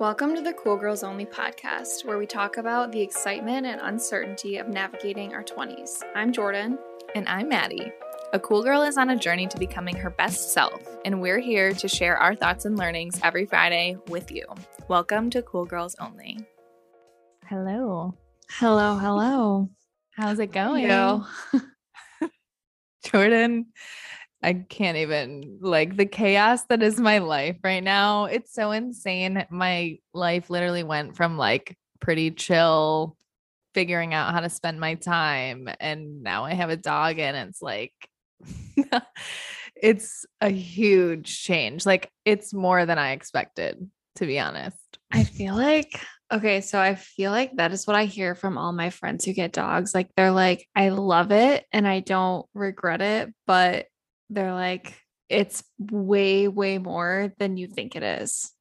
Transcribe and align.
Welcome 0.00 0.34
to 0.34 0.42
the 0.42 0.52
Cool 0.54 0.76
Girls 0.76 1.04
Only 1.04 1.24
podcast, 1.24 2.04
where 2.04 2.18
we 2.18 2.26
talk 2.26 2.56
about 2.56 2.90
the 2.90 3.00
excitement 3.00 3.64
and 3.64 3.80
uncertainty 3.80 4.56
of 4.56 4.66
navigating 4.66 5.32
our 5.32 5.44
20s. 5.44 6.02
I'm 6.16 6.32
Jordan. 6.32 6.80
And 7.14 7.28
I'm 7.28 7.48
Maddie. 7.48 7.92
A 8.32 8.40
cool 8.40 8.64
girl 8.64 8.82
is 8.82 8.98
on 8.98 9.10
a 9.10 9.16
journey 9.16 9.46
to 9.46 9.56
becoming 9.56 9.94
her 9.94 10.10
best 10.10 10.52
self, 10.52 10.82
and 11.04 11.22
we're 11.22 11.38
here 11.38 11.72
to 11.74 11.86
share 11.86 12.16
our 12.16 12.34
thoughts 12.34 12.64
and 12.64 12.76
learnings 12.76 13.20
every 13.22 13.46
Friday 13.46 13.96
with 14.08 14.32
you. 14.32 14.44
Welcome 14.88 15.30
to 15.30 15.42
Cool 15.42 15.64
Girls 15.64 15.94
Only. 16.00 16.40
Hello. 17.46 18.14
Hello, 18.50 18.96
hello. 18.96 19.70
How's 20.16 20.40
it 20.40 20.50
going? 20.50 20.88
Yo. 20.88 21.24
Jordan, 23.04 23.66
I 24.44 24.52
can't 24.68 24.98
even 24.98 25.58
like 25.62 25.96
the 25.96 26.04
chaos 26.04 26.64
that 26.64 26.82
is 26.82 27.00
my 27.00 27.18
life 27.18 27.56
right 27.64 27.82
now. 27.82 28.26
It's 28.26 28.52
so 28.52 28.72
insane. 28.72 29.46
My 29.48 29.98
life 30.12 30.50
literally 30.50 30.82
went 30.82 31.16
from 31.16 31.38
like 31.38 31.78
pretty 31.98 32.30
chill, 32.30 33.16
figuring 33.72 34.12
out 34.12 34.34
how 34.34 34.40
to 34.40 34.50
spend 34.50 34.78
my 34.78 34.96
time. 34.96 35.70
And 35.80 36.22
now 36.22 36.44
I 36.44 36.52
have 36.52 36.68
a 36.68 36.76
dog, 36.76 37.18
and 37.18 37.48
it's 37.48 37.62
like, 37.62 37.94
it's 39.82 40.26
a 40.42 40.50
huge 40.50 41.42
change. 41.42 41.86
Like, 41.86 42.10
it's 42.26 42.52
more 42.52 42.84
than 42.84 42.98
I 42.98 43.12
expected, 43.12 43.90
to 44.16 44.26
be 44.26 44.38
honest. 44.38 44.76
I 45.10 45.24
feel 45.24 45.54
like, 45.54 45.98
okay, 46.30 46.60
so 46.60 46.78
I 46.78 46.96
feel 46.96 47.30
like 47.30 47.56
that 47.56 47.72
is 47.72 47.86
what 47.86 47.96
I 47.96 48.04
hear 48.04 48.34
from 48.34 48.58
all 48.58 48.72
my 48.72 48.90
friends 48.90 49.24
who 49.24 49.32
get 49.32 49.52
dogs. 49.52 49.94
Like, 49.94 50.10
they're 50.16 50.30
like, 50.30 50.68
I 50.76 50.90
love 50.90 51.32
it 51.32 51.64
and 51.72 51.88
I 51.88 52.00
don't 52.00 52.44
regret 52.52 53.00
it, 53.00 53.32
but 53.46 53.86
they're 54.30 54.54
like, 54.54 54.98
it's 55.28 55.62
way, 55.78 56.48
way 56.48 56.78
more 56.78 57.32
than 57.38 57.56
you 57.56 57.66
think 57.66 57.96
it 57.96 58.02
is. 58.02 58.52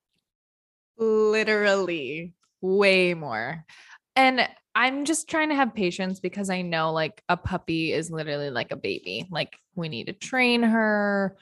literally 0.98 2.34
way 2.62 3.14
more. 3.14 3.66
And 4.16 4.48
I'm 4.76 5.06
just 5.06 5.30
trying 5.30 5.50
to 5.50 5.56
have 5.56 5.76
patience 5.76 6.20
because 6.20 6.50
I 6.50 6.62
know 6.62 6.94
like 6.94 7.22
a 7.30 7.38
puppy 7.38 7.92
is 7.92 8.10
literally 8.10 8.50
like 8.50 8.72
a 8.72 8.76
baby. 8.76 9.28
Like 9.30 9.56
we 9.76 9.90
need 9.90 10.08
to 10.08 10.14
train 10.14 10.64
her 10.64 11.38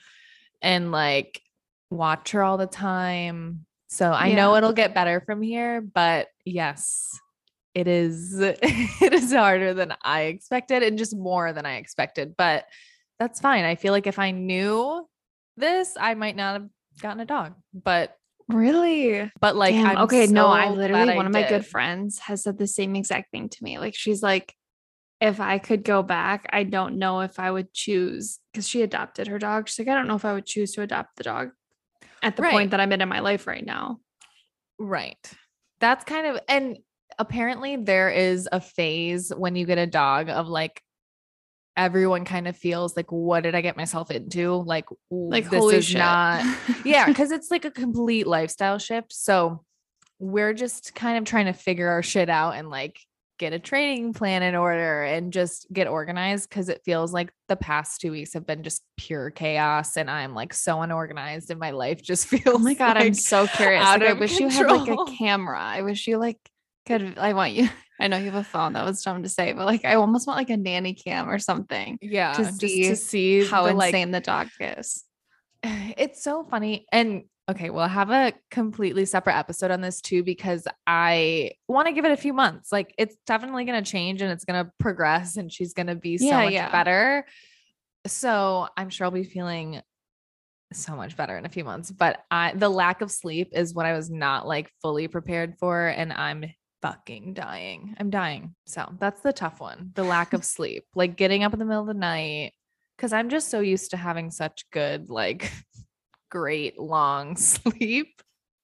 and 0.62 0.92
like 0.92 1.42
watch 1.90 2.32
her 2.32 2.44
all 2.44 2.58
the 2.58 2.68
time. 2.68 3.66
So 3.88 4.12
I 4.12 4.34
know 4.34 4.56
it'll 4.56 4.74
get 4.74 4.96
better 4.96 5.22
from 5.22 5.42
here, 5.42 5.82
but 5.82 6.28
yes, 6.46 7.10
it 7.74 7.88
is 7.88 8.34
it 8.40 9.14
is 9.14 9.34
harder 9.34 9.74
than 9.74 9.94
I 10.02 10.24
expected 10.24 10.84
and 10.84 10.98
just 10.98 11.16
more 11.16 11.54
than 11.54 11.66
I 11.66 11.76
expected, 11.76 12.36
but 12.38 12.66
that's 13.22 13.40
fine. 13.40 13.66
I 13.66 13.76
feel 13.76 13.92
like 13.92 14.08
if 14.08 14.18
I 14.18 14.32
knew 14.32 15.08
this, 15.56 15.96
I 16.00 16.16
might 16.16 16.36
not 16.36 16.54
have 16.54 16.70
gotten 17.04 17.20
a 17.20 17.26
dog. 17.26 17.54
But 17.72 18.18
Really? 18.48 19.32
but 19.40 19.56
like 19.56 19.76
Damn, 19.76 19.96
okay, 20.00 20.26
no, 20.26 20.48
I 20.48 20.70
literally 20.72 21.04
glad 21.06 21.14
I 21.14 21.16
one 21.16 21.28
of 21.28 21.32
my 21.32 21.48
good 21.48 21.64
friends 21.64 22.18
has 22.18 22.42
said 22.42 22.58
the 22.58 22.66
same 22.66 22.96
exact 22.96 23.30
thing 23.30 23.48
to 23.50 23.64
me. 23.64 23.78
Like 23.78 23.94
she's 23.94 24.24
like, 24.24 24.56
if 25.20 25.40
I 25.40 25.60
could 25.60 25.84
go 25.84 26.02
back, 26.02 26.48
I 26.52 26.64
don't 26.64 26.98
know 26.98 27.22
if 27.22 27.38
I 27.38 27.52
would 27.52 27.72
choose 27.74 28.40
because 28.52 28.68
she 28.68 28.82
adopted 28.82 29.28
her 29.28 29.38
dog. 29.38 29.70
She's 29.70 29.78
like, 29.78 29.88
I 29.88 29.94
don't 29.94 30.08
know 30.08 30.16
if 30.16 30.26
I 30.26 30.34
would 30.34 30.48
choose 30.48 30.72
to 30.72 30.82
adopt 30.82 31.18
the 31.18 31.24
dog 31.24 31.52
at 32.24 32.36
the 32.36 32.42
Right. 32.42 32.52
point 32.52 32.72
that 32.72 32.80
I'm 32.80 32.92
in 32.92 33.02
in 33.02 33.08
my 33.08 33.20
life 33.20 33.46
right 33.46 33.64
now. 33.64 34.00
Right. 34.80 35.32
That's 35.80 36.04
kind 36.06 36.26
of 36.26 36.40
and 36.50 36.80
apparently 37.20 37.76
there 37.76 38.10
is 38.10 38.50
a 38.52 38.60
phase 38.60 39.32
when 39.36 39.56
you 39.56 39.68
get 39.68 39.78
a 39.78 39.86
dog 39.86 40.30
of 40.30 40.48
like 40.48 40.82
everyone 41.78 42.26
kind 42.26 42.48
of 42.48 42.58
feels 42.58 42.96
like 42.96 43.12
what 43.12 43.44
did 43.44 43.56
I 43.56 43.62
get 43.62 43.78
myself 43.78 44.12
into? 44.12 44.56
Like 44.56 44.86
Like 45.10 45.50
this 45.50 45.60
holy 45.60 45.78
is 45.78 45.86
shit. 45.86 46.00
not 46.00 46.46
yeah, 46.86 47.06
because 47.06 47.32
it's 47.32 47.52
like 47.52 47.66
a 47.66 47.72
complete 47.72 48.28
lifestyle 48.28 48.78
shift. 48.78 49.14
So 49.14 49.64
we're 50.20 50.54
just 50.54 50.94
kind 50.94 51.18
of 51.18 51.26
trying 51.26 51.46
to 51.48 51.54
figure 51.54 51.88
our 51.90 52.04
shit 52.04 52.30
out 52.30 52.56
and 52.56 52.70
like 52.70 53.00
get 53.42 53.54
a 53.54 53.60
training 53.60 54.14
plan 54.14 54.44
in 54.44 54.54
order 54.54 55.02
and 55.02 55.34
just 55.34 55.66
get 55.74 55.88
organized 55.88 56.48
because 56.48 56.70
it 56.70 56.80
feels 56.86 57.12
like 57.12 57.34
the 57.48 57.56
past 57.56 58.00
two 58.00 58.12
weeks 58.12 58.36
have 58.36 58.46
been 58.46 58.62
just 58.62 58.84
pure 58.98 59.32
chaos 59.32 59.98
and 59.98 60.12
I'm 60.12 60.36
like 60.36 60.54
so 60.54 60.80
unorganized 60.82 61.50
and 61.50 61.60
my 61.60 61.72
life 61.72 62.04
just 62.04 62.28
feels 62.28 62.44
oh 62.46 62.60
my 62.60 62.76
god, 62.76 62.98
I'm 62.98 63.16
so 63.16 63.48
curious. 63.48 63.84
out 63.84 64.02
Like, 64.02 64.10
I 64.10 64.14
wish 64.14 64.40
you 64.40 64.48
had 64.48 64.68
like 64.68 64.90
a 64.90 65.12
camera. 65.18 65.60
I 65.60 65.82
wish 65.82 66.06
you 66.06 66.20
like 66.20 66.38
could 66.86 67.18
I 67.18 67.34
want 67.34 67.54
you. 67.54 67.70
I 68.00 68.08
know 68.08 68.18
you 68.18 68.26
have 68.32 68.36
a 68.36 68.44
phone. 68.44 68.74
That 68.74 68.84
was 68.86 69.04
dumb 69.04 69.22
to 69.24 69.30
say, 69.30 69.54
but 69.54 69.66
like 69.66 69.86
I 69.86 69.94
almost 69.96 70.26
want 70.26 70.38
like 70.38 70.50
a 70.50 70.58
nanny 70.58 70.94
cam 70.96 71.30
or 71.30 71.38
something. 71.40 72.00
yeah 72.02 72.34
to 72.34 72.44
just 72.44 72.60
see 72.60 72.84
to 72.90 72.96
see 72.96 73.46
How 73.46 73.68
the, 73.68 73.74
like, 73.74 73.94
insane 73.94 74.12
the 74.12 74.20
dog 74.22 74.48
is. 74.60 75.04
it's 75.64 76.24
so 76.24 76.44
funny 76.44 76.86
and 76.92 77.24
okay 77.50 77.70
we'll 77.70 77.88
have 77.88 78.10
a 78.12 78.34
completely 78.50 79.06
separate 79.06 79.36
episode 79.38 79.72
on 79.72 79.82
this 79.82 80.00
too 80.02 80.24
because 80.24 80.68
i 80.88 81.52
want 81.68 81.88
to 81.88 81.94
give 81.94 82.06
it 82.06 82.12
a 82.12 82.18
few 82.18 82.34
months 82.34 82.72
like 82.72 82.94
it's 82.98 83.16
definitely 83.28 83.66
going 83.66 83.84
to 83.84 83.90
change 83.92 84.22
and 84.22 84.32
it's 84.32 84.46
going 84.46 84.64
to 84.64 84.72
progress 84.80 85.38
and 85.38 85.52
she's 85.52 85.74
going 85.74 85.88
to 85.88 85.96
be 85.96 86.18
so 86.18 86.26
Yeah, 86.26 86.44
much 86.46 86.54
yeah. 86.54 86.72
better 86.72 87.26
so 88.08 88.68
i'm 88.78 88.90
sure 88.90 89.06
i'll 89.06 89.12
be 89.12 89.24
feeling 89.24 89.82
so 90.74 90.96
much 90.96 91.18
better 91.18 91.38
in 91.38 91.46
a 91.46 91.50
few 91.50 91.64
months 91.64 91.92
but 91.92 92.24
i 92.32 92.54
the 92.56 92.70
lack 92.70 93.02
of 93.02 93.12
sleep 93.12 93.50
is 93.54 93.74
what 93.74 93.86
i 93.86 93.94
was 93.94 94.10
not 94.10 94.48
like 94.48 94.72
fully 94.82 95.08
prepared 95.08 95.56
for 95.60 95.88
and 95.88 96.14
i'm 96.14 96.46
fucking 96.82 97.34
dying 97.34 97.96
i'm 98.00 98.10
dying 98.10 98.56
so 98.66 98.92
that's 99.00 99.22
the 99.22 99.32
tough 99.34 99.60
one 99.60 99.92
the 99.96 100.04
lack 100.04 100.34
of 100.34 100.44
sleep 100.44 100.84
like 100.96 101.16
getting 101.16 101.44
up 101.44 101.54
in 101.54 101.60
the 101.60 101.66
middle 101.66 101.82
of 101.82 101.88
the 101.88 101.94
night 101.94 102.54
because 102.98 103.14
i'm 103.14 103.30
just 103.30 103.50
so 103.50 103.60
used 103.60 103.92
to 103.92 103.98
having 103.98 104.32
such 104.32 104.66
good 104.72 105.10
like 105.10 105.52
great 106.32 106.80
long 106.80 107.36
sleep 107.38 108.22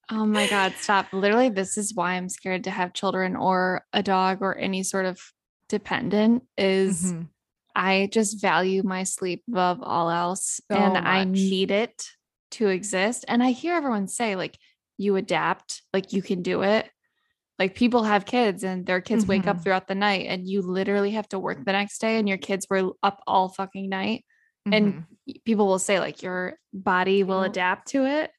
Oh 0.10 0.26
my 0.26 0.48
God, 0.48 0.74
stop. 0.78 1.12
Literally, 1.12 1.50
this 1.50 1.78
is 1.78 1.94
why 1.94 2.14
I'm 2.14 2.30
scared 2.30 2.64
to 2.64 2.72
have 2.72 2.94
children 2.94 3.36
or 3.36 3.84
a 3.92 4.02
dog 4.02 4.38
or 4.42 4.58
any 4.58 4.82
sort 4.82 5.06
of 5.06 5.20
dependent 5.68 6.44
is 6.58 7.12
Mhm. 7.12 7.28
I 7.76 8.08
just 8.10 8.42
value 8.42 8.84
my 8.84 9.04
sleep 9.04 9.44
above 9.50 9.80
all 9.84 10.10
else 10.10 10.62
So 10.72 10.78
and 10.78 10.98
I 10.98 11.26
need 11.26 11.72
it 11.72 12.08
to 12.52 12.70
exist. 12.70 13.26
And 13.28 13.44
I 13.44 13.52
hear 13.52 13.76
everyone 13.76 14.08
say 14.08 14.38
like 14.38 14.58
you 14.98 15.18
adapt, 15.18 15.82
like 15.94 16.14
you 16.14 16.22
can 16.22 16.42
do 16.42 16.62
it. 16.64 16.90
Like 17.60 17.76
people 17.76 18.04
have 18.04 18.26
kids 18.26 18.64
and 18.64 18.86
their 18.86 19.02
kids 19.02 19.26
wake 19.26 19.48
up 19.48 19.58
Mhm. 19.58 19.64
throughout 19.64 19.88
the 19.88 19.96
night 19.96 20.28
and 20.28 20.48
you 20.48 20.62
literally 20.62 21.12
have 21.12 21.28
to 21.30 21.40
work 21.40 21.66
the 21.66 21.72
next 21.72 22.00
day 22.00 22.18
and 22.20 22.28
your 22.30 22.38
kids 22.38 22.68
were 22.70 22.92
up 23.02 23.22
all 23.26 23.50
fucking 23.50 23.90
night 23.90 24.26
and 24.72 24.94
Mhm. 24.94 25.06
y- 25.28 25.34
people 25.46 25.66
will 25.68 25.80
say 25.80 26.00
like 26.00 26.22
your 26.22 26.60
body 26.74 27.24
will 27.24 27.44
adapt 27.44 27.88
to 27.90 28.06
it. 28.06 28.32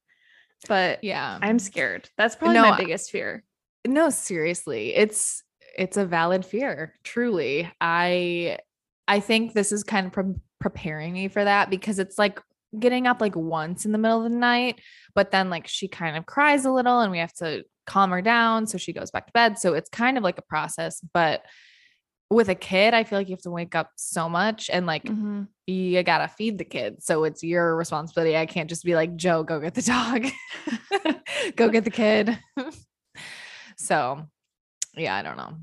But 0.69 1.03
yeah 1.03 1.39
I'm 1.43 1.59
scared. 1.59 2.09
That's 2.17 2.37
probably 2.37 2.55
No, 2.57 2.71
my 2.71 2.77
biggest 2.79 3.11
fear. 3.11 3.45
no 3.87 4.11
seriously 4.11 4.95
it's 4.95 5.43
it's 5.79 5.97
a 5.97 6.05
valid 6.05 6.45
fear 6.45 6.93
truly 7.05 7.71
i 7.81 8.59
i 9.07 9.21
think 9.21 9.53
this 9.55 9.71
is 9.73 9.85
kind 9.85 10.09
of 10.09 10.13
pre- 10.13 10.35
preparing 10.61 11.13
me 11.13 11.29
for 11.29 11.43
that 11.45 11.71
because 11.71 11.99
it's 12.01 12.19
like 12.19 12.41
getting 12.79 13.07
up 13.07 13.21
like 13.21 13.37
once 13.37 13.87
in 13.87 13.93
the 13.93 13.99
middle 13.99 14.25
of 14.27 14.31
the 14.31 14.37
night 14.37 14.81
but 15.15 15.31
then 15.31 15.49
like 15.49 15.67
she 15.69 15.87
kind 15.89 16.17
of 16.19 16.27
cries 16.27 16.65
a 16.67 16.73
little 16.73 16.99
and 17.01 17.13
we 17.13 17.19
have 17.19 17.33
to 17.33 17.63
calm 17.89 18.11
her 18.11 18.23
down 18.23 18.67
so 18.67 18.79
she 18.79 18.93
goes 18.93 19.11
back 19.11 19.27
to 19.27 19.33
bed 19.33 19.59
so 19.59 19.75
it's 19.75 19.89
kind 19.89 20.17
of 20.17 20.23
like 20.23 20.39
a 20.39 20.43
process 20.43 21.01
but 21.13 21.43
with 22.31 22.49
a 22.51 22.55
kid 22.55 22.93
i 22.95 23.03
feel 23.05 23.19
like 23.19 23.29
you 23.29 23.35
have 23.35 23.43
to 23.43 23.51
wake 23.51 23.75
up 23.75 23.91
so 23.97 24.29
much 24.29 24.69
and 24.71 24.85
like 24.87 25.03
Mhm. 25.05 25.49
you 25.67 26.03
gotta 26.03 26.29
feed 26.29 26.59
the 26.59 26.65
kid. 26.65 27.03
So 27.03 27.25
it's 27.25 27.43
your 27.43 27.75
responsibility. 27.77 28.37
I 28.37 28.47
can't 28.47 28.69
just 28.71 28.85
be 28.85 28.95
like, 28.95 29.17
Joe, 29.17 29.43
go 29.43 29.61
get 29.61 29.75
the 29.75 29.83
dog. 29.83 30.27
go 31.57 31.69
get 31.69 31.85
the 31.85 31.91
kid. 31.91 32.39
so 33.77 34.27
yeah, 34.97 35.15
I 35.17 35.23
don't 35.23 35.37
know. 35.37 35.55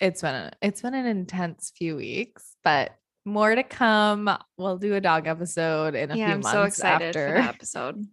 It's 0.00 0.22
been 0.22 0.34
a, 0.34 0.50
it's 0.62 0.80
been 0.80 0.94
an 0.94 1.06
intense 1.06 1.72
few 1.76 1.96
weeks, 1.96 2.54
but 2.64 2.92
more 3.24 3.54
to 3.54 3.62
come. 3.64 4.30
We'll 4.56 4.78
do 4.78 4.94
a 4.94 5.00
dog 5.00 5.26
episode 5.26 5.94
in 5.94 6.10
a 6.10 6.16
Yeah, 6.16 6.26
few 6.26 6.34
I'm 6.34 6.40
months 6.40 6.52
so 6.52 6.62
excited 6.62 7.08
after. 7.16 7.28
for 7.28 7.42
the 7.42 7.48
episode. 7.48 8.06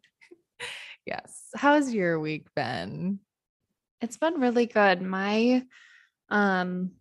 yes. 1.05 1.43
How's 1.55 1.93
your 1.93 2.19
week 2.19 2.47
been? 2.55 3.19
It's 4.01 4.17
been 4.17 4.39
really 4.39 4.65
good. 4.65 5.01
My 5.01 5.65
um 6.29 6.91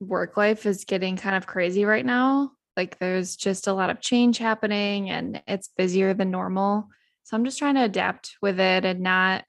work 0.00 0.36
life 0.36 0.66
is 0.66 0.84
getting 0.84 1.16
kind 1.16 1.36
of 1.36 1.46
crazy 1.46 1.84
right 1.84 2.06
now. 2.06 2.52
Like 2.76 2.98
there's 2.98 3.36
just 3.36 3.66
a 3.66 3.72
lot 3.72 3.90
of 3.90 4.00
change 4.00 4.38
happening 4.38 5.10
and 5.10 5.42
it's 5.48 5.70
busier 5.76 6.14
than 6.14 6.30
normal. 6.30 6.88
So 7.24 7.36
I'm 7.36 7.44
just 7.44 7.58
trying 7.58 7.74
to 7.76 7.84
adapt 7.84 8.36
with 8.42 8.60
it 8.60 8.84
and 8.84 9.00
not 9.00 9.44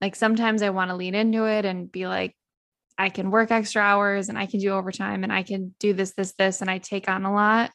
like 0.00 0.16
sometimes 0.16 0.62
I 0.62 0.70
want 0.70 0.90
to 0.90 0.96
lean 0.96 1.14
into 1.14 1.46
it 1.46 1.64
and 1.64 1.90
be 1.90 2.06
like 2.06 2.36
I 2.98 3.10
can 3.10 3.30
work 3.30 3.50
extra 3.50 3.82
hours 3.82 4.28
and 4.28 4.38
I 4.38 4.46
can 4.46 4.60
do 4.60 4.70
overtime 4.70 5.24
and 5.24 5.32
I 5.32 5.42
can 5.42 5.74
do 5.80 5.92
this 5.94 6.14
this 6.14 6.34
this 6.34 6.60
and 6.62 6.70
I 6.70 6.78
take 6.78 7.08
on 7.08 7.24
a 7.24 7.34
lot. 7.34 7.72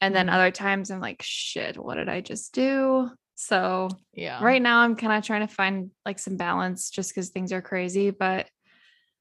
And 0.00 0.14
then 0.14 0.28
Mhm. 0.28 0.34
other 0.34 0.50
times 0.50 0.90
I'm 0.90 1.00
like 1.00 1.22
shit, 1.22 1.78
what 1.78 1.96
did 1.96 2.08
I 2.08 2.20
just 2.20 2.54
do? 2.54 3.10
So 3.36 3.88
Yeah. 4.14 4.42
right 4.42 4.60
now 4.62 4.80
i'm 4.80 4.96
kind 4.96 5.12
of 5.12 5.22
trying 5.24 5.46
to 5.46 5.54
find 5.54 5.90
like 6.04 6.18
some 6.18 6.36
balance 6.36 6.90
just 6.90 7.10
because 7.14 7.28
things 7.28 7.52
are 7.52 7.62
crazy 7.62 8.10
but 8.10 8.48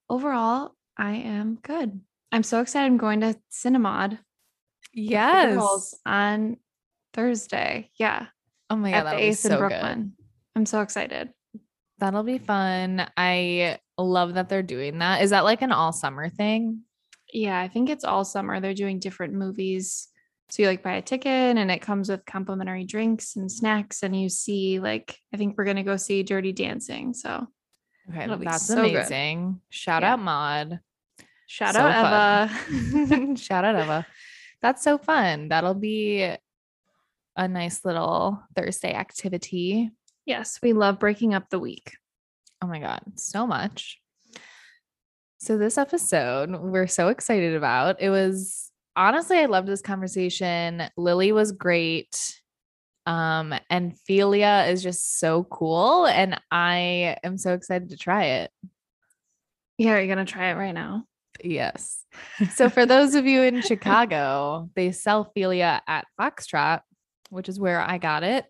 overall 0.10 0.72
i 0.98 1.12
am 1.12 1.60
good 1.62 2.00
i'm 2.32 2.44
so 2.44 2.62
excited 2.62 2.86
i'm 2.86 2.98
going 2.98 3.20
to 3.22 3.38
cinemod 3.52 4.18
Yes. 4.94 5.94
on 6.06 6.58
thursday 7.14 7.90
yeah 8.00 8.28
Oh 8.70 8.76
my 8.78 8.92
at 8.92 9.04
god, 9.04 9.12
the 9.12 9.16
that 9.18 9.26
was 9.28 9.36
ace 9.40 9.46
in 9.46 9.52
so 9.52 9.58
brooklyn 9.60 10.14
i'm 10.56 10.66
so 10.66 10.82
excited 10.82 11.30
That'll 11.98 12.24
be 12.24 12.40
fun. 12.40 13.08
I 13.16 13.78
love 13.98 14.34
that 14.34 14.50
they're 14.50 14.62
doing 14.62 15.00
that. 15.00 15.22
Is 15.22 15.30
that 15.30 15.46
like 15.46 15.62
an 15.62 15.72
all 15.72 15.94
summer 15.94 16.28
thing? 16.28 16.82
Yeah, 17.32 17.58
I 17.58 17.70
think 17.70 17.90
it's 17.90 18.04
all 18.04 18.26
summer. 18.26 18.60
They're 18.60 18.74
doing 18.74 19.00
different 19.00 19.34
movies. 19.34 20.10
So 20.50 20.62
you 20.62 20.68
like 20.70 20.84
buy 20.84 20.94
a 20.94 21.02
ticket 21.02 21.58
and 21.58 21.72
it 21.72 21.82
comes 21.82 22.08
with 22.10 22.26
complimentary 22.26 22.84
drinks 22.86 23.36
and 23.36 23.52
snacks. 23.52 24.04
And 24.04 24.20
you 24.20 24.30
see, 24.30 24.80
like, 24.80 25.18
I 25.34 25.38
think 25.38 25.58
we're 25.58 25.64
going 25.66 25.78
to 25.78 25.84
go 25.84 25.98
see 25.98 26.22
Dirty 26.24 26.52
Dancing. 26.54 27.14
So 27.16 27.48
Okay, 28.10 28.28
that's 28.44 28.68
so 28.68 28.76
good. 28.84 28.96
amazing. 28.96 29.60
Shout 29.70 30.04
Yeah. 30.04 30.14
out 30.14 30.20
Mod. 30.20 30.80
shout 31.48 31.74
So 31.74 31.80
out. 31.82 32.50
Eva. 32.70 33.36
Shout 33.38 33.66
out 33.66 33.76
Eva. 33.76 34.06
That's 34.62 34.84
so 34.84 34.98
fun. 35.00 35.50
That'll 35.50 35.74
be 35.74 36.22
a 37.36 37.48
nice 37.48 37.84
little 37.84 38.42
Thursday 38.56 38.94
activity. 38.94 39.90
yes, 40.26 40.60
we 40.62 40.74
love 40.74 41.00
breaking 41.00 41.34
up 41.34 41.50
the 41.50 41.60
week. 41.60 41.94
Oh 42.62 42.68
my 42.68 42.80
God, 42.80 43.02
so 43.16 43.46
much. 43.48 44.00
So, 45.40 45.58
this 45.58 45.78
episode 45.78 46.52
we're 46.62 46.88
so 46.88 47.10
excited 47.10 47.56
about. 47.56 48.02
It 48.02 48.10
was 48.10 48.65
honestly, 48.96 49.40
I 49.40 49.46
loved 49.46 49.68
this 49.68 49.82
conversation. 49.82 50.84
Lily 50.98 51.32
was 51.32 51.52
great. 51.52 52.42
Um, 53.06 53.54
and 53.70 53.96
Figlia 54.10 54.70
is 54.70 54.82
just 54.82 55.20
so 55.20 55.44
cool. 55.44 56.06
And 56.08 56.40
I 56.52 57.18
am 57.24 57.38
so 57.38 57.54
excited 57.54 57.90
to 57.90 57.98
try 57.98 58.26
it. 58.26 58.52
Yeah, 59.78 59.92
are 59.94 60.02
you're 60.02 60.14
going 60.14 60.26
to 60.26 60.32
try 60.32 60.52
it 60.52 60.56
right 60.56 60.74
now. 60.74 61.04
Yes. 61.44 62.02
So, 62.54 62.70
for 62.70 62.86
those 62.86 63.14
of 63.14 63.26
you 63.26 63.44
in 63.44 63.62
Chicago, 63.68 64.70
they 64.74 64.92
sell 64.92 65.32
Figlia 65.36 65.82
at 65.86 66.06
Foxtrot, 66.20 66.82
which 67.30 67.50
is 67.50 67.60
where 67.60 67.82
I 67.82 67.98
got 67.98 68.24
it. 68.24 68.46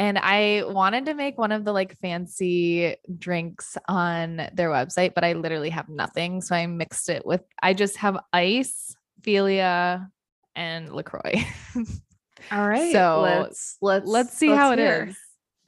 And 0.00 0.18
I 0.18 0.62
wanted 0.64 1.06
to 1.06 1.14
make 1.14 1.38
one 1.38 1.50
of 1.50 1.64
the 1.64 1.72
like 1.72 1.98
fancy 1.98 2.96
drinks 3.16 3.76
on 3.88 4.48
their 4.52 4.70
website, 4.70 5.12
but 5.14 5.24
I 5.24 5.32
literally 5.32 5.70
have 5.70 5.88
nothing. 5.88 6.40
So 6.40 6.54
I 6.54 6.66
mixed 6.66 7.08
it 7.08 7.26
with, 7.26 7.42
I 7.60 7.74
just 7.74 7.96
have 7.96 8.16
ice, 8.32 8.94
Figlia, 9.22 10.08
and 10.54 10.92
LaCroix. 10.92 11.44
All 12.52 12.68
right. 12.68 12.92
So, 12.92 13.20
let's 13.22 13.76
let's 13.80 14.06
Let's 14.08 14.32
see 14.36 14.48
how 14.48 14.72
it 14.72 14.78
hear. 14.78 15.08
is. 15.08 15.18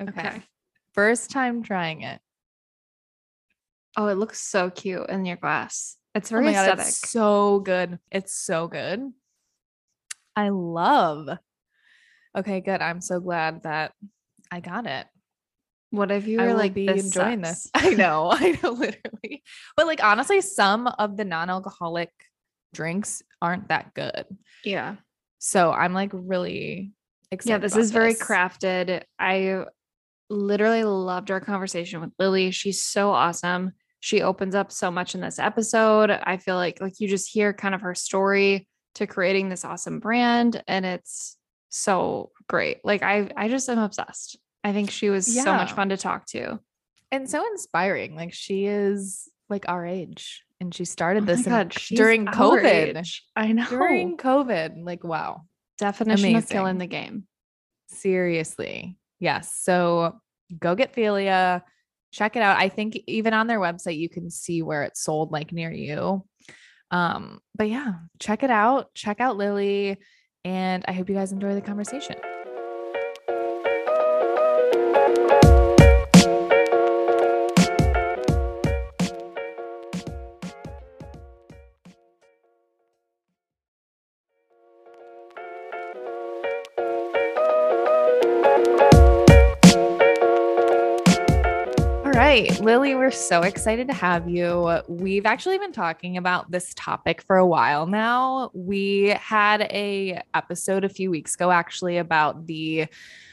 Okay. 0.09 0.43
First 0.95 1.31
time 1.31 1.63
trying 1.63 2.03
it. 2.03 2.21
Oh, 3.97 4.07
it 4.07 4.15
looks 4.17 4.41
so 4.41 4.71
cute 4.71 5.09
in 5.11 5.25
your 5.25 5.37
glass. 5.37 5.97
It's 6.15 6.31
Oh 6.33 6.37
very 6.37 6.53
God, 6.53 6.63
aesthetic. 6.79 6.87
it's 6.87 7.11
so 7.11 7.61
good. 7.61 7.99
It's 8.11 8.35
so 8.35 8.67
good. 8.69 9.13
I 10.37 10.49
love. 10.51 11.29
Okay, 12.37 12.61
good. 12.61 12.81
I'm 12.81 13.01
so 13.01 13.21
glad 13.21 13.65
that 13.65 13.93
I 14.51 14.61
got 14.61 14.87
it. 14.87 15.07
what 15.91 16.11
if 16.13 16.27
you 16.29 16.41
were 16.41 16.55
like 16.55 16.73
be 16.75 16.87
this 16.87 17.05
enjoying 17.05 17.45
sucks? 17.45 17.65
this. 17.65 17.71
I 17.75 17.91
know, 17.95 18.31
I 18.33 18.59
know, 18.63 18.71
literally. 18.71 19.43
But 19.77 19.87
like 19.87 20.03
honestly, 20.03 20.41
some 20.41 20.87
of 20.87 21.17
the 21.17 21.25
non-alcoholic 21.25 22.11
drinks 22.73 23.23
aren't 23.43 23.69
that 23.69 23.95
good. 23.95 24.25
Yeah. 24.65 24.97
So 25.39 25.73
I'm 25.73 25.95
like 25.95 26.11
really 26.13 26.93
excited. 27.31 27.51
Yeah, 27.55 27.59
this 27.59 27.77
is 27.77 27.91
very 27.91 28.15
crafted. 28.15 29.03
I 29.19 29.65
literally 30.29 30.85
loved 30.85 31.31
our 31.31 31.41
conversation 31.41 32.01
with 32.01 32.11
Lily. 32.19 32.51
She's 32.51 32.83
so 32.83 33.11
awesome. 33.11 33.73
She 34.01 34.23
opens 34.23 34.55
up 34.55 34.71
so 34.73 34.91
much 34.91 35.15
in 35.15 35.21
this 35.21 35.39
episode. 35.39 36.11
I 36.11 36.37
feel 36.37 36.57
like 36.57 36.81
like 36.81 37.01
you 37.01 37.09
just 37.09 37.31
hear 37.31 37.53
kind 37.53 37.75
of 37.75 37.81
her 37.83 37.95
story 37.95 38.67
to 38.95 39.07
creating 39.07 39.49
this 39.49 39.65
awesome 39.65 40.01
brand 40.01 40.63
and 40.67 40.85
it's 40.85 41.37
so 41.69 42.31
great. 42.49 42.79
Like 42.85 43.03
I 43.03 43.31
I 43.37 43.49
just 43.49 43.69
am 43.69 43.79
obsessed. 43.79 44.39
I 44.65 44.73
think 44.73 44.91
she 44.91 45.09
was 45.11 45.33
so 45.33 45.53
much 45.55 45.73
fun 45.73 45.89
to 45.89 45.97
talk 45.97 46.27
to. 46.29 46.61
and 47.13 47.29
so 47.29 47.45
inspiring. 47.53 48.15
Like 48.15 48.33
she 48.33 48.67
is 48.67 49.29
like 49.49 49.69
our 49.69 49.87
age, 49.87 50.45
and 50.61 50.75
she 50.75 50.85
started 50.85 51.25
Oh 51.25 51.27
this 51.27 51.47
God, 51.47 51.71
during 51.89 52.27
COVID. 52.27 53.05
I 53.35 53.53
know. 53.53 53.67
During 53.69 54.17
COVID, 54.17 54.85
like 54.85 55.03
wow. 55.03 55.43
definition 55.79 56.37
of 56.37 56.49
killing 56.49 56.77
amazing. 56.77 56.79
the 56.79 56.87
game. 56.87 57.27
Seriously. 57.89 58.99
Yes. 59.19 59.55
So 59.61 60.21
go 60.59 60.75
get 60.75 60.95
Figlia. 60.95 61.63
Check 62.13 62.37
it 62.37 62.43
out. 62.43 62.59
I 62.59 62.69
think 62.69 63.01
even 63.07 63.35
on 63.35 63.47
their 63.47 63.61
website, 63.61 63.99
you 63.99 64.09
can 64.09 64.31
see 64.31 64.63
where 64.63 64.83
it's 64.83 65.03
sold 65.03 65.33
like 65.33 65.53
near 65.53 65.73
you. 65.73 66.25
Um, 66.91 67.41
but 67.55 67.69
yeah, 67.69 67.95
check 68.19 68.43
it 68.43 68.51
out. 68.51 68.93
Check 68.95 69.21
out 69.21 69.37
Lily. 69.37 69.97
And 70.45 70.85
I 70.89 70.93
hope 70.93 71.09
you 71.09 71.15
guys 71.15 71.33
enjoy 71.33 71.55
the 71.55 71.61
conversation. 71.61 72.17
Right, 92.41 92.61
Lily, 92.61 92.95
we're 92.95 93.11
so 93.11 93.43
excited 93.43 93.89
to 93.89 93.95
have 93.95 94.29
you. 94.29 94.79
We've 94.89 95.27
actually 95.27 95.59
been 95.59 95.73
talking 95.73 96.17
about 96.17 96.51
this 96.51 96.73
topic 96.75 97.23
for 97.23 97.37
a 97.37 97.47
while 97.47 97.87
now. 97.87 98.51
We 98.55 99.09
had 99.21 99.63
a 99.63 100.23
episode 100.35 100.85
a 100.85 100.89
few 100.89 101.11
weeks 101.11 101.35
ago 101.35 101.51
actually 101.51 101.99
about 101.99 102.47
the 102.47 102.87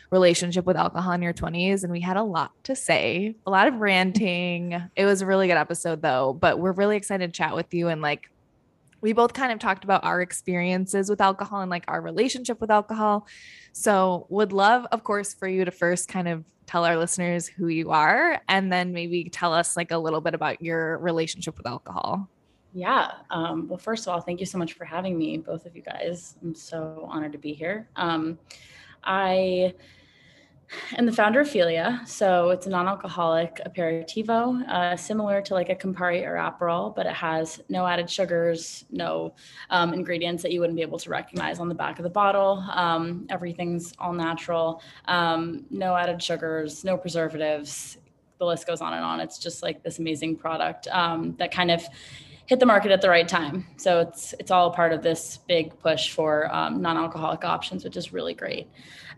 relationship 0.09 0.65
with 0.65 0.77
alcohol 0.77 1.13
in 1.13 1.21
your 1.21 1.33
20s 1.33 1.83
and 1.83 1.91
we 1.91 1.99
had 1.99 2.17
a 2.17 2.23
lot 2.23 2.51
to 2.63 2.75
say, 2.75 3.35
a 3.45 3.51
lot 3.51 3.67
of 3.67 3.75
ranting. 3.75 4.81
It 4.95 5.05
was 5.05 5.21
a 5.21 5.25
really 5.25 5.47
good 5.47 5.57
episode 5.57 6.01
though, 6.01 6.33
but 6.33 6.59
we're 6.59 6.71
really 6.71 6.97
excited 6.97 7.33
to 7.33 7.37
chat 7.37 7.55
with 7.55 7.73
you 7.73 7.89
and 7.89 8.01
like 8.01 8.29
we 9.01 9.13
both 9.13 9.33
kind 9.33 9.51
of 9.51 9.59
talked 9.59 9.83
about 9.83 10.03
our 10.03 10.21
experiences 10.21 11.09
with 11.09 11.21
alcohol 11.21 11.61
and 11.61 11.69
like 11.69 11.85
our 11.87 12.01
relationship 12.01 12.59
with 12.59 12.71
alcohol. 12.71 13.27
So, 13.73 14.25
would 14.29 14.51
love, 14.51 14.87
of 14.91 15.03
course, 15.03 15.33
for 15.33 15.47
you 15.47 15.65
to 15.65 15.71
first 15.71 16.07
kind 16.07 16.27
of 16.27 16.43
tell 16.65 16.83
our 16.83 16.97
listeners 16.97 17.47
who 17.47 17.67
you 17.67 17.91
are 17.91 18.41
and 18.49 18.71
then 18.71 18.91
maybe 18.91 19.29
tell 19.29 19.53
us 19.53 19.77
like 19.77 19.91
a 19.91 19.97
little 19.97 20.21
bit 20.21 20.33
about 20.33 20.61
your 20.61 20.97
relationship 20.97 21.57
with 21.57 21.67
alcohol. 21.67 22.29
Yeah. 22.73 23.11
Um, 23.29 23.67
well, 23.67 23.77
first 23.77 24.05
of 24.05 24.13
all, 24.13 24.21
thank 24.21 24.39
you 24.39 24.45
so 24.45 24.57
much 24.57 24.73
for 24.73 24.85
having 24.85 25.17
me, 25.17 25.37
both 25.37 25.65
of 25.65 25.75
you 25.75 25.81
guys. 25.81 26.35
I'm 26.43 26.53
so 26.53 27.07
honored 27.09 27.31
to 27.31 27.37
be 27.37 27.53
here. 27.53 27.87
Um, 27.95 28.37
I 29.03 29.73
am 30.97 31.05
the 31.05 31.11
founder 31.11 31.41
of 31.41 31.47
Figlia. 31.47 32.07
So 32.07 32.49
it's 32.49 32.67
a 32.67 32.69
non 32.69 32.87
alcoholic 32.87 33.59
aperitivo, 33.65 34.67
uh, 34.67 34.95
similar 34.97 35.41
to 35.41 35.53
like 35.53 35.69
a 35.69 35.75
Campari 35.75 36.25
or 36.25 36.35
Aperol, 36.35 36.95
but 36.95 37.05
it 37.05 37.13
has 37.13 37.61
no 37.69 37.85
added 37.85 38.09
sugars, 38.09 38.85
no 38.89 39.33
um, 39.69 39.93
ingredients 39.93 40.43
that 40.43 40.51
you 40.51 40.59
wouldn't 40.59 40.75
be 40.75 40.81
able 40.81 40.99
to 40.99 41.09
recognize 41.09 41.59
on 41.59 41.69
the 41.69 41.75
back 41.75 41.99
of 41.99 42.03
the 42.03 42.09
bottle. 42.09 42.63
Um, 42.71 43.27
everything's 43.29 43.93
all 43.99 44.13
natural, 44.13 44.81
um, 45.05 45.65
no 45.69 45.95
added 45.95 46.21
sugars, 46.21 46.83
no 46.83 46.97
preservatives. 46.97 47.97
The 48.39 48.45
list 48.45 48.67
goes 48.67 48.81
on 48.81 48.93
and 48.93 49.03
on. 49.03 49.19
It's 49.19 49.39
just 49.39 49.63
like 49.63 49.81
this 49.83 49.97
amazing 49.99 50.35
product 50.35 50.87
um, 50.89 51.35
that 51.37 51.51
kind 51.51 51.71
of 51.71 51.83
hit 52.47 52.59
the 52.61 52.65
market 52.65 52.91
at 52.91 53.01
the 53.01 53.09
right 53.09 53.27
time. 53.27 53.67
So 53.75 53.99
it's 53.99 54.33
it's 54.39 54.51
all 54.51 54.71
part 54.71 54.93
of 54.93 55.03
this 55.03 55.39
big 55.47 55.77
push 55.79 56.11
for 56.11 56.53
um, 56.53 56.81
non-alcoholic 56.81 57.43
options, 57.43 57.83
which 57.83 57.97
is 57.97 58.11
really 58.11 58.33
great. 58.33 58.67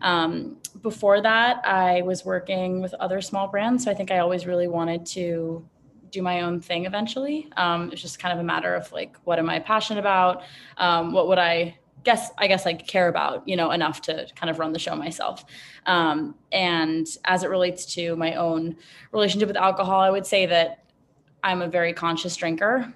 Um, 0.02 0.58
before 0.82 1.20
that, 1.22 1.64
I 1.64 2.02
was 2.02 2.24
working 2.24 2.82
with 2.82 2.92
other 2.94 3.20
small 3.20 3.48
brands, 3.48 3.84
so 3.84 3.90
I 3.90 3.94
think 3.94 4.10
I 4.10 4.18
always 4.18 4.46
really 4.46 4.68
wanted 4.68 5.06
to 5.06 5.66
do 6.10 6.22
my 6.22 6.40
own 6.40 6.60
thing 6.60 6.86
eventually. 6.86 7.48
Um, 7.56 7.90
it's 7.92 8.02
just 8.02 8.18
kind 8.18 8.34
of 8.34 8.40
a 8.40 8.44
matter 8.44 8.74
of 8.74 8.90
like, 8.92 9.16
what 9.24 9.38
am 9.38 9.48
I 9.48 9.60
passionate 9.60 10.00
about? 10.00 10.42
Um, 10.76 11.12
what 11.12 11.28
would 11.28 11.38
I 11.38 11.78
guess 12.02 12.32
I 12.38 12.48
guess 12.48 12.66
I 12.66 12.74
care 12.74 13.08
about, 13.08 13.46
you 13.46 13.54
know, 13.54 13.70
enough 13.70 14.00
to 14.02 14.26
kind 14.34 14.50
of 14.50 14.58
run 14.58 14.72
the 14.72 14.78
show 14.78 14.96
myself. 14.96 15.44
Um, 15.86 16.34
and 16.50 17.06
as 17.26 17.44
it 17.44 17.50
relates 17.50 17.94
to 17.94 18.16
my 18.16 18.34
own 18.34 18.76
relationship 19.12 19.46
with 19.46 19.56
alcohol, 19.56 20.00
I 20.00 20.10
would 20.10 20.26
say 20.26 20.46
that 20.46 20.84
I'm 21.44 21.62
a 21.62 21.68
very 21.68 21.92
conscious 21.92 22.34
drinker. 22.36 22.92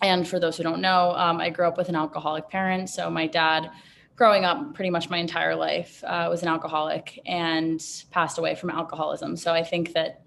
And 0.00 0.26
for 0.26 0.38
those 0.40 0.56
who 0.56 0.62
don't 0.62 0.80
know, 0.80 1.12
um, 1.12 1.40
I 1.40 1.50
grew 1.50 1.66
up 1.66 1.76
with 1.76 1.88
an 1.88 1.96
alcoholic 1.96 2.48
parent. 2.48 2.88
So 2.88 3.10
my 3.10 3.26
dad, 3.26 3.70
growing 4.16 4.44
up 4.44 4.74
pretty 4.74 4.90
much 4.90 5.10
my 5.10 5.18
entire 5.18 5.54
life, 5.54 6.02
uh, 6.04 6.26
was 6.30 6.42
an 6.42 6.48
alcoholic 6.48 7.20
and 7.26 7.82
passed 8.10 8.38
away 8.38 8.54
from 8.54 8.70
alcoholism. 8.70 9.36
So 9.36 9.52
I 9.52 9.62
think 9.62 9.92
that 9.92 10.22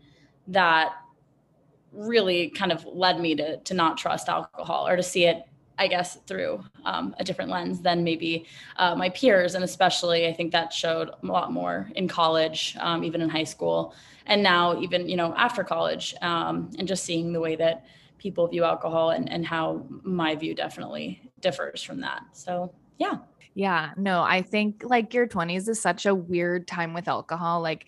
that 0.48 0.94
really 1.92 2.50
kind 2.50 2.72
of 2.72 2.86
led 2.86 3.20
me 3.20 3.36
to 3.36 3.58
to 3.58 3.74
not 3.74 3.98
trust 3.98 4.28
alcohol 4.28 4.86
or 4.86 4.98
to 4.98 5.04
see 5.04 5.26
it 5.26 5.46
I 5.78 5.88
guess 5.88 6.18
through 6.28 6.64
um, 6.86 7.16
a 7.20 7.24
different 7.24 7.52
lens 7.52 7.82
than 7.82 8.04
maybe 8.04 8.46
uh, 8.78 8.96
my 8.96 9.10
peers, 9.10 9.56
and 9.56 9.64
especially 9.64 10.28
I 10.28 10.34
think 10.34 10.52
that 10.52 10.72
showed 10.72 11.10
a 11.10 11.26
lot 11.26 11.52
more 11.52 11.92
in 11.96 12.08
college, 12.08 12.78
um, 12.80 13.04
even 13.04 13.22
in 13.22 13.30
high 13.30 13.44
school, 13.44 13.94
and 14.26 14.42
now 14.42 14.80
even 14.80 15.10
you 15.10 15.18
know 15.18 15.34
after 15.36 15.64
college, 15.64 16.16
um, 16.22 16.70
and 16.80 16.88
just 16.88 17.04
seeing 17.04 17.34
the 17.34 17.40
way 17.40 17.56
that 17.58 17.86
people 18.18 18.48
view 18.48 18.64
alcohol 18.64 19.12
and, 19.12 19.32
and 19.32 19.46
how 19.46 19.86
my 20.04 20.36
view 20.36 20.56
definitely 20.56 21.22
differs 21.42 21.84
from 21.84 22.02
that. 22.02 22.24
So 22.34 22.74
yeah, 22.98 23.18
Yeah, 23.56 23.92
no, 23.96 24.22
I 24.22 24.42
think 24.42 24.84
like 24.84 25.14
your 25.14 25.28
20s 25.28 25.70
is 25.70 25.80
such 25.80 26.06
a 26.06 26.14
weird 26.14 26.68
time 26.68 26.94
with 26.94 27.08
alcohol. 27.08 27.62
Like, 27.62 27.86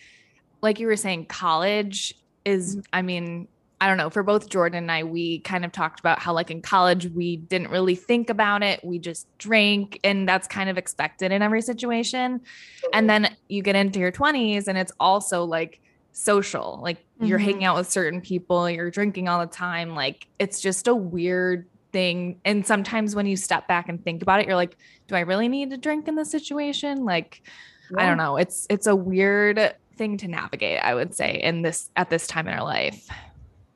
like 0.62 0.80
you 0.80 0.86
were 0.86 0.96
saying, 0.96 1.26
college 1.26 2.14
is, 2.44 2.76
Mm-hmm. 2.76 2.80
I 2.92 3.02
mean, 3.02 3.48
I 3.80 3.86
don't 3.86 3.96
know, 3.98 4.10
for 4.10 4.24
both 4.24 4.48
Jordan 4.48 4.78
and 4.78 4.90
I, 4.90 5.04
we 5.04 5.38
kind 5.40 5.64
of 5.64 5.70
talked 5.70 6.00
about 6.00 6.18
how, 6.18 6.32
like, 6.32 6.50
in 6.50 6.62
college, 6.62 7.06
we 7.06 7.36
didn't 7.36 7.70
really 7.70 7.94
think 7.94 8.28
about 8.28 8.64
it. 8.64 8.82
We 8.82 8.98
just 8.98 9.28
drank, 9.38 10.00
and 10.02 10.28
that's 10.28 10.48
kind 10.48 10.68
of 10.68 10.76
expected 10.78 11.30
in 11.30 11.42
every 11.42 11.62
situation. 11.62 12.40
And 12.92 13.08
then 13.08 13.36
you 13.48 13.62
get 13.62 13.76
into 13.76 14.00
your 14.00 14.10
20s, 14.10 14.66
and 14.66 14.76
it's 14.76 14.90
also 14.98 15.44
like 15.44 15.80
social, 16.12 16.80
like, 16.82 17.04
you're 17.20 17.38
Mhm. 17.38 17.42
hanging 17.44 17.64
out 17.64 17.76
with 17.76 17.88
certain 17.90 18.20
people, 18.20 18.68
you're 18.68 18.90
drinking 18.90 19.28
all 19.28 19.40
the 19.40 19.46
time. 19.46 19.94
Like, 19.94 20.26
it's 20.38 20.60
just 20.60 20.88
a 20.88 20.94
weird 20.94 21.66
thing. 21.92 22.40
And 22.44 22.66
sometimes 22.66 23.14
when 23.14 23.26
you 23.26 23.36
step 23.36 23.66
back 23.68 23.88
and 23.88 24.02
think 24.02 24.22
about 24.22 24.40
it, 24.40 24.46
you're 24.46 24.56
like, 24.56 24.76
do 25.06 25.14
I 25.14 25.20
really 25.20 25.48
need 25.48 25.70
to 25.70 25.76
drink 25.76 26.08
in 26.08 26.14
this 26.16 26.30
situation? 26.30 27.04
Like, 27.04 27.42
I 27.96 28.06
don't 28.06 28.18
know. 28.18 28.36
It's 28.36 28.66
it's 28.68 28.86
a 28.86 28.94
weird 28.94 29.74
thing 29.96 30.18
to 30.18 30.28
navigate, 30.28 30.80
I 30.82 30.94
would 30.94 31.14
say, 31.14 31.40
in 31.42 31.62
this 31.62 31.90
at 31.96 32.10
this 32.10 32.26
time 32.26 32.46
in 32.46 32.54
our 32.54 32.62
life. 32.64 33.08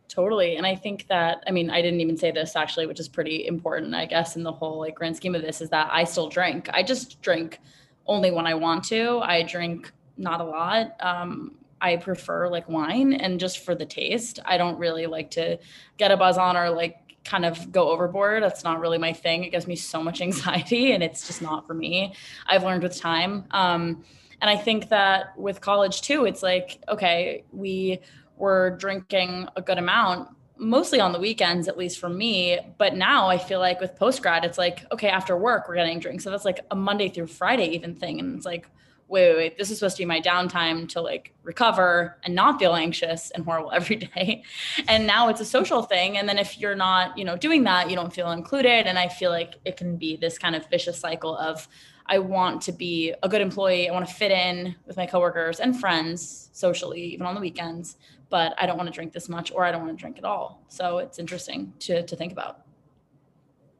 Totally. 0.08 0.56
And 0.56 0.66
I 0.66 0.74
think 0.76 1.06
that, 1.08 1.42
I 1.46 1.50
mean, 1.52 1.70
I 1.70 1.80
didn't 1.80 2.02
even 2.02 2.18
say 2.18 2.30
this 2.30 2.54
actually, 2.54 2.86
which 2.86 3.00
is 3.00 3.08
pretty 3.08 3.46
important, 3.46 3.94
I 3.94 4.04
guess, 4.04 4.36
in 4.36 4.42
the 4.42 4.52
whole 4.52 4.78
like 4.80 4.94
grand 4.94 5.16
scheme 5.16 5.34
of 5.34 5.40
this 5.40 5.62
is 5.62 5.70
that 5.70 5.88
I 5.90 6.04
still 6.04 6.28
drink. 6.28 6.68
I 6.74 6.82
just 6.82 7.22
drink 7.22 7.60
only 8.06 8.30
when 8.30 8.46
I 8.46 8.52
want 8.52 8.84
to. 8.88 9.20
I 9.20 9.42
drink 9.42 9.90
not 10.18 10.42
a 10.42 10.44
lot. 10.44 10.94
Um, 11.00 11.54
I 11.82 11.96
prefer 11.96 12.48
like 12.48 12.68
wine 12.68 13.12
and 13.12 13.40
just 13.40 13.58
for 13.58 13.74
the 13.74 13.84
taste. 13.84 14.38
I 14.44 14.56
don't 14.56 14.78
really 14.78 15.06
like 15.06 15.32
to 15.32 15.58
get 15.98 16.12
a 16.12 16.16
buzz 16.16 16.38
on 16.38 16.56
or 16.56 16.70
like 16.70 16.96
kind 17.24 17.44
of 17.44 17.72
go 17.72 17.90
overboard. 17.90 18.42
That's 18.42 18.62
not 18.62 18.80
really 18.80 18.98
my 18.98 19.12
thing. 19.12 19.44
It 19.44 19.50
gives 19.50 19.66
me 19.66 19.76
so 19.76 20.02
much 20.02 20.20
anxiety 20.20 20.92
and 20.94 21.02
it's 21.02 21.26
just 21.26 21.42
not 21.42 21.66
for 21.66 21.74
me. 21.74 22.14
I've 22.46 22.62
learned 22.62 22.84
with 22.84 22.96
time. 22.96 23.44
Um, 23.50 24.04
and 24.40 24.48
I 24.48 24.56
think 24.56 24.88
that 24.88 25.36
with 25.36 25.60
college 25.60 26.02
too, 26.02 26.24
it's 26.24 26.42
like, 26.42 26.80
okay, 26.88 27.44
we 27.52 28.00
were 28.36 28.76
drinking 28.78 29.48
a 29.56 29.62
good 29.62 29.78
amount 29.78 30.28
mostly 30.58 31.00
on 31.00 31.12
the 31.12 31.18
weekends 31.18 31.66
at 31.66 31.76
least 31.76 31.98
for 31.98 32.08
me 32.08 32.58
but 32.78 32.94
now 32.94 33.26
i 33.26 33.36
feel 33.36 33.58
like 33.58 33.80
with 33.80 33.96
post 33.96 34.22
grad 34.22 34.44
it's 34.44 34.58
like 34.58 34.86
okay 34.92 35.08
after 35.08 35.36
work 35.36 35.66
we're 35.66 35.74
getting 35.74 35.98
drinks 35.98 36.22
so 36.22 36.30
that's 36.30 36.44
like 36.44 36.60
a 36.70 36.76
monday 36.76 37.08
through 37.08 37.26
friday 37.26 37.66
even 37.66 37.96
thing 37.96 38.20
and 38.20 38.36
it's 38.36 38.46
like 38.46 38.68
wait, 39.12 39.28
wait, 39.28 39.36
wait 39.36 39.58
this 39.58 39.70
is 39.70 39.78
supposed 39.78 39.96
to 39.96 40.02
be 40.02 40.06
my 40.06 40.20
downtime 40.20 40.88
to 40.88 41.00
like 41.00 41.32
recover 41.42 42.18
and 42.24 42.34
not 42.34 42.58
feel 42.58 42.74
anxious 42.74 43.30
and 43.30 43.44
horrible 43.44 43.70
every 43.80 43.96
day 43.96 44.42
and 44.88 45.06
now 45.06 45.28
it's 45.28 45.40
a 45.40 45.44
social 45.44 45.82
thing 45.82 46.18
and 46.18 46.28
then 46.28 46.38
if 46.38 46.58
you're 46.58 46.74
not 46.74 47.16
you 47.16 47.24
know 47.24 47.36
doing 47.36 47.62
that 47.64 47.88
you 47.88 47.94
don't 47.94 48.12
feel 48.12 48.30
included 48.32 48.86
and 48.86 48.98
i 48.98 49.06
feel 49.06 49.30
like 49.30 49.54
it 49.64 49.76
can 49.76 49.96
be 49.96 50.16
this 50.16 50.38
kind 50.38 50.56
of 50.56 50.68
vicious 50.70 50.98
cycle 50.98 51.36
of 51.36 51.68
I 52.06 52.18
want 52.18 52.62
to 52.62 52.72
be 52.72 53.14
a 53.22 53.28
good 53.28 53.40
employee. 53.40 53.88
I 53.88 53.92
want 53.92 54.06
to 54.06 54.12
fit 54.12 54.32
in 54.32 54.74
with 54.86 54.96
my 54.96 55.06
coworkers 55.06 55.60
and 55.60 55.78
friends 55.78 56.50
socially, 56.52 57.00
even 57.00 57.26
on 57.26 57.34
the 57.34 57.40
weekends. 57.40 57.96
But 58.28 58.54
I 58.58 58.66
don't 58.66 58.76
want 58.76 58.88
to 58.88 58.92
drink 58.92 59.12
this 59.12 59.28
much, 59.28 59.52
or 59.52 59.64
I 59.64 59.70
don't 59.70 59.82
want 59.82 59.96
to 59.96 60.00
drink 60.00 60.18
at 60.18 60.24
all. 60.24 60.64
So 60.68 60.98
it's 60.98 61.18
interesting 61.18 61.72
to 61.80 62.02
to 62.02 62.16
think 62.16 62.32
about. 62.32 62.62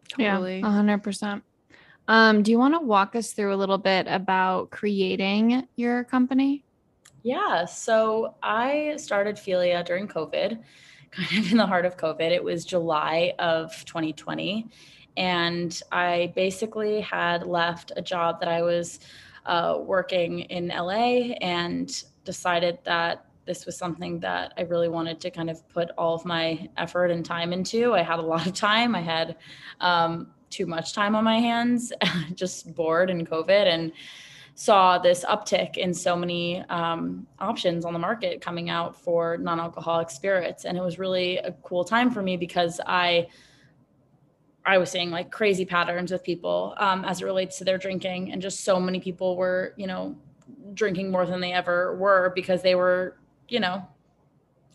Totally. 0.09 0.61
Yeah, 0.61 0.71
hundred 0.71 1.03
percent. 1.03 1.43
Um, 2.09 2.43
do 2.43 2.51
you 2.51 2.59
want 2.59 2.75
to 2.75 2.81
walk 2.81 3.15
us 3.15 3.33
through 3.33 3.55
a 3.55 3.57
little 3.57 3.79
bit 3.79 4.07
about 4.09 4.71
creating 4.71 5.67
your 5.77 6.05
company? 6.05 6.65
Yeah. 7.23 7.65
So 7.65 8.35
I 8.43 8.97
started 8.97 9.37
Figlia 9.37 9.85
during 9.85 10.09
COVID, 10.09 10.59
kind 11.11 11.45
of 11.45 11.53
in 11.53 11.59
the 11.59 11.67
heart 11.67 11.87
of 11.87 11.97
COVID. 11.97 12.31
It 12.31 12.43
was 12.43 12.65
July 12.65 13.35
of 13.39 13.85
2020. 13.85 14.69
And 15.17 15.81
I 15.93 16.33
basically 16.35 17.01
had 17.01 17.47
left 17.47 17.93
a 17.97 18.03
job 18.03 18.41
that 18.41 18.49
I 18.49 18.63
was 18.63 19.01
uh, 19.45 19.79
working 19.81 20.41
in 20.41 20.69
LA 20.69 21.35
and 21.41 22.03
decided 22.25 22.79
that 22.85 23.27
this 23.45 23.67
was 23.67 23.77
something 23.77 24.21
that 24.21 24.55
I 24.57 24.63
really 24.63 24.89
wanted 24.89 25.21
to 25.21 25.31
kind 25.31 25.51
of 25.51 25.69
put 25.69 25.91
all 25.99 26.15
of 26.15 26.25
my 26.25 26.69
effort 26.77 27.11
and 27.11 27.25
time 27.25 27.53
into. 27.53 27.93
I 27.95 28.03
had 28.03 28.21
a 28.21 28.23
lot 28.23 28.47
of 28.47 28.55
time. 28.55 28.95
I 28.95 29.01
had 29.01 29.37
um, 29.81 30.32
too 30.53 30.67
much 30.67 30.93
time 30.93 31.17
on 31.17 31.25
my 31.25 31.39
hands, 31.39 31.93
just 32.35 32.75
bored 32.75 33.11
and 33.11 33.29
COVID, 33.29 33.67
and 33.67 33.93
saw 34.55 34.99
this 34.99 35.25
uptick 35.25 35.79
in 35.79 35.95
so 35.95 36.15
many 36.15 36.61
um, 36.69 37.27
options 37.39 37.85
on 37.85 37.93
the 37.93 37.99
market 37.99 38.41
coming 38.41 38.69
out 38.69 38.95
for 38.95 39.39
non-alcoholic 39.39 40.11
spirits, 40.11 40.65
and 40.65 40.77
it 40.77 40.83
was 40.83 40.99
really 40.99 41.39
a 41.39 41.53
cool 41.63 41.85
time 41.85 42.11
for 42.11 42.23
me 42.23 42.37
because 42.37 42.81
I. 42.87 43.29
I 44.65 44.79
was 44.79 44.93
seeing 44.93 45.11
like 45.11 45.33
crazy 45.33 45.65
patterns 45.65 46.13
with 46.13 46.23
people 46.23 46.77
um, 46.79 47.05
as 47.05 47.21
it 47.21 47.25
relates 47.25 47.59
to 47.59 47.65
their 47.65 47.79
drinking, 47.79 48.31
and 48.31 48.41
just 48.41 48.61
so 48.61 48.79
many 48.79 49.01
people 49.01 49.37
were, 49.37 49.75
you 49.77 49.89
know, 49.89 50.17
drinking 50.73 51.11
more 51.11 51.27
than 51.27 51.41
they 51.41 51.53
ever 51.53 51.97
were 51.97 52.31
because 52.37 52.63
they 52.63 52.77
were, 52.77 53.17
you 53.49 53.59
know, 53.59 53.85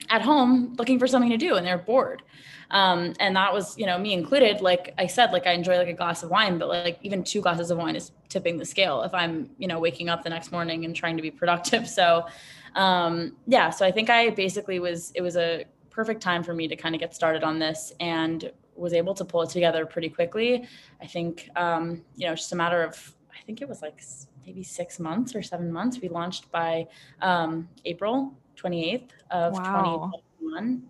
at 0.10 0.22
home 0.22 0.74
looking 0.77 1.00
for 1.00 1.08
something 1.08 1.32
to 1.32 1.38
do 1.38 1.56
and 1.56 1.66
they're 1.66 1.77
bored. 1.77 2.22
Um, 2.70 3.13
and 3.20 3.36
that 3.36 3.54
was, 3.54 3.77
you 3.77 3.86
know, 3.86 3.98
me 3.98 4.13
included. 4.13 4.62
Like 4.62 4.94
I 4.98 5.08
said, 5.08 5.32
like 5.32 5.48
I 5.48 5.54
enjoy 5.54 5.77
like 5.77 5.88
a 5.88 5.94
glass 5.94 6.24
of 6.24 6.30
wine, 6.30 6.58
but 6.58 6.68
like 6.68 7.00
even 7.01 7.24
two 7.24 7.42
glasses 7.42 7.72
of 7.72 7.77
wine 7.77 7.96
is 7.96 8.12
tipping 8.30 8.58
the 8.58 8.66
scale 8.66 9.04
if 9.04 9.13
I'm, 9.13 9.50
you 9.58 9.68
know, 9.68 9.80
waking 9.80 10.10
up 10.10 10.24
the 10.24 10.30
next 10.30 10.51
morning 10.51 10.84
and 10.86 10.96
trying 10.96 11.16
to 11.18 11.24
be 11.24 11.32
productive. 11.32 11.88
So, 11.98 12.27
um, 12.75 13.36
yeah, 13.48 13.72
so 13.72 13.84
I 13.84 13.92
think 13.92 14.12
I 14.12 14.30
basically 14.30 14.77
was, 14.77 15.12
it 15.16 15.22
was 15.22 15.36
a 15.36 15.66
perfect 15.89 16.22
time 16.22 16.44
for 16.44 16.54
me 16.54 16.68
to 16.68 16.75
kind 16.75 16.94
of 16.94 17.01
get 17.01 17.16
started 17.16 17.44
on 17.44 17.58
this 17.58 17.92
and 18.00 18.51
was 18.75 18.94
able 18.94 19.16
to 19.16 19.25
pull 19.25 19.42
it 19.42 19.50
together 19.50 19.84
pretty 19.84 20.10
quickly. 20.10 20.68
I 21.01 21.08
think, 21.08 21.50
um, 21.56 22.04
you 22.16 22.27
know, 22.27 22.36
just 22.36 22.51
a 22.51 22.56
matter 22.56 22.84
of, 22.84 23.16
I 23.32 23.44
think 23.48 23.63
it 23.63 23.70
was 23.70 23.82
like 23.82 24.04
maybe 24.46 24.62
six 24.62 25.00
months 25.00 25.34
or 25.34 25.42
seven 25.42 25.72
months. 25.72 26.00
We 26.00 26.08
launched 26.08 26.51
by 26.51 26.86
um, 27.22 27.68
April 27.86 28.38
28th 28.58 29.10
of 29.32 29.54
Wow. 29.54 30.12
2021. 30.40 30.84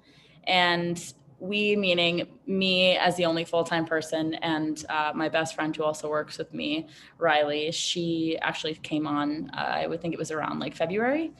And 0.45 1.13
we, 1.39 1.75
meaning 1.75 2.27
me 2.47 2.97
as 2.97 3.15
the 3.15 3.25
only 3.25 3.45
full 3.45 3.63
time 3.63 3.85
person, 3.85 4.33
and 4.35 4.83
uh, 4.89 5.11
my 5.13 5.29
best 5.29 5.55
friend 5.55 5.75
who 5.75 5.83
also 5.83 6.09
works 6.09 6.37
with 6.37 6.53
me, 6.53 6.87
Riley, 7.19 7.71
she 7.71 8.37
actually 8.41 8.75
came 8.75 9.05
on, 9.05 9.51
uh, 9.53 9.59
I 9.59 9.87
would 9.87 10.01
think 10.01 10.13
it 10.13 10.17
was 10.19 10.31
around 10.31 10.59
like 10.59 10.75
February. 10.75 11.33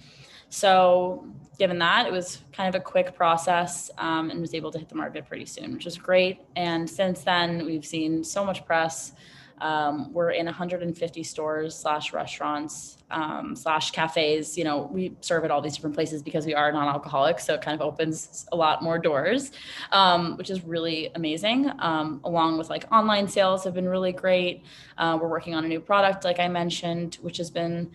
So, 0.50 1.28
given 1.60 1.80
that, 1.80 2.06
it 2.06 2.12
was 2.12 2.44
kind 2.54 2.74
of 2.74 2.80
a 2.80 2.84
quick 2.84 3.16
process 3.16 3.90
um, 3.98 4.30
and 4.30 4.40
was 4.40 4.54
able 4.54 4.72
to 4.72 4.80
hit 4.80 4.88
the 4.88 4.96
market 4.96 5.26
pretty 5.26 5.46
soon, 5.46 5.74
which 5.74 5.86
was 5.86 5.98
great. 5.98 6.40
And 6.56 6.90
since 6.90 7.24
then, 7.24 7.66
we've 7.66 7.86
seen 7.86 8.24
so 8.24 8.46
much 8.46 8.66
press. 8.66 9.14
Um, 9.60 10.14
we're 10.14 10.32
in 10.32 10.46
150 10.46 11.24
stores 11.24 11.76
slash 11.76 12.14
restaurants 12.14 12.98
um, 13.10 13.56
slash 13.56 13.92
cafes. 13.92 14.58
You 14.58 14.64
know, 14.64 14.90
we 14.92 15.16
serve 15.22 15.46
at 15.46 15.52
all 15.52 15.62
these 15.62 15.76
different 15.76 15.96
places 15.96 16.22
because 16.22 16.46
we 16.46 16.54
are 16.54 16.72
non-alcoholic, 16.72 17.40
so 17.40 17.54
it 17.54 17.62
kind 17.62 17.80
of 17.80 17.86
opens 17.86 18.46
a 18.52 18.56
lot 18.56 18.84
more 18.84 19.00
doors, 19.00 19.52
um, 19.92 20.38
which 20.38 20.50
is 20.50 20.64
really 20.64 21.10
amazing. 21.16 21.72
Um, 21.80 22.22
along 22.24 22.58
with 22.58 22.70
like 22.70 22.86
online 22.92 23.28
sales 23.28 23.64
have 23.64 23.74
been 23.74 23.90
really 23.90 24.12
great. 24.12 24.64
Uh, 24.98 25.18
we're 25.22 25.30
working 25.30 25.56
on 25.56 25.66
a 25.66 25.68
new 25.68 25.80
product, 25.80 26.24
like 26.24 26.40
I 26.40 26.48
mentioned, 26.48 27.16
which 27.22 27.38
has 27.38 27.50
been 27.50 27.92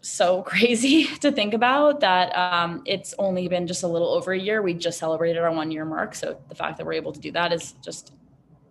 so 0.00 0.42
crazy 0.46 1.04
to 1.20 1.32
think 1.32 1.54
about 1.54 2.00
that 2.00 2.36
um, 2.36 2.82
it's 2.86 3.14
only 3.18 3.48
been 3.48 3.66
just 3.66 3.82
a 3.82 3.88
little 3.88 4.08
over 4.08 4.32
a 4.32 4.38
year. 4.38 4.62
We 4.62 4.74
just 4.74 4.98
celebrated 4.98 5.38
our 5.38 5.52
one 5.52 5.70
year 5.70 5.84
mark. 5.84 6.14
So 6.14 6.40
the 6.48 6.54
fact 6.54 6.76
that 6.78 6.86
we're 6.86 6.94
able 6.94 7.12
to 7.12 7.20
do 7.20 7.32
that 7.32 7.52
is 7.52 7.72
just 7.82 8.12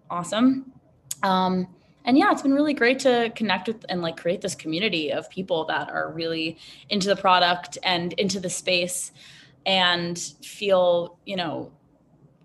awesome. 0.10 0.74
Um, 1.24 1.68
and 2.04 2.18
yeah, 2.18 2.32
it's 2.32 2.42
been 2.42 2.54
really 2.54 2.74
great 2.74 3.00
to 3.00 3.32
connect 3.36 3.68
with 3.68 3.86
and 3.90 4.02
like 4.02 4.18
create 4.18 4.42
this 4.42 4.56
community 4.56 5.12
of 5.12 5.30
people 5.30 5.66
that 5.66 5.90
are 5.90 6.12
really 6.12 6.58
into 6.90 7.08
the 7.08 7.16
product 7.16 7.78
and 7.84 8.14
into 8.14 8.40
the 8.40 8.50
space 8.50 9.12
and 9.66 10.18
feel, 10.42 11.20
you 11.26 11.36
know, 11.36 11.72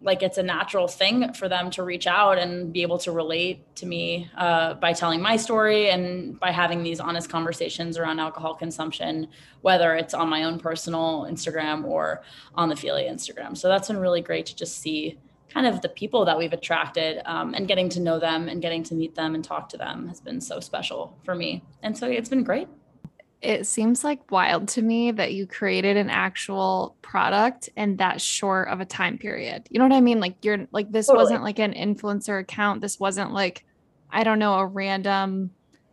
like 0.02 0.23
it's 0.23 0.37
a 0.37 0.42
natural 0.42 0.87
thing 0.87 1.33
for 1.33 1.49
them 1.49 1.71
to 1.71 1.83
reach 1.83 2.06
out 2.06 2.38
and 2.38 2.73
be 2.73 2.83
able 2.83 2.99
to 2.99 3.11
relate 3.11 3.75
to 3.76 3.87
me 3.87 4.30
uh, 4.37 4.75
by 4.75 4.92
telling 4.92 5.23
my 5.23 5.37
story 5.37 5.90
and 5.90 6.38
by 6.38 6.50
having 6.50 6.83
these 6.83 7.00
honest 7.00 7.30
conversations 7.30 7.97
around 7.97 8.21
alcohol 8.21 8.54
consumption, 8.54 9.26
whether 9.62 9.95
it's 9.95 10.12
on 10.12 10.28
my 10.28 10.45
own 10.45 10.59
personal 10.59 11.26
Instagram 11.28 11.85
or 11.85 12.23
on 12.54 12.68
the 12.68 12.75
Figlia 12.75 13.11
Instagram. 13.11 13.56
So 13.56 13.68
that's 13.68 13.88
been 13.88 13.97
really 13.97 14.21
great 14.21 14.47
to 14.47 14.54
just 14.54 14.78
see 14.78 15.18
kind 15.49 15.67
of 15.67 15.81
the 15.81 15.88
people 15.88 16.25
that 16.25 16.37
we've 16.37 16.53
attracted 16.53 17.23
um, 17.25 17.55
and 17.55 17.69
getting 17.69 17.88
to 17.91 18.00
know 18.00 18.19
them 18.19 18.49
and 18.49 18.61
getting 18.61 18.83
to 18.85 18.95
meet 18.95 19.15
them 19.15 19.35
and 19.35 19.45
talk 19.45 19.69
to 19.71 19.76
them 19.76 20.09
has 20.09 20.21
been 20.21 20.41
so 20.41 20.61
special 20.61 21.17
for 21.25 21.35
me. 21.35 21.62
And 21.83 21.97
so 21.97 22.07
it's 22.07 22.29
been 22.29 22.45
great. 22.45 22.69
It 23.43 23.67
seems 23.67 24.03
like 24.03 24.31
wild 24.31 24.69
to 24.69 24.83
me 24.83 25.12
that 25.12 25.35
you 25.35 25.47
created 25.47 25.97
an 25.97 26.11
actual 26.11 26.97
product 27.03 27.69
in 27.76 27.97
that 27.97 28.21
short 28.21 28.69
of 28.69 28.81
a 28.81 28.85
time 28.85 29.19
period. 29.19 29.67
You 29.71 29.79
know 29.79 29.85
what 29.85 29.95
I 29.95 30.00
mean? 30.00 30.21
Like 30.21 30.37
you're 30.43 30.67
like 30.73 30.91
this 30.91 31.07
Totally. 31.07 31.23
wasn't 31.23 31.43
like 31.43 31.59
an 31.59 31.75
influencer 31.75 32.41
account. 32.41 32.81
This 32.81 32.99
wasn't 32.99 33.33
like 33.33 33.65
I 34.11 34.25
don't 34.25 34.38
know, 34.38 34.55
a 34.55 34.67
random 34.67 35.50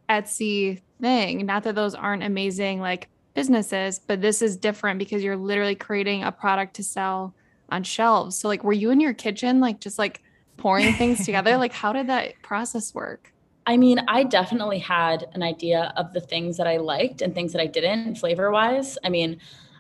Etsy 0.10 0.82
thing. 1.02 1.46
Not 1.46 1.64
that 1.64 1.76
those 1.76 1.96
aren't 1.96 2.24
amazing 2.24 2.80
like 2.80 3.10
businesses, 3.34 4.00
but 4.00 4.22
this 4.22 4.42
is 4.42 4.58
different 4.58 5.00
because 5.00 5.24
you're 5.24 5.38
literally 5.38 5.76
creating 5.76 6.24
a 6.24 6.32
product 6.32 6.76
to 6.76 6.84
sell 6.84 7.36
on 7.74 7.84
shelves. 7.84 8.38
So 8.38 8.48
like 8.48 8.64
were 8.64 8.74
you 8.74 8.92
in 8.92 9.00
your 9.00 9.14
kitchen 9.14 9.60
like 9.60 9.80
just 9.80 9.98
like 10.00 10.22
pouring 10.58 10.94
things 10.94 11.26
together? 11.26 11.58
Like 11.58 11.74
how 11.74 11.92
did 11.92 12.08
that 12.08 12.42
process 12.42 12.94
work? 12.94 13.34
I 13.66 13.78
mean, 13.78 14.00
I 14.08 14.24
definitely 14.24 14.80
had 14.80 15.26
an 15.34 15.42
idea 15.42 15.94
of 15.96 16.14
the 16.14 16.20
things 16.20 16.58
that 16.58 16.68
I 16.68 16.78
liked 16.78 17.22
and 17.22 17.34
things 17.34 17.54
that 17.54 17.62
I 17.62 17.66
didn't 17.66 18.16
flavor 18.16 18.52
wise. 18.52 18.98
I 19.04 19.10
mean, 19.10 19.40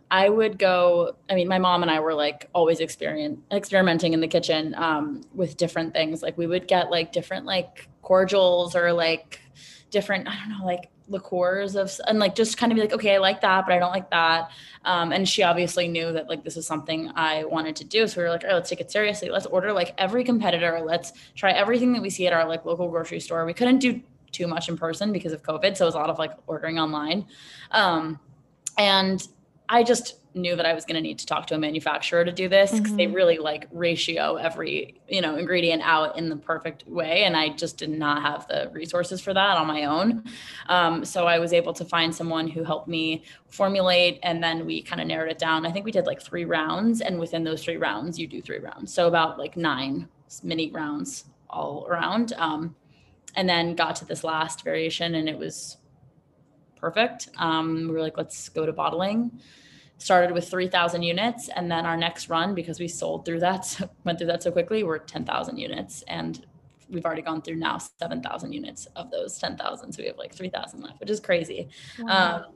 I 0.09 0.29
would 0.29 0.59
go. 0.59 1.15
I 1.29 1.35
mean, 1.35 1.47
my 1.47 1.59
mom 1.59 1.81
and 1.81 1.91
I 1.91 1.99
were 1.99 2.13
like 2.13 2.49
always 2.53 2.79
experiment 2.79 3.39
experimenting 3.51 4.13
in 4.13 4.21
the 4.21 4.27
kitchen 4.27 4.75
um, 4.75 5.21
with 5.33 5.57
different 5.57 5.93
things. 5.93 6.21
Like 6.21 6.37
we 6.37 6.47
would 6.47 6.67
get 6.67 6.91
like 6.91 7.11
different 7.11 7.45
like 7.45 7.89
cordials 8.01 8.75
or 8.75 8.93
like 8.93 9.41
different 9.89 10.27
I 10.27 10.35
don't 10.35 10.49
know 10.49 10.65
like 10.65 10.89
liqueurs 11.07 11.75
of 11.75 11.91
and 12.07 12.19
like 12.19 12.33
just 12.33 12.57
kind 12.57 12.71
of 12.71 12.75
be 12.75 12.81
like 12.81 12.93
okay 12.93 13.15
i 13.15 13.17
like 13.17 13.41
that 13.41 13.65
but 13.65 13.73
i 13.73 13.79
don't 13.79 13.91
like 13.91 14.09
that. 14.09 14.49
Um, 14.85 15.11
and 15.13 15.27
she 15.27 15.43
obviously 15.43 15.87
knew 15.87 16.11
that 16.11 16.27
like 16.27 16.43
this 16.43 16.57
is 16.57 16.65
something 16.65 17.11
i 17.15 17.43
wanted 17.45 17.75
to 17.77 17.83
do 17.83 18.07
so 18.07 18.19
we 18.19 18.23
were 18.23 18.29
like 18.29 18.43
all 18.43 18.49
right 18.49 18.55
let's 18.55 18.69
take 18.69 18.79
it 18.79 18.91
seriously. 18.91 19.29
Let's 19.29 19.45
order 19.45 19.73
like 19.73 19.93
every 19.97 20.23
competitor. 20.23 20.79
Let's 20.81 21.11
try 21.35 21.51
everything 21.51 21.91
that 21.93 22.01
we 22.01 22.09
see 22.09 22.27
at 22.27 22.33
our 22.33 22.47
like 22.47 22.63
local 22.63 22.89
grocery 22.89 23.19
store. 23.19 23.45
We 23.45 23.53
couldn't 23.53 23.79
do 23.79 24.01
too 24.31 24.47
much 24.47 24.69
in 24.69 24.77
person 24.77 25.11
because 25.11 25.31
of 25.31 25.43
covid 25.43 25.77
so 25.77 25.85
it 25.85 25.89
was 25.89 25.95
a 25.95 25.99
lot 25.99 26.09
of 26.09 26.17
like 26.17 26.31
ordering 26.47 26.79
online. 26.79 27.25
Um, 27.71 28.19
and 28.77 29.27
i 29.69 29.83
just 29.83 30.19
knew 30.35 30.55
that 30.55 30.65
I 30.65 30.73
was 30.73 30.85
going 30.85 30.95
to 30.95 31.01
need 31.01 31.19
to 31.19 31.25
talk 31.25 31.47
to 31.47 31.55
a 31.55 31.57
manufacturer 31.57 32.25
to 32.25 32.31
do 32.31 32.49
this 32.49 32.71
because 32.71 32.87
mm-hmm. 32.87 32.97
they 32.97 33.07
really 33.07 33.37
like 33.37 33.67
ratio 33.71 34.35
every, 34.35 35.01
you 35.07 35.21
know, 35.21 35.35
ingredient 35.35 35.81
out 35.83 36.17
in 36.17 36.29
the 36.29 36.35
perfect 36.35 36.87
way. 36.87 37.23
And 37.23 37.35
I 37.37 37.49
just 37.49 37.77
did 37.77 37.89
not 37.89 38.21
have 38.21 38.47
the 38.47 38.69
resources 38.73 39.21
for 39.21 39.33
that 39.33 39.57
on 39.57 39.67
my 39.67 39.85
own. 39.85 40.23
Um, 40.67 41.05
so 41.05 41.27
I 41.27 41.39
was 41.39 41.53
able 41.53 41.73
to 41.73 41.85
find 41.85 42.13
someone 42.13 42.47
who 42.47 42.63
helped 42.63 42.87
me 42.87 43.23
formulate 43.49 44.19
and 44.23 44.43
then 44.43 44.65
we 44.65 44.81
kind 44.81 45.01
of 45.01 45.07
narrowed 45.07 45.31
it 45.31 45.39
down. 45.39 45.65
I 45.65 45.71
think 45.71 45.85
we 45.85 45.91
did 45.91 46.05
like 46.05 46.21
three 46.21 46.45
rounds 46.45 47.01
and 47.01 47.19
within 47.19 47.43
those 47.43 47.63
three 47.63 47.77
rounds, 47.77 48.17
you 48.17 48.27
do 48.27 48.41
three 48.41 48.59
rounds. 48.59 48.93
So 48.93 49.07
about 49.07 49.37
like 49.37 49.55
nine 49.57 50.07
mini 50.41 50.71
rounds 50.71 51.25
all 51.49 51.85
around. 51.87 52.33
Um, 52.37 52.75
and 53.35 53.49
then 53.49 53.75
got 53.75 53.95
to 53.97 54.05
this 54.05 54.23
last 54.23 54.63
variation 54.63 55.15
and 55.15 55.27
it 55.27 55.37
was 55.37 55.77
perfect. 56.83 57.29
Um, 57.37 57.87
we 57.87 57.93
were 57.93 58.01
like, 58.01 58.17
let's 58.17 58.49
go 58.49 58.65
to 58.65 58.73
bottling 58.73 59.31
started 59.99 60.33
with 60.33 60.49
3,000 60.49 61.01
units. 61.01 61.49
And 61.55 61.71
then 61.71 61.85
our 61.85 61.95
next 61.95 62.27
run, 62.27 62.53
because 62.53 62.77
we 62.77 62.89
sold 62.89 63.23
through 63.25 63.39
that, 63.39 63.79
went 64.03 64.17
through 64.19 64.27
that 64.27 64.43
so 64.43 64.51
quickly, 64.51 64.83
we're 64.83 64.97
10,000 64.97 65.57
units. 65.57 66.03
And 66.09 66.45
we've 66.89 67.05
already 67.05 67.21
gone 67.21 67.41
through 67.41 67.55
now 67.55 67.77
7,000 67.77 68.51
units 68.51 68.85
of 68.97 69.09
those 69.11 69.37
10,000. 69.37 69.93
So 69.93 70.03
we 70.03 70.07
have 70.07 70.17
like 70.17 70.33
3,000 70.33 70.81
left, 70.81 70.99
which 70.99 71.09
is 71.09 71.21
crazy. 71.21 71.69
Wow. 71.99 72.35
Um, 72.35 72.53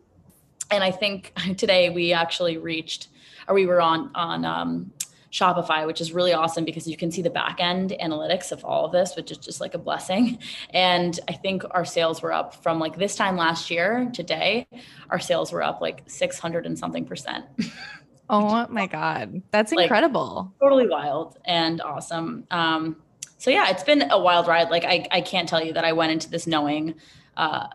and 0.71 0.83
I 0.83 0.91
think 0.91 1.33
today 1.57 1.89
we 1.89 2.11
actually 2.11 2.57
reached, 2.57 3.07
or 3.47 3.55
we 3.55 3.65
were 3.65 3.79
on, 3.79 4.11
on, 4.13 4.43
um, 4.43 4.91
Shopify, 5.31 5.85
which 5.85 6.01
is 6.01 6.11
really 6.11 6.33
awesome 6.33 6.63
because 6.65 6.87
you 6.87 6.97
can 6.97 7.11
see 7.11 7.21
the 7.21 7.29
back 7.29 7.57
end 7.59 7.95
analytics 8.01 8.51
of 8.51 8.63
all 8.63 8.85
of 8.85 8.91
this, 8.91 9.15
which 9.15 9.31
is 9.31 9.37
just 9.37 9.59
like 9.59 9.73
a 9.73 9.77
blessing. 9.77 10.39
And 10.71 11.19
I 11.27 11.33
think 11.33 11.63
our 11.71 11.85
sales 11.85 12.21
were 12.21 12.31
up 12.31 12.63
from 12.63 12.79
like 12.79 12.97
this 12.97 13.15
time 13.15 13.35
last 13.35 13.69
year 13.69 14.09
today, 14.13 14.67
our 15.09 15.19
sales 15.19 15.51
were 15.51 15.63
up 15.63 15.81
like 15.81 16.03
600 16.07 16.65
and 16.65 16.77
something 16.77 17.05
percent. 17.05 17.45
oh 18.29 18.67
my 18.69 18.87
God. 18.87 19.41
That's 19.51 19.71
incredible. 19.71 20.53
Like, 20.53 20.59
totally 20.59 20.87
wild 20.87 21.37
and 21.45 21.81
awesome. 21.81 22.45
Um, 22.51 22.97
so 23.37 23.51
yeah, 23.51 23.69
it's 23.69 23.83
been 23.83 24.09
a 24.09 24.19
wild 24.19 24.47
ride. 24.47 24.69
Like 24.69 24.85
I, 24.85 25.05
I 25.11 25.21
can't 25.21 25.47
tell 25.47 25.63
you 25.63 25.73
that 25.73 25.85
I 25.85 25.93
went 25.93 26.11
into 26.11 26.29
this 26.29 26.47
knowing 26.47 26.95
uh, 27.35 27.67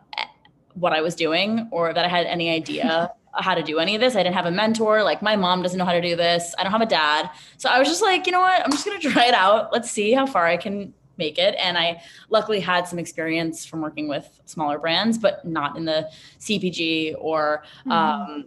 what 0.75 0.93
I 0.93 1.01
was 1.03 1.15
doing 1.15 1.69
or 1.71 1.93
that 1.93 2.05
I 2.05 2.09
had 2.09 2.27
any 2.27 2.51
idea 2.51 3.13
how 3.35 3.55
to 3.55 3.62
do 3.62 3.79
any 3.79 3.95
of 3.95 4.01
this. 4.01 4.15
I 4.15 4.23
didn't 4.23 4.35
have 4.35 4.47
a 4.47 4.51
mentor. 4.51 5.03
Like 5.03 5.23
my 5.23 5.37
mom 5.37 5.62
doesn't 5.62 5.79
know 5.79 5.85
how 5.85 5.93
to 5.93 6.01
do 6.01 6.17
this. 6.17 6.55
I 6.59 6.62
don't 6.62 6.73
have 6.73 6.83
a 6.83 6.87
dad. 6.87 7.31
So 7.57 7.69
I 7.69 7.79
was 7.79 7.89
just 7.89 8.03
like, 8.03 8.27
you 8.27 8.33
know 8.33 8.41
what? 8.41 8.65
I'm 8.65 8.71
just 8.71 8.85
going 8.85 9.01
to 9.01 9.11
try 9.11 9.27
it 9.27 9.35
out. 9.35 9.73
Let's 9.73 9.91
see 9.91 10.12
how 10.12 10.27
far 10.27 10.47
I 10.47 10.57
can 10.57 10.93
make 11.19 11.39
it. 11.39 11.55
And 11.59 11.79
I 11.79 12.03
luckily 12.31 12.61
had 12.61 12.87
some 12.87 12.99
experience 12.99 13.65
from 13.65 13.81
working 13.81 14.09
with 14.09 14.29
smaller 14.45 14.79
brands, 14.79 15.19
but 15.19 15.45
not 15.45 15.77
in 15.77 15.85
the 15.85 16.11
CPG 16.41 17.15
or 17.19 17.65
mm-hmm. 17.81 17.93
um, 17.93 18.47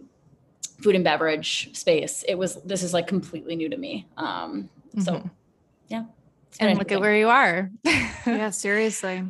food 0.80 0.94
and 0.94 1.04
beverage 1.04 1.76
space. 1.76 2.24
It 2.28 2.36
was, 2.36 2.56
this 2.62 2.82
is 2.82 2.92
like 2.92 3.06
completely 3.06 3.56
new 3.56 3.68
to 3.68 3.76
me. 3.76 4.06
Um, 4.16 4.68
mm-hmm. 4.88 5.00
So 5.00 5.30
yeah. 5.88 6.04
And 6.58 6.78
look 6.78 6.92
at 6.92 7.00
where 7.00 7.16
you 7.16 7.28
are. 7.28 7.70
yeah, 7.84 8.50
seriously. 8.50 9.24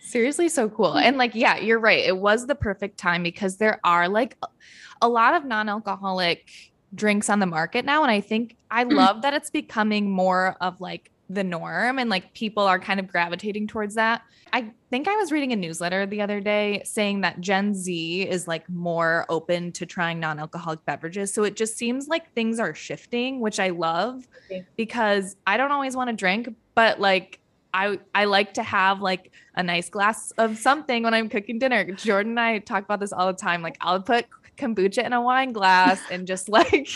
Seriously, 0.00 0.48
so 0.48 0.68
cool. 0.68 0.96
And 0.96 1.16
like, 1.16 1.34
yeah, 1.34 1.58
you're 1.58 1.78
right. 1.78 2.04
It 2.04 2.16
was 2.16 2.46
the 2.46 2.54
perfect 2.54 2.98
time 2.98 3.22
because 3.22 3.58
there 3.58 3.80
are 3.84 4.08
like 4.08 4.36
a 5.02 5.08
lot 5.08 5.34
of 5.34 5.44
non 5.44 5.68
alcoholic 5.68 6.50
drinks 6.94 7.28
on 7.28 7.38
the 7.38 7.46
market 7.46 7.84
now. 7.84 8.02
And 8.02 8.10
I 8.10 8.20
think 8.20 8.56
I 8.70 8.84
mm. 8.84 8.92
love 8.92 9.22
that 9.22 9.34
it's 9.34 9.50
becoming 9.50 10.10
more 10.10 10.56
of 10.60 10.80
like 10.80 11.10
the 11.28 11.44
norm 11.44 11.98
and 11.98 12.10
like 12.10 12.34
people 12.34 12.64
are 12.64 12.80
kind 12.80 12.98
of 12.98 13.06
gravitating 13.06 13.68
towards 13.68 13.94
that. 13.94 14.22
I 14.52 14.72
think 14.90 15.06
I 15.06 15.14
was 15.14 15.30
reading 15.30 15.52
a 15.52 15.56
newsletter 15.56 16.04
the 16.06 16.20
other 16.22 16.40
day 16.40 16.82
saying 16.84 17.20
that 17.20 17.40
Gen 17.40 17.72
Z 17.72 18.22
is 18.22 18.48
like 18.48 18.68
more 18.68 19.26
open 19.28 19.70
to 19.72 19.86
trying 19.86 20.18
non 20.18 20.40
alcoholic 20.40 20.84
beverages. 20.84 21.32
So 21.32 21.44
it 21.44 21.54
just 21.54 21.76
seems 21.76 22.08
like 22.08 22.32
things 22.34 22.58
are 22.58 22.74
shifting, 22.74 23.40
which 23.40 23.60
I 23.60 23.70
love 23.70 24.26
okay. 24.46 24.64
because 24.76 25.36
I 25.46 25.56
don't 25.56 25.70
always 25.70 25.94
want 25.94 26.10
to 26.10 26.16
drink, 26.16 26.52
but 26.74 27.00
like 27.00 27.39
I 27.72 27.98
I 28.14 28.24
like 28.24 28.54
to 28.54 28.62
have 28.62 29.00
like 29.00 29.32
a 29.54 29.62
nice 29.62 29.88
glass 29.88 30.30
of 30.32 30.58
something 30.58 31.02
when 31.02 31.14
I'm 31.14 31.28
cooking 31.28 31.58
dinner. 31.58 31.84
Jordan 31.92 32.32
and 32.32 32.40
I 32.40 32.58
talk 32.58 32.84
about 32.84 33.00
this 33.00 33.12
all 33.12 33.26
the 33.26 33.38
time. 33.38 33.62
Like 33.62 33.76
I'll 33.80 34.00
put 34.00 34.26
kombucha 34.56 35.04
in 35.04 35.12
a 35.12 35.20
wine 35.20 35.52
glass 35.52 36.00
and 36.10 36.26
just 36.26 36.48
like 36.60 36.88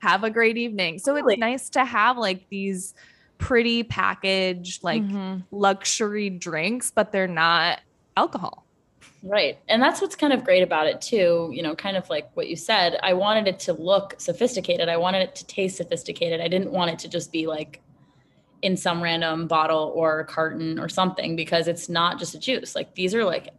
have 0.00 0.24
a 0.24 0.30
great 0.30 0.56
evening. 0.56 0.98
So 0.98 1.16
it's 1.16 1.38
nice 1.38 1.68
to 1.70 1.84
have 1.84 2.18
like 2.18 2.48
these 2.48 2.94
pretty 3.38 3.82
packaged 3.82 4.82
like 4.82 5.02
mm-hmm. 5.02 5.40
luxury 5.50 6.30
drinks, 6.30 6.90
but 6.90 7.12
they're 7.12 7.26
not 7.26 7.80
alcohol. 8.16 8.64
Right. 9.22 9.58
And 9.68 9.82
that's 9.82 10.02
what's 10.02 10.14
kind 10.14 10.34
of 10.34 10.44
great 10.44 10.62
about 10.62 10.86
it 10.86 11.00
too, 11.00 11.50
you 11.50 11.62
know, 11.62 11.74
kind 11.74 11.96
of 11.96 12.08
like 12.10 12.28
what 12.34 12.46
you 12.46 12.56
said. 12.56 12.98
I 13.02 13.14
wanted 13.14 13.48
it 13.48 13.58
to 13.60 13.72
look 13.72 14.14
sophisticated. 14.18 14.90
I 14.90 14.98
wanted 14.98 15.22
it 15.22 15.34
to 15.36 15.46
taste 15.46 15.78
sophisticated. 15.78 16.42
I 16.42 16.48
didn't 16.48 16.70
want 16.72 16.90
it 16.90 16.98
to 17.00 17.08
just 17.08 17.32
be 17.32 17.46
like 17.46 17.80
in 18.62 18.76
some 18.76 19.02
random 19.02 19.46
bottle 19.46 19.92
or 19.94 20.24
carton 20.24 20.78
or 20.78 20.88
something 20.88 21.36
because 21.36 21.68
it's 21.68 21.88
not 21.88 22.18
just 22.18 22.34
a 22.34 22.38
juice. 22.38 22.74
Like 22.74 22.94
these 22.94 23.14
are 23.14 23.24
like 23.24 23.50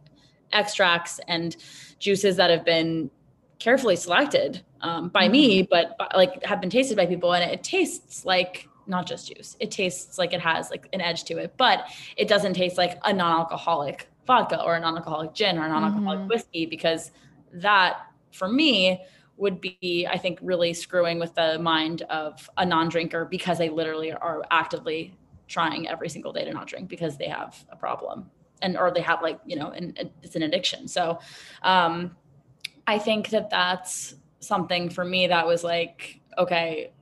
extracts 0.52 1.20
and 1.28 1.56
juices 1.98 2.36
that 2.36 2.50
have 2.50 2.64
been 2.64 3.10
carefully 3.58 3.96
selected 3.96 4.62
um, 4.80 5.08
by 5.08 5.24
mm-hmm. 5.24 5.32
me, 5.32 5.62
but 5.62 5.96
like 6.14 6.42
have 6.44 6.60
been 6.60 6.70
tasted 6.70 6.96
by 6.96 7.06
people, 7.06 7.32
and 7.32 7.50
it, 7.50 7.54
it 7.54 7.64
tastes 7.64 8.24
like 8.24 8.68
not 8.86 9.06
just 9.06 9.28
juice. 9.34 9.56
It 9.60 9.70
tastes 9.70 10.18
like 10.18 10.32
it 10.32 10.40
has 10.40 10.70
like 10.70 10.88
an 10.92 11.00
edge 11.00 11.24
to 11.24 11.38
it, 11.38 11.54
but 11.56 11.88
it 12.16 12.28
doesn't 12.28 12.54
taste 12.54 12.78
like 12.78 12.98
a 13.04 13.12
non-alcoholic 13.12 14.08
vodka 14.26 14.62
or 14.62 14.76
a 14.76 14.80
non-alcoholic 14.80 15.34
gin 15.34 15.58
or 15.58 15.66
a 15.66 15.68
non-alcoholic 15.68 16.20
mm-hmm. 16.20 16.28
whiskey 16.28 16.66
because 16.66 17.10
that 17.52 18.06
for 18.32 18.48
me 18.48 19.02
would 19.36 19.60
be, 19.60 20.06
I 20.10 20.16
think, 20.16 20.38
really 20.40 20.72
screwing 20.72 21.18
with 21.18 21.34
the 21.34 21.58
mind 21.58 22.02
of 22.02 22.48
a 22.56 22.64
non 22.64 22.88
drinker 22.88 23.24
because 23.24 23.58
they 23.58 23.68
literally 23.68 24.12
are 24.12 24.42
actively 24.50 25.14
trying 25.48 25.88
every 25.88 26.08
single 26.08 26.32
day 26.32 26.44
to 26.44 26.52
not 26.52 26.66
drink 26.66 26.88
because 26.88 27.16
they 27.16 27.28
have 27.28 27.64
a 27.70 27.76
problem 27.76 28.30
and 28.62 28.76
or 28.76 28.90
they 28.90 29.00
have 29.00 29.22
like 29.22 29.38
you 29.44 29.56
know 29.56 29.70
an, 29.70 29.94
it's 30.22 30.36
an 30.36 30.42
addiction. 30.42 30.88
So 30.88 31.18
um 31.62 32.16
i 32.88 32.98
think 32.98 33.30
that 33.30 33.50
that's 33.50 34.14
something 34.38 34.88
for 34.88 35.04
me 35.04 35.26
that 35.26 35.44
was 35.44 35.64
like 35.64 36.20
okay 36.38 36.92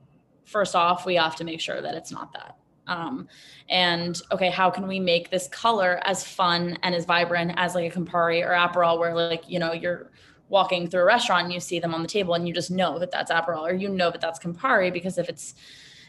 first 0.45 0.75
off 0.75 1.05
we 1.05 1.15
have 1.15 1.35
to 1.35 1.43
make 1.43 1.61
sure 1.61 1.81
that 1.81 1.95
it's 1.95 2.11
not 2.11 2.33
that. 2.33 2.57
Um, 2.87 3.27
and 3.67 4.19
okay 4.31 4.51
how 4.51 4.69
can 4.69 4.87
we 4.87 4.99
make 4.99 5.31
this 5.31 5.47
color 5.47 5.99
as 6.03 6.23
fun 6.23 6.77
and 6.83 6.93
as 6.93 7.05
vibrant 7.05 7.53
as 7.55 7.73
like 7.73 7.95
a 7.95 7.99
campari 7.99 8.45
or 8.45 8.51
aperol 8.51 8.99
where 8.99 9.15
like 9.15 9.49
you 9.49 9.57
know 9.57 9.73
you're 9.73 10.11
walking 10.49 10.87
through 10.87 11.01
a 11.01 11.05
restaurant 11.05 11.45
and 11.45 11.53
you 11.53 11.59
see 11.59 11.79
them 11.79 11.93
on 11.93 12.01
the 12.01 12.07
table 12.07 12.33
and 12.33 12.47
you 12.47 12.53
just 12.53 12.71
know 12.71 12.99
that 12.99 13.11
that's 13.11 13.31
Aperol 13.31 13.61
or 13.61 13.73
you 13.73 13.89
know 13.89 14.11
that 14.11 14.21
that's 14.21 14.39
Campari 14.39 14.91
because 14.91 15.17
if 15.17 15.29
it's 15.29 15.55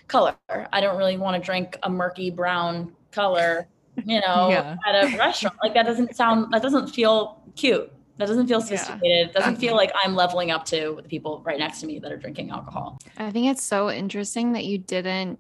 color, 0.09 0.37
I 0.49 0.81
don't 0.81 0.97
really 0.97 1.17
want 1.17 1.41
to 1.41 1.45
drink 1.45 1.79
a 1.83 1.91
murky 1.91 2.31
brown 2.31 2.95
color, 3.13 3.69
you 4.05 4.21
know, 4.21 4.49
yeah. 4.51 4.77
at 4.87 5.05
a 5.05 5.17
restaurant. 5.17 5.57
Like 5.63 5.75
that 5.75 5.87
doesn't 5.87 6.15
sound, 6.15 6.53
that 6.53 6.63
doesn't 6.63 6.89
feel 6.89 7.43
cute. 7.57 7.91
That 8.19 8.29
doesn't 8.29 8.47
feel 8.47 8.63
sophisticated. 8.63 9.03
Yeah. 9.03 9.25
It 9.27 9.33
doesn't 9.35 9.55
um, 9.55 9.61
feel 9.61 9.77
like 9.77 9.93
I'm 10.03 10.15
leveling 10.15 10.51
up 10.51 10.65
to 10.67 10.99
the 11.03 11.09
people 11.09 11.43
right 11.45 11.59
next 11.59 11.81
to 11.81 11.87
me 11.87 11.99
that 11.99 12.11
are 12.11 12.17
drinking 12.17 12.51
alcohol. 12.51 12.99
I 13.19 13.31
think 13.31 13.49
it's 13.49 13.63
so 13.63 13.91
interesting 13.91 14.53
that 14.53 14.65
you 14.65 14.79
didn't 14.79 15.39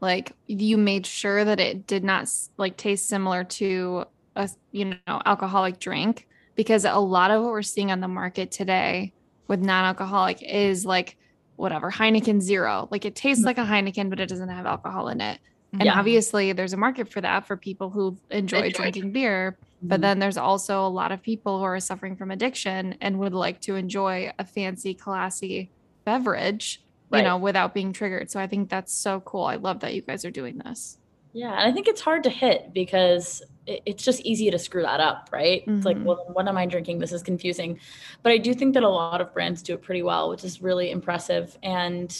like 0.00 0.32
you 0.46 0.76
made 0.76 1.06
sure 1.06 1.44
that 1.44 1.60
it 1.60 1.86
did 1.86 2.04
not 2.04 2.28
like 2.56 2.76
taste 2.76 3.08
similar 3.08 3.44
to 3.44 4.04
a 4.36 4.48
you 4.72 4.86
know 4.86 5.22
alcoholic 5.26 5.78
drink 5.78 6.26
because 6.54 6.84
a 6.84 6.94
lot 6.94 7.30
of 7.30 7.42
what 7.42 7.52
we're 7.52 7.62
seeing 7.62 7.90
on 7.90 8.00
the 8.00 8.08
market 8.08 8.50
today 8.50 9.12
with 9.48 9.60
non-alcoholic 9.60 10.42
is 10.42 10.84
like 10.84 11.16
whatever 11.56 11.90
Heineken 11.90 12.40
Zero. 12.40 12.88
Like 12.90 13.04
it 13.04 13.14
tastes 13.14 13.44
like 13.44 13.58
a 13.58 13.64
Heineken, 13.64 14.10
but 14.10 14.20
it 14.20 14.28
doesn't 14.28 14.48
have 14.48 14.66
alcohol 14.66 15.08
in 15.08 15.20
it. 15.20 15.38
And 15.72 15.84
yeah. 15.84 15.98
obviously, 15.98 16.52
there's 16.52 16.72
a 16.72 16.76
market 16.76 17.08
for 17.08 17.20
that 17.20 17.46
for 17.46 17.56
people 17.56 17.90
who 17.90 18.16
enjoy, 18.30 18.62
enjoy. 18.62 18.70
drinking 18.70 19.12
beer. 19.12 19.56
Mm-hmm. 19.60 19.88
But 19.88 20.00
then 20.00 20.18
there's 20.18 20.36
also 20.36 20.84
a 20.84 20.88
lot 20.88 21.12
of 21.12 21.22
people 21.22 21.58
who 21.58 21.64
are 21.64 21.78
suffering 21.78 22.16
from 22.16 22.30
addiction 22.30 22.96
and 23.00 23.18
would 23.20 23.34
like 23.34 23.60
to 23.62 23.76
enjoy 23.76 24.32
a 24.38 24.44
fancy, 24.44 24.94
classy 24.94 25.70
beverage, 26.04 26.82
right. 27.10 27.18
you 27.18 27.24
know, 27.24 27.36
without 27.36 27.72
being 27.72 27.92
triggered. 27.92 28.30
So 28.30 28.40
I 28.40 28.46
think 28.46 28.68
that's 28.68 28.92
so 28.92 29.20
cool. 29.20 29.44
I 29.44 29.56
love 29.56 29.80
that 29.80 29.94
you 29.94 30.02
guys 30.02 30.24
are 30.24 30.30
doing 30.30 30.58
this. 30.58 30.98
Yeah, 31.32 31.52
and 31.52 31.70
I 31.70 31.72
think 31.72 31.86
it's 31.86 32.00
hard 32.00 32.24
to 32.24 32.30
hit 32.30 32.72
because 32.72 33.42
it's 33.66 34.02
just 34.04 34.20
easy 34.22 34.50
to 34.50 34.58
screw 34.58 34.82
that 34.82 35.00
up, 35.00 35.28
right? 35.32 35.62
Mm-hmm. 35.62 35.76
It's 35.76 35.86
like, 35.86 35.96
mm-hmm. 35.96 36.06
well, 36.06 36.24
what 36.32 36.48
am 36.48 36.56
I 36.56 36.66
drinking? 36.66 36.98
This 36.98 37.12
is 37.12 37.22
confusing. 37.22 37.78
But 38.22 38.32
I 38.32 38.38
do 38.38 38.52
think 38.52 38.74
that 38.74 38.82
a 38.82 38.88
lot 38.88 39.20
of 39.20 39.32
brands 39.32 39.62
do 39.62 39.74
it 39.74 39.82
pretty 39.82 40.02
well, 40.02 40.28
which 40.28 40.44
is 40.44 40.60
really 40.60 40.90
impressive 40.90 41.56
and 41.62 42.16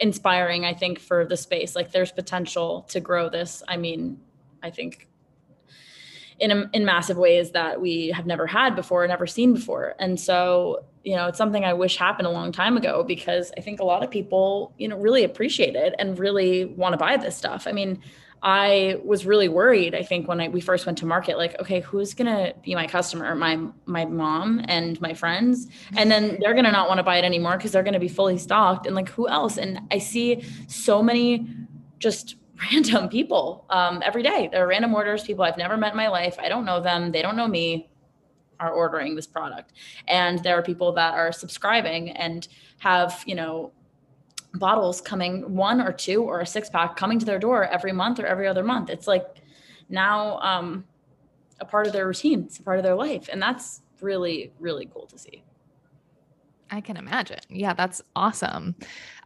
inspiring, 0.00 0.64
I 0.64 0.74
think, 0.74 0.98
for 0.98 1.24
the 1.24 1.36
space. 1.36 1.76
Like 1.76 1.92
there's 1.92 2.10
potential 2.10 2.86
to 2.90 3.00
grow 3.00 3.28
this. 3.28 3.62
I 3.68 3.76
mean, 3.76 4.18
I 4.62 4.70
think 4.70 5.06
in 6.40 6.50
a, 6.50 6.70
in 6.72 6.84
massive 6.84 7.18
ways 7.18 7.52
that 7.52 7.80
we 7.80 8.08
have 8.08 8.26
never 8.26 8.46
had 8.46 8.74
before, 8.74 9.06
never 9.06 9.26
seen 9.26 9.52
before. 9.52 9.94
And 9.98 10.18
so, 10.18 10.84
you 11.04 11.14
know, 11.14 11.26
it's 11.26 11.38
something 11.38 11.64
I 11.64 11.74
wish 11.74 11.96
happened 11.96 12.26
a 12.26 12.30
long 12.30 12.50
time 12.50 12.76
ago 12.76 13.04
because 13.04 13.52
I 13.56 13.60
think 13.60 13.80
a 13.80 13.84
lot 13.84 14.02
of 14.02 14.10
people, 14.10 14.72
you 14.78 14.88
know, 14.88 14.96
really 14.96 15.22
appreciate 15.22 15.76
it 15.76 15.94
and 15.98 16.18
really 16.18 16.64
want 16.64 16.94
to 16.94 16.96
buy 16.96 17.18
this 17.18 17.36
stuff. 17.36 17.66
I 17.66 17.72
mean, 17.72 18.02
I 18.42 18.98
was 19.04 19.26
really 19.26 19.48
worried. 19.48 19.94
I 19.94 20.02
think 20.02 20.26
when 20.26 20.40
I, 20.40 20.48
we 20.48 20.60
first 20.60 20.86
went 20.86 20.98
to 20.98 21.06
market, 21.06 21.36
like, 21.36 21.60
okay, 21.60 21.80
who's 21.80 22.14
gonna 22.14 22.54
be 22.62 22.74
my 22.74 22.86
customer? 22.86 23.34
My 23.34 23.58
my 23.84 24.06
mom 24.06 24.64
and 24.66 24.98
my 25.00 25.12
friends, 25.12 25.68
and 25.96 26.10
then 26.10 26.38
they're 26.40 26.54
gonna 26.54 26.72
not 26.72 26.88
want 26.88 26.98
to 26.98 27.02
buy 27.02 27.18
it 27.18 27.24
anymore 27.24 27.56
because 27.56 27.72
they're 27.72 27.82
gonna 27.82 28.00
be 28.00 28.08
fully 28.08 28.38
stocked. 28.38 28.86
And 28.86 28.96
like, 28.96 29.10
who 29.10 29.28
else? 29.28 29.58
And 29.58 29.80
I 29.90 29.98
see 29.98 30.42
so 30.68 31.02
many 31.02 31.46
just 31.98 32.36
random 32.72 33.08
people 33.08 33.66
um, 33.70 34.02
every 34.04 34.22
day. 34.22 34.48
There 34.50 34.64
are 34.64 34.68
random 34.68 34.94
orders, 34.94 35.24
people 35.24 35.44
I've 35.44 35.58
never 35.58 35.76
met 35.76 35.92
in 35.92 35.96
my 35.96 36.08
life. 36.08 36.36
I 36.38 36.48
don't 36.48 36.64
know 36.64 36.80
them. 36.80 37.12
They 37.12 37.22
don't 37.22 37.36
know 37.36 37.48
me. 37.48 37.88
Are 38.58 38.70
ordering 38.70 39.16
this 39.16 39.26
product, 39.26 39.72
and 40.06 40.38
there 40.40 40.58
are 40.58 40.62
people 40.62 40.92
that 40.92 41.14
are 41.14 41.32
subscribing 41.32 42.10
and 42.10 42.46
have 42.76 43.22
you 43.26 43.34
know 43.34 43.72
bottles 44.54 45.00
coming 45.00 45.54
one 45.54 45.80
or 45.80 45.92
two 45.92 46.22
or 46.22 46.40
a 46.40 46.46
six 46.46 46.68
pack 46.68 46.96
coming 46.96 47.18
to 47.18 47.26
their 47.26 47.38
door 47.38 47.64
every 47.64 47.92
month 47.92 48.18
or 48.18 48.26
every 48.26 48.46
other 48.46 48.64
month. 48.64 48.90
It's 48.90 49.06
like 49.06 49.24
now 49.88 50.38
um, 50.40 50.84
a 51.60 51.64
part 51.64 51.86
of 51.86 51.92
their 51.92 52.06
routine 52.06 52.44
it's 52.44 52.58
a 52.58 52.62
part 52.62 52.78
of 52.78 52.84
their 52.84 52.94
life 52.94 53.28
and 53.30 53.40
that's 53.40 53.82
really 54.00 54.52
really 54.58 54.88
cool 54.92 55.06
to 55.06 55.18
see. 55.18 55.42
I 56.70 56.80
can 56.80 56.96
imagine. 56.96 57.40
Yeah 57.48 57.74
that's 57.74 58.02
awesome. 58.16 58.74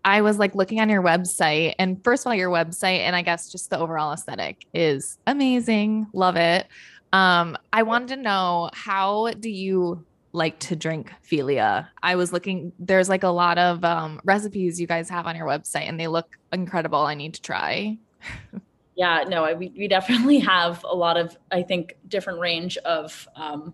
I 0.04 0.20
was 0.20 0.38
like 0.38 0.54
looking 0.54 0.80
on 0.80 0.88
your 0.88 1.02
website 1.02 1.74
and 1.78 2.02
first 2.04 2.24
of 2.24 2.28
all 2.28 2.34
your 2.34 2.50
website 2.50 2.98
and 2.98 3.16
i 3.16 3.22
guess 3.22 3.50
just 3.50 3.70
the 3.70 3.78
overall 3.78 4.12
aesthetic 4.12 4.66
is 4.74 5.18
amazing. 5.26 6.06
Love 6.12 6.36
it. 6.36 6.66
Um, 7.12 7.56
i 7.72 7.82
wanted 7.82 8.16
to 8.16 8.16
know 8.16 8.70
how 8.72 9.30
do 9.38 9.48
you 9.48 10.04
like 10.34 10.58
to 10.58 10.76
drink 10.76 11.12
Figlia. 11.24 11.88
I 12.02 12.16
was 12.16 12.32
looking, 12.32 12.72
there's 12.78 13.08
like 13.08 13.22
a 13.22 13.28
lot 13.28 13.56
of 13.56 13.84
um, 13.84 14.20
recipes 14.24 14.80
you 14.80 14.86
guys 14.86 15.08
have 15.08 15.26
on 15.26 15.36
your 15.36 15.46
website 15.46 15.88
and 15.88 15.98
they 15.98 16.08
look 16.08 16.36
incredible. 16.52 16.98
I 16.98 17.14
need 17.14 17.34
to 17.34 17.42
try. 17.42 17.96
yeah, 18.96 19.24
no, 19.28 19.44
I, 19.44 19.54
we, 19.54 19.72
we 19.78 19.86
definitely 19.86 20.40
have 20.40 20.84
a 20.84 20.94
lot 20.94 21.16
of, 21.16 21.36
I 21.52 21.62
think, 21.62 21.96
different 22.08 22.40
range 22.40 22.76
of 22.78 23.28
um, 23.36 23.72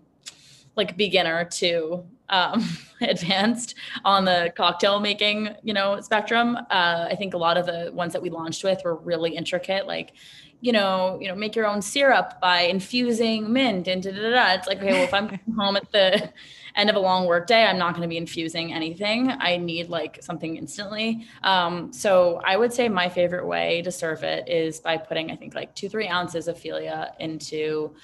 like 0.75 0.97
beginner 0.97 1.45
to 1.45 2.03
um, 2.29 2.65
advanced 3.01 3.75
on 4.05 4.25
the 4.25 4.53
cocktail 4.55 4.99
making, 4.99 5.49
you 5.63 5.73
know, 5.73 5.99
spectrum. 6.01 6.55
Uh, 6.55 7.07
I 7.09 7.15
think 7.15 7.33
a 7.33 7.37
lot 7.37 7.57
of 7.57 7.65
the 7.65 7.91
ones 7.93 8.13
that 8.13 8.21
we 8.21 8.29
launched 8.29 8.63
with 8.63 8.81
were 8.83 8.95
really 8.95 9.35
intricate, 9.35 9.87
like 9.87 10.13
you 10.61 10.71
know, 10.71 11.17
you 11.19 11.27
know, 11.27 11.35
make 11.35 11.55
your 11.55 11.65
own 11.65 11.81
syrup 11.81 12.39
by 12.39 12.61
infusing 12.61 13.51
mint 13.51 13.87
and 13.87 14.01
da, 14.03 14.11
da, 14.11 14.29
da, 14.29 14.53
It's 14.53 14.67
like, 14.67 14.77
okay, 14.77 14.91
well, 14.93 15.03
if 15.03 15.13
I'm 15.13 15.27
home 15.57 15.75
at 15.75 15.91
the 15.91 16.31
end 16.75 16.89
of 16.89 16.95
a 16.95 16.99
long 16.99 17.25
work 17.25 17.47
day, 17.47 17.65
I'm 17.65 17.79
not 17.79 17.95
going 17.95 18.03
to 18.03 18.07
be 18.07 18.17
infusing 18.17 18.71
anything. 18.71 19.31
I 19.31 19.57
need 19.57 19.89
like 19.89 20.21
something 20.21 20.57
instantly. 20.57 21.25
Um, 21.43 21.91
so 21.91 22.39
I 22.45 22.57
would 22.57 22.71
say 22.71 22.87
my 22.89 23.09
favorite 23.09 23.47
way 23.47 23.81
to 23.81 23.91
serve 23.91 24.23
it 24.23 24.47
is 24.47 24.79
by 24.79 24.97
putting, 24.97 25.31
I 25.31 25.35
think, 25.35 25.55
like 25.55 25.73
two, 25.73 25.89
three 25.89 26.07
ounces 26.07 26.47
of 26.47 26.57
Figlia 26.57 27.13
into 27.19 27.95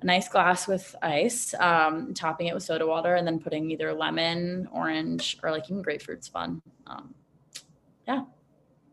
a 0.00 0.06
nice 0.06 0.28
glass 0.28 0.66
with 0.66 0.94
ice, 1.02 1.54
um, 1.54 2.14
topping 2.14 2.46
it 2.46 2.54
with 2.54 2.62
soda 2.62 2.86
water, 2.86 3.14
and 3.14 3.26
then 3.26 3.38
putting 3.38 3.70
either 3.70 3.92
lemon, 3.92 4.68
orange, 4.72 5.38
or 5.42 5.50
like 5.50 5.70
even 5.70 5.82
grapefruit's 5.82 6.28
fun. 6.28 6.62
Um, 6.86 7.14
yeah, 8.06 8.24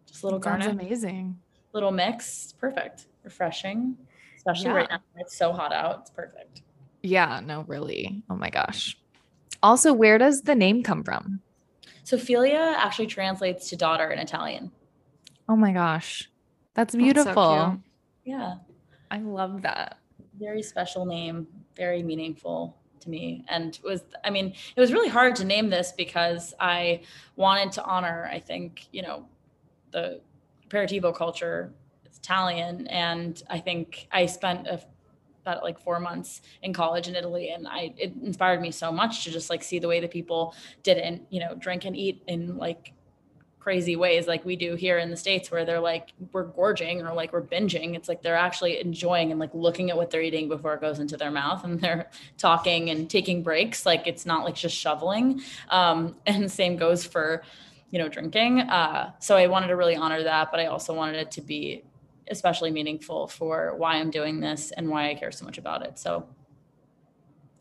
just 0.07 0.23
a 0.23 0.25
little 0.25 0.39
garnish. 0.39 0.65
Sounds 0.65 0.81
amazing 0.81 1.39
little 1.77 1.91
mix. 1.91 2.53
Perfect. 2.59 3.05
Refreshing. 3.23 3.95
Especially 4.35 4.65
yeah. 4.65 4.73
right 4.73 4.89
now. 4.89 4.99
It's 5.17 5.37
so 5.37 5.53
hot 5.53 5.71
out. 5.71 5.99
It's 6.01 6.09
perfect. 6.09 6.63
Yeah, 7.03 7.39
no, 7.43 7.63
really. 7.67 8.23
Oh 8.29 8.35
my 8.35 8.49
gosh. 8.49 8.97
Also, 9.61 9.93
where 9.93 10.17
does 10.17 10.41
the 10.41 10.55
name 10.55 10.81
come 10.83 11.03
from? 11.03 11.41
So 12.03 12.17
Figlia 12.17 12.73
actually 12.75 13.07
translates 13.07 13.69
to 13.69 13.75
daughter 13.75 14.09
in 14.09 14.19
Italian. 14.19 14.71
Oh 15.47 15.55
my 15.55 15.71
gosh. 15.71 16.29
That's 16.73 16.95
beautiful. 16.95 17.33
That's 17.33 17.75
so 17.75 17.81
yeah. 18.25 18.55
I 19.11 19.19
love 19.19 19.61
that. 19.61 19.99
Very 20.39 20.61
special 20.61 21.05
name, 21.05 21.47
very 21.75 22.03
meaningful 22.03 22.77
to 22.99 23.09
me. 23.09 23.43
And 23.47 23.75
it 23.75 23.83
was 23.83 24.03
I 24.23 24.29
mean, 24.29 24.53
it 24.75 24.79
was 24.79 24.93
really 24.93 25.09
hard 25.09 25.35
to 25.37 25.45
name 25.45 25.69
this 25.69 25.91
because 25.91 26.53
I 26.59 27.01
wanted 27.35 27.71
to 27.73 27.83
honor, 27.83 28.29
I 28.31 28.39
think, 28.39 28.87
you 28.91 29.01
know, 29.01 29.25
the 29.91 30.21
aperitivo 30.67 31.15
culture. 31.15 31.73
It's 32.05 32.17
Italian, 32.17 32.87
and 32.87 33.41
I 33.49 33.59
think 33.59 34.07
I 34.11 34.25
spent 34.25 34.67
a, 34.67 34.81
about 35.41 35.63
like 35.63 35.79
four 35.79 35.99
months 35.99 36.41
in 36.61 36.73
college 36.73 37.07
in 37.07 37.15
Italy, 37.15 37.49
and 37.49 37.67
I 37.67 37.93
it 37.97 38.13
inspired 38.21 38.61
me 38.61 38.71
so 38.71 38.91
much 38.91 39.23
to 39.23 39.31
just 39.31 39.49
like 39.49 39.63
see 39.63 39.79
the 39.79 39.87
way 39.87 39.99
that 39.99 40.11
people 40.11 40.55
didn't, 40.83 41.23
you 41.29 41.39
know, 41.39 41.55
drink 41.55 41.85
and 41.85 41.95
eat 41.95 42.21
in 42.27 42.57
like 42.57 42.93
crazy 43.67 43.97
ways 43.97 44.27
like 44.27 44.45
we 44.45 44.55
do 44.55 44.75
here 44.75 44.97
in 44.97 45.09
the 45.09 45.17
states 45.17 45.51
where 45.51 45.65
they're 45.65 45.81
like 45.81 46.13
we're 46.31 46.45
gorging 46.45 47.01
or 47.01 47.13
like 47.13 47.33
we're 47.33 47.41
binging 47.41 47.97
it's 47.97 48.07
like 48.07 48.21
they're 48.21 48.37
actually 48.37 48.79
enjoying 48.79 49.29
and 49.29 49.41
like 49.41 49.53
looking 49.53 49.89
at 49.89 49.97
what 49.97 50.09
they're 50.09 50.21
eating 50.21 50.47
before 50.47 50.73
it 50.73 50.79
goes 50.79 50.99
into 50.99 51.17
their 51.17 51.31
mouth 51.31 51.65
and 51.65 51.81
they're 51.81 52.09
talking 52.37 52.89
and 52.89 53.09
taking 53.09 53.43
breaks 53.43 53.85
like 53.85 54.07
it's 54.07 54.25
not 54.25 54.45
like 54.45 54.55
just 54.55 54.73
shoveling 54.73 55.41
um, 55.69 56.15
and 56.25 56.49
same 56.49 56.77
goes 56.77 57.03
for 57.03 57.43
you 57.89 57.99
know, 57.99 58.09
drinking. 58.09 58.61
Uh, 58.61 59.11
so 59.19 59.37
I 59.37 59.47
wanted 59.47 59.67
to 59.67 59.75
really 59.75 59.95
honor 59.95 60.23
that, 60.23 60.51
but 60.51 60.59
I 60.59 60.65
also 60.65 60.93
wanted 60.93 61.15
it 61.15 61.31
to 61.31 61.41
be 61.41 61.83
especially 62.29 62.71
meaningful 62.71 63.27
for 63.27 63.73
why 63.77 63.95
I'm 63.95 64.11
doing 64.11 64.39
this 64.41 64.71
and 64.71 64.89
why 64.89 65.09
I 65.09 65.15
care 65.15 65.31
so 65.31 65.45
much 65.45 65.57
about 65.57 65.85
it. 65.85 65.97
So, 65.97 66.27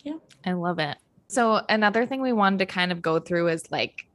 yeah. 0.03 0.17
I 0.45 0.53
love 0.53 0.79
it. 0.81 0.97
So, 1.29 1.65
another 1.69 2.07
thing 2.07 2.21
we 2.21 2.33
wanted 2.33 2.59
to 2.61 2.67
kind 2.67 2.91
of 2.91 3.03
go 3.03 3.21
through 3.21 3.49
is 3.49 3.71
like 3.71 4.07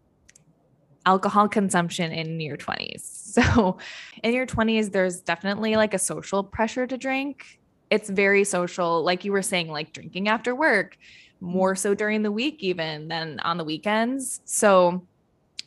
alcohol 1.05 1.47
consumption 1.47 2.11
in 2.11 2.39
your 2.39 2.57
20s. 2.57 3.19
So, 3.31 3.77
in 4.23 4.33
your 4.33 4.45
20s, 4.45 4.91
there's 4.91 5.21
definitely 5.21 5.77
like 5.77 5.93
a 5.93 5.99
social 5.99 6.43
pressure 6.43 6.85
to 6.85 6.97
drink. 6.97 7.61
It's 7.89 8.09
very 8.09 8.43
social, 8.43 9.05
like 9.05 9.23
you 9.23 9.31
were 9.31 9.41
saying, 9.41 9.69
like 9.69 9.93
drinking 9.93 10.27
after 10.27 10.53
work, 10.53 10.97
more 11.39 11.73
so 11.77 11.95
during 11.95 12.23
the 12.23 12.31
week, 12.31 12.61
even 12.61 13.07
than 13.07 13.39
on 13.39 13.57
the 13.57 13.63
weekends. 13.63 14.41
So, 14.43 15.07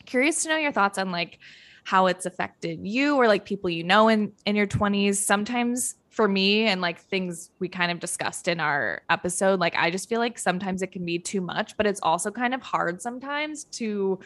curious 0.04 0.42
to 0.42 0.50
know 0.50 0.56
your 0.56 0.72
thoughts 0.72 0.98
on 0.98 1.10
like 1.10 1.38
how 1.84 2.06
it's 2.06 2.26
affected 2.26 2.80
you 2.86 3.16
or 3.16 3.28
like 3.28 3.44
people 3.44 3.68
you 3.68 3.84
know 3.84 4.08
in 4.08 4.32
in 4.46 4.56
your 4.56 4.66
20s 4.66 5.16
sometimes 5.16 5.96
for 6.10 6.26
me 6.26 6.66
and 6.66 6.80
like 6.80 6.98
things 6.98 7.50
we 7.58 7.68
kind 7.68 7.92
of 7.92 8.00
discussed 8.00 8.48
in 8.48 8.58
our 8.58 9.02
episode 9.10 9.60
like 9.60 9.74
i 9.76 9.90
just 9.90 10.08
feel 10.08 10.18
like 10.18 10.38
sometimes 10.38 10.80
it 10.80 10.88
can 10.88 11.04
be 11.04 11.18
too 11.18 11.40
much 11.40 11.76
but 11.76 11.86
it's 11.86 12.00
also 12.02 12.30
kind 12.30 12.54
of 12.54 12.62
hard 12.62 13.02
sometimes 13.02 13.64
to 13.64 14.18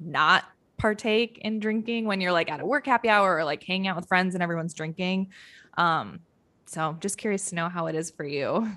not 0.00 0.44
partake 0.76 1.38
in 1.38 1.58
drinking 1.58 2.04
when 2.04 2.20
you're 2.20 2.32
like 2.32 2.50
at 2.50 2.60
a 2.60 2.66
work 2.66 2.86
happy 2.86 3.08
hour 3.08 3.36
or 3.36 3.44
like 3.44 3.62
hanging 3.64 3.88
out 3.88 3.96
with 3.96 4.06
friends 4.06 4.34
and 4.34 4.42
everyone's 4.42 4.74
drinking 4.74 5.28
um 5.76 6.20
so 6.66 6.96
just 7.00 7.18
curious 7.18 7.46
to 7.46 7.54
know 7.54 7.68
how 7.68 7.86
it 7.86 7.94
is 7.94 8.10
for 8.10 8.24
you 8.24 8.70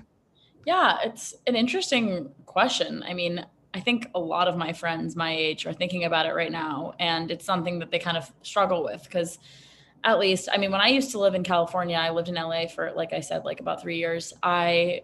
yeah 0.66 0.98
it's 1.04 1.34
an 1.46 1.54
interesting 1.54 2.28
question 2.46 3.04
i 3.06 3.14
mean 3.14 3.44
I 3.74 3.80
think 3.80 4.08
a 4.14 4.20
lot 4.20 4.48
of 4.48 4.56
my 4.56 4.72
friends 4.72 5.16
my 5.16 5.34
age 5.34 5.66
are 5.66 5.72
thinking 5.72 6.04
about 6.04 6.26
it 6.26 6.34
right 6.34 6.52
now. 6.52 6.94
And 6.98 7.30
it's 7.30 7.44
something 7.44 7.78
that 7.78 7.90
they 7.90 7.98
kind 7.98 8.16
of 8.16 8.30
struggle 8.42 8.84
with 8.84 9.02
because, 9.04 9.38
at 10.04 10.18
least, 10.18 10.48
I 10.52 10.58
mean, 10.58 10.72
when 10.72 10.80
I 10.80 10.88
used 10.88 11.12
to 11.12 11.20
live 11.20 11.36
in 11.36 11.44
California, 11.44 11.96
I 11.96 12.10
lived 12.10 12.28
in 12.28 12.34
LA 12.34 12.66
for, 12.66 12.90
like 12.92 13.12
I 13.12 13.20
said, 13.20 13.44
like 13.44 13.60
about 13.60 13.80
three 13.80 13.98
years. 13.98 14.32
I, 14.42 15.02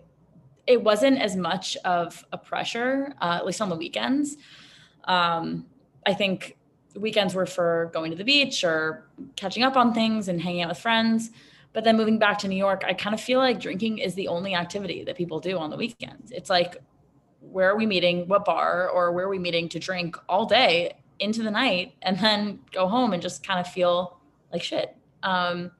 it 0.66 0.82
wasn't 0.82 1.20
as 1.20 1.36
much 1.36 1.76
of 1.84 2.24
a 2.32 2.36
pressure, 2.36 3.14
uh, 3.20 3.36
at 3.38 3.46
least 3.46 3.60
on 3.60 3.68
the 3.68 3.76
weekends. 3.76 4.36
Um, 5.04 5.66
I 6.06 6.14
think 6.14 6.56
weekends 6.96 7.34
were 7.34 7.46
for 7.46 7.90
going 7.92 8.10
to 8.10 8.16
the 8.16 8.24
beach 8.24 8.64
or 8.64 9.06
catching 9.36 9.62
up 9.62 9.76
on 9.76 9.94
things 9.94 10.28
and 10.28 10.40
hanging 10.40 10.62
out 10.62 10.70
with 10.70 10.78
friends. 10.78 11.30
But 11.72 11.84
then 11.84 11.96
moving 11.96 12.18
back 12.18 12.38
to 12.38 12.48
New 12.48 12.56
York, 12.56 12.82
I 12.86 12.94
kind 12.94 13.14
of 13.14 13.20
feel 13.20 13.38
like 13.38 13.60
drinking 13.60 13.98
is 13.98 14.14
the 14.14 14.28
only 14.28 14.54
activity 14.54 15.04
that 15.04 15.16
people 15.16 15.38
do 15.38 15.58
on 15.58 15.70
the 15.70 15.76
weekends. 15.76 16.32
It's 16.32 16.50
like 16.50 16.76
where 17.40 17.70
are 17.70 17.76
we 17.76 17.86
meeting, 17.86 18.26
what 18.26 18.44
bar, 18.44 18.88
or 18.88 19.12
where 19.12 19.26
are 19.26 19.28
we 19.28 19.38
meeting 19.38 19.68
to 19.70 19.78
drink 19.78 20.16
all 20.28 20.46
day 20.46 20.94
into 21.18 21.42
the 21.42 21.50
night, 21.50 21.94
and 22.02 22.18
then 22.18 22.60
go 22.72 22.86
home 22.88 23.12
and 23.12 23.22
just 23.22 23.46
kind 23.46 23.60
of 23.60 23.66
feel 23.66 24.18
like 24.52 24.62
shit. 24.62 24.96
Um, 25.22 25.72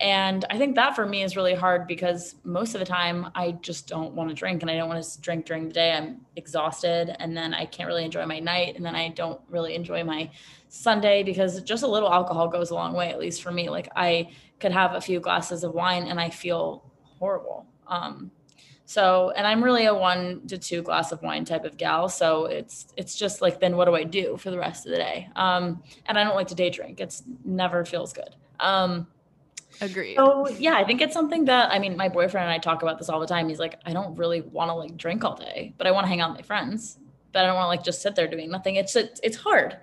And 0.00 0.44
I 0.48 0.58
think 0.58 0.76
that 0.76 0.94
for 0.94 1.04
me 1.04 1.22
is 1.24 1.36
really 1.36 1.54
hard 1.54 1.88
because 1.88 2.36
most 2.44 2.74
of 2.74 2.78
the 2.78 2.86
time 2.86 3.30
I 3.34 3.52
just 3.52 3.88
don't 3.88 4.14
want 4.14 4.30
to 4.30 4.34
drink 4.34 4.62
and 4.62 4.70
I 4.70 4.76
don't 4.76 4.88
want 4.88 5.02
to 5.02 5.20
drink 5.20 5.44
during 5.44 5.66
the 5.66 5.74
day. 5.74 5.92
I'm 5.92 6.20
exhausted 6.36 7.16
and 7.18 7.36
then 7.36 7.52
I 7.52 7.66
can't 7.66 7.88
really 7.88 8.04
enjoy 8.04 8.24
my 8.24 8.38
night 8.38 8.76
and 8.76 8.84
then 8.84 8.94
I 8.94 9.08
don't 9.08 9.40
really 9.48 9.74
enjoy 9.74 10.04
my 10.04 10.30
Sunday 10.68 11.24
because 11.24 11.60
just 11.62 11.82
a 11.82 11.88
little 11.88 12.12
alcohol 12.12 12.46
goes 12.46 12.70
a 12.70 12.74
long 12.74 12.94
way, 12.94 13.10
at 13.10 13.18
least 13.18 13.42
for 13.42 13.50
me. 13.50 13.68
Like 13.68 13.88
I 13.96 14.30
could 14.60 14.70
have 14.70 14.94
a 14.94 15.00
few 15.00 15.18
glasses 15.18 15.64
of 15.64 15.74
wine 15.74 16.04
and 16.04 16.20
I 16.20 16.30
feel 16.30 16.84
horrible. 17.18 17.66
Um, 17.88 18.30
so, 18.84 19.32
and 19.36 19.46
I'm 19.46 19.62
really 19.62 19.84
a 19.84 19.94
one 19.94 20.46
to 20.46 20.56
two 20.58 20.80
glass 20.80 21.10
of 21.10 21.20
wine 21.22 21.44
type 21.44 21.64
of 21.64 21.76
gal. 21.76 22.08
So 22.08 22.46
it's 22.46 22.86
it's 22.96 23.16
just 23.16 23.42
like 23.42 23.60
then 23.60 23.76
what 23.76 23.84
do 23.84 23.94
I 23.94 24.04
do 24.04 24.36
for 24.38 24.50
the 24.50 24.58
rest 24.58 24.86
of 24.86 24.92
the 24.92 24.98
day? 24.98 25.28
Um, 25.36 25.82
and 26.06 26.18
I 26.18 26.24
don't 26.24 26.36
like 26.36 26.48
to 26.48 26.54
day 26.54 26.70
drink. 26.70 27.00
It's 27.00 27.22
never 27.44 27.84
feels 27.84 28.12
good. 28.12 28.34
Um, 28.60 29.08
Agreed. 29.80 30.16
so 30.16 30.48
yeah, 30.48 30.74
I 30.74 30.84
think 30.84 31.00
it's 31.00 31.14
something 31.14 31.44
that 31.46 31.70
I 31.70 31.78
mean, 31.78 31.96
my 31.96 32.08
boyfriend 32.08 32.44
and 32.44 32.52
I 32.52 32.58
talk 32.58 32.82
about 32.82 32.98
this 32.98 33.08
all 33.08 33.20
the 33.20 33.26
time. 33.26 33.48
He's 33.48 33.58
like, 33.58 33.80
I 33.86 33.92
don't 33.92 34.16
really 34.16 34.40
want 34.40 34.70
to 34.70 34.74
like 34.74 34.96
drink 34.96 35.24
all 35.24 35.36
day, 35.36 35.74
but 35.78 35.86
I 35.86 35.90
want 35.90 36.04
to 36.04 36.08
hang 36.08 36.20
out 36.20 36.30
with 36.30 36.38
my 36.38 36.46
friends. 36.46 36.98
But 37.32 37.44
I 37.44 37.46
don't 37.46 37.56
want 37.56 37.66
to 37.66 37.68
like 37.68 37.84
just 37.84 38.02
sit 38.02 38.16
there 38.16 38.26
doing 38.26 38.50
nothing. 38.50 38.76
It's 38.76 38.96
it's, 38.96 39.20
it's 39.22 39.36
hard. 39.36 39.76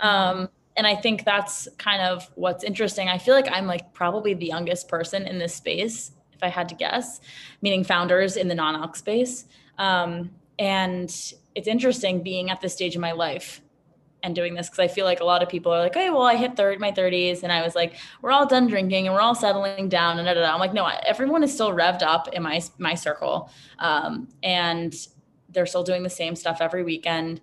Um, 0.00 0.48
and 0.76 0.86
I 0.86 0.94
think 0.94 1.24
that's 1.24 1.68
kind 1.78 2.02
of 2.02 2.30
what's 2.36 2.64
interesting. 2.64 3.08
I 3.08 3.18
feel 3.18 3.34
like 3.34 3.48
I'm 3.50 3.66
like 3.66 3.92
probably 3.92 4.34
the 4.34 4.46
youngest 4.46 4.88
person 4.88 5.26
in 5.26 5.38
this 5.38 5.54
space, 5.54 6.12
if 6.32 6.42
I 6.42 6.48
had 6.48 6.68
to 6.68 6.74
guess, 6.74 7.20
meaning 7.60 7.84
founders 7.84 8.36
in 8.36 8.48
the 8.48 8.54
non-alc 8.54 8.96
space. 8.96 9.46
Um, 9.78 10.30
and 10.58 11.10
it's 11.54 11.66
interesting 11.68 12.22
being 12.22 12.50
at 12.50 12.60
this 12.60 12.72
stage 12.74 12.94
in 12.94 13.00
my 13.00 13.12
life 13.12 13.60
and 14.22 14.34
doing 14.34 14.54
this 14.54 14.68
because 14.68 14.78
I 14.78 14.88
feel 14.88 15.04
like 15.04 15.20
a 15.20 15.24
lot 15.24 15.42
of 15.42 15.48
people 15.48 15.72
are 15.72 15.80
like, 15.80 15.94
hey, 15.94 16.10
well, 16.10 16.22
I 16.22 16.36
hit 16.36 16.56
third 16.56 16.80
my 16.80 16.92
30s, 16.92 17.42
and 17.42 17.52
I 17.52 17.62
was 17.62 17.74
like, 17.74 17.96
we're 18.22 18.32
all 18.32 18.46
done 18.46 18.66
drinking 18.66 19.06
and 19.06 19.14
we're 19.14 19.20
all 19.20 19.34
settling 19.34 19.88
down, 19.88 20.18
and 20.18 20.26
da, 20.26 20.34
da, 20.34 20.40
da. 20.40 20.52
I'm 20.52 20.60
like, 20.60 20.74
no, 20.74 20.86
everyone 21.06 21.42
is 21.42 21.52
still 21.52 21.72
revved 21.72 22.02
up 22.02 22.28
in 22.28 22.42
my 22.42 22.62
my 22.78 22.94
circle, 22.94 23.50
um, 23.78 24.28
and 24.42 24.94
they're 25.48 25.66
still 25.66 25.82
doing 25.82 26.02
the 26.02 26.10
same 26.10 26.36
stuff 26.36 26.58
every 26.60 26.84
weekend, 26.84 27.40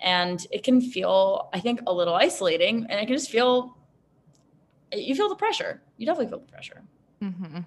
and 0.00 0.46
it 0.50 0.62
can 0.62 0.80
feel, 0.80 1.50
I 1.52 1.60
think, 1.60 1.80
a 1.86 1.92
little 1.92 2.14
isolating, 2.14 2.86
and 2.88 3.00
I 3.00 3.04
can 3.04 3.14
just 3.14 3.30
feel, 3.30 3.76
you 4.92 5.14
feel 5.14 5.28
the 5.28 5.36
pressure. 5.36 5.82
You 5.96 6.06
definitely 6.06 6.30
feel 6.30 6.40
the 6.40 6.52
pressure. 6.52 6.82
Mm-hmm. 7.22 7.58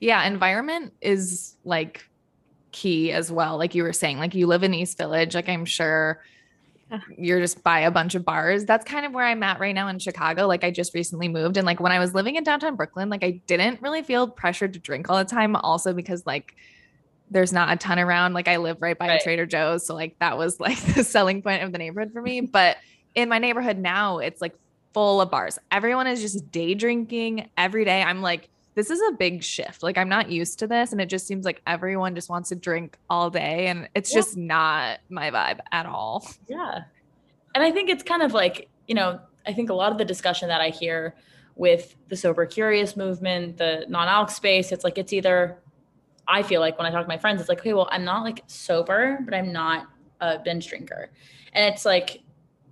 Yeah, 0.00 0.26
environment 0.26 0.92
is 1.00 1.54
like 1.64 2.08
key 2.72 3.12
as 3.12 3.30
well. 3.30 3.56
Like 3.56 3.74
you 3.74 3.84
were 3.84 3.92
saying, 3.92 4.18
like 4.18 4.34
you 4.34 4.46
live 4.46 4.64
in 4.64 4.74
East 4.74 4.98
Village, 4.98 5.34
like 5.34 5.48
I'm 5.48 5.64
sure 5.64 6.20
you're 7.16 7.40
just 7.40 7.62
by 7.62 7.80
a 7.80 7.90
bunch 7.90 8.14
of 8.14 8.24
bars. 8.24 8.64
That's 8.64 8.84
kind 8.84 9.06
of 9.06 9.12
where 9.12 9.24
I'm 9.24 9.42
at 9.42 9.60
right 9.60 9.74
now 9.74 9.88
in 9.88 9.98
Chicago. 9.98 10.46
Like 10.46 10.64
I 10.64 10.70
just 10.70 10.94
recently 10.94 11.28
moved 11.28 11.56
and 11.56 11.66
like 11.66 11.80
when 11.80 11.92
I 11.92 11.98
was 11.98 12.14
living 12.14 12.36
in 12.36 12.44
downtown 12.44 12.76
Brooklyn, 12.76 13.08
like 13.08 13.24
I 13.24 13.40
didn't 13.46 13.80
really 13.82 14.02
feel 14.02 14.28
pressured 14.28 14.72
to 14.74 14.78
drink 14.78 15.08
all 15.08 15.18
the 15.18 15.24
time 15.24 15.56
also 15.56 15.92
because 15.92 16.26
like 16.26 16.54
there's 17.30 17.52
not 17.52 17.72
a 17.72 17.76
ton 17.76 17.98
around. 17.98 18.34
Like 18.34 18.48
I 18.48 18.58
live 18.58 18.82
right 18.82 18.98
by 18.98 19.08
Right. 19.08 19.20
a 19.20 19.24
Trader 19.24 19.46
Joe's, 19.46 19.86
so 19.86 19.94
like 19.94 20.18
that 20.18 20.36
was 20.36 20.60
like 20.60 20.78
the 20.94 21.04
selling 21.04 21.42
point 21.42 21.62
of 21.62 21.72
the 21.72 21.78
neighborhood 21.78 22.12
for 22.12 22.20
me, 22.22 22.40
but 22.52 22.76
in 23.14 23.28
my 23.28 23.38
neighborhood 23.38 23.78
now, 23.78 24.18
it's 24.18 24.40
like 24.40 24.54
full 24.94 25.20
of 25.20 25.30
bars. 25.30 25.58
Everyone 25.70 26.06
is 26.06 26.20
just 26.20 26.50
day 26.50 26.74
drinking 26.74 27.48
every 27.56 27.84
day. 27.84 28.02
I'm 28.02 28.20
like 28.22 28.48
this 28.74 28.90
is 28.90 29.00
a 29.08 29.12
big 29.12 29.42
shift. 29.42 29.82
Like 29.82 29.98
I'm 29.98 30.08
not 30.08 30.30
used 30.30 30.58
to 30.60 30.66
this 30.66 30.92
and 30.92 31.00
it 31.00 31.06
just 31.06 31.26
seems 31.26 31.44
like 31.44 31.60
everyone 31.66 32.14
just 32.14 32.28
wants 32.30 32.48
to 32.50 32.54
drink 32.54 32.96
all 33.10 33.28
day 33.30 33.66
and 33.66 33.88
it's 33.94 34.12
Yeah. 34.12 34.18
just 34.20 34.36
not 34.36 35.00
my 35.10 35.30
vibe 35.30 35.60
at 35.72 35.86
all. 35.86 36.26
Yeah. 36.48 36.84
And 37.54 37.62
I 37.62 37.70
think 37.70 37.90
it's 37.90 38.02
kind 38.02 38.22
of 38.22 38.32
like, 38.32 38.68
you 38.86 38.94
know, 38.94 39.20
I 39.46 39.52
think 39.52 39.68
a 39.70 39.74
lot 39.74 39.92
of 39.92 39.98
the 39.98 40.04
discussion 40.04 40.48
that 40.48 40.60
I 40.60 40.70
hear 40.70 41.14
with 41.54 41.94
the 42.08 42.16
sober 42.16 42.46
curious 42.46 42.96
movement, 42.96 43.58
the 43.58 43.84
non-alc 43.88 44.30
space, 44.30 44.72
it's 44.72 44.84
like 44.84 44.96
it's 44.96 45.12
either 45.12 45.58
I 46.26 46.42
feel 46.42 46.60
like 46.60 46.78
when 46.78 46.86
I 46.86 46.90
talk 46.90 47.02
to 47.02 47.08
my 47.08 47.18
friends, 47.18 47.40
it's 47.40 47.48
like, 47.48 47.58
okay, 47.60 47.74
well, 47.74 47.88
I'm 47.90 48.04
not 48.04 48.22
like 48.22 48.42
sober, 48.46 49.18
but 49.22 49.34
I'm 49.34 49.52
not 49.52 49.86
a 50.20 50.38
binge 50.38 50.68
drinker. 50.68 51.10
And 51.52 51.74
it's 51.74 51.84
like, 51.84 52.22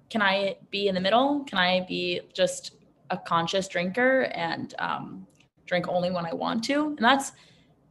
can 0.09 0.23
I 0.23 0.57
be 0.71 0.89
in 0.89 0.95
the 0.95 1.01
middle? 1.01 1.45
Can 1.45 1.59
I 1.59 1.81
be 1.87 2.21
just 2.33 2.77
a 3.11 3.19
conscious 3.19 3.69
drinker 3.69 4.23
and 4.35 4.73
um, 4.79 5.27
drink 5.71 5.87
only 5.89 6.11
when 6.11 6.27
I 6.27 6.35
want 6.35 6.65
to? 6.65 6.89
And 6.89 6.99
that's 6.99 7.31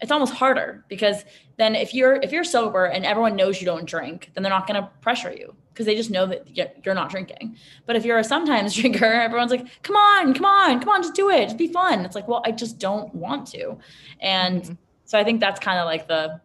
it's 0.02 0.12
almost 0.12 0.34
harder 0.34 0.86
because 0.88 1.24
then 1.58 1.76
if 1.76 1.94
you're 1.94 2.15
if 2.22 2.32
you're 2.32 2.44
sober 2.44 2.86
and 2.86 3.06
everyone 3.06 3.36
knows 3.38 3.60
you 3.62 3.65
don't 3.65 3.86
drink, 3.86 4.30
then 4.34 4.44
they're 4.44 4.52
not 4.52 4.68
going 4.68 4.82
to 4.82 4.88
pressure 5.02 5.32
you 5.32 5.56
because 5.74 5.86
they 5.86 5.96
just 5.96 6.12
know 6.12 6.26
that 6.26 6.86
you're 6.86 6.94
not 6.96 7.10
drinking. 7.10 7.56
But 7.86 7.96
if 7.96 8.04
you're 8.06 8.18
a 8.20 8.24
sometimes 8.24 8.74
drinker, 8.80 9.06
everyone's 9.06 9.52
like, 9.52 9.65
"Come 9.82 9.96
on, 9.96 10.34
come 10.34 10.46
on, 10.46 10.80
come 10.82 10.89
on, 10.89 11.02
just 11.02 11.15
do 11.15 11.30
it, 11.30 11.46
just 11.46 11.58
be 11.58 11.68
fun." 11.68 12.06
It's 12.06 12.15
like, 12.15 12.28
well, 12.28 12.42
I 12.46 12.52
just 12.52 12.80
don't 12.80 13.13
want 13.15 13.48
to, 13.48 13.78
and 14.20 14.62
Mhm. 14.63 14.78
so 15.06 15.18
I 15.18 15.24
think 15.24 15.39
that's 15.39 15.60
kind 15.60 15.80
of 15.80 15.86
like 15.86 16.08
the 16.08 16.39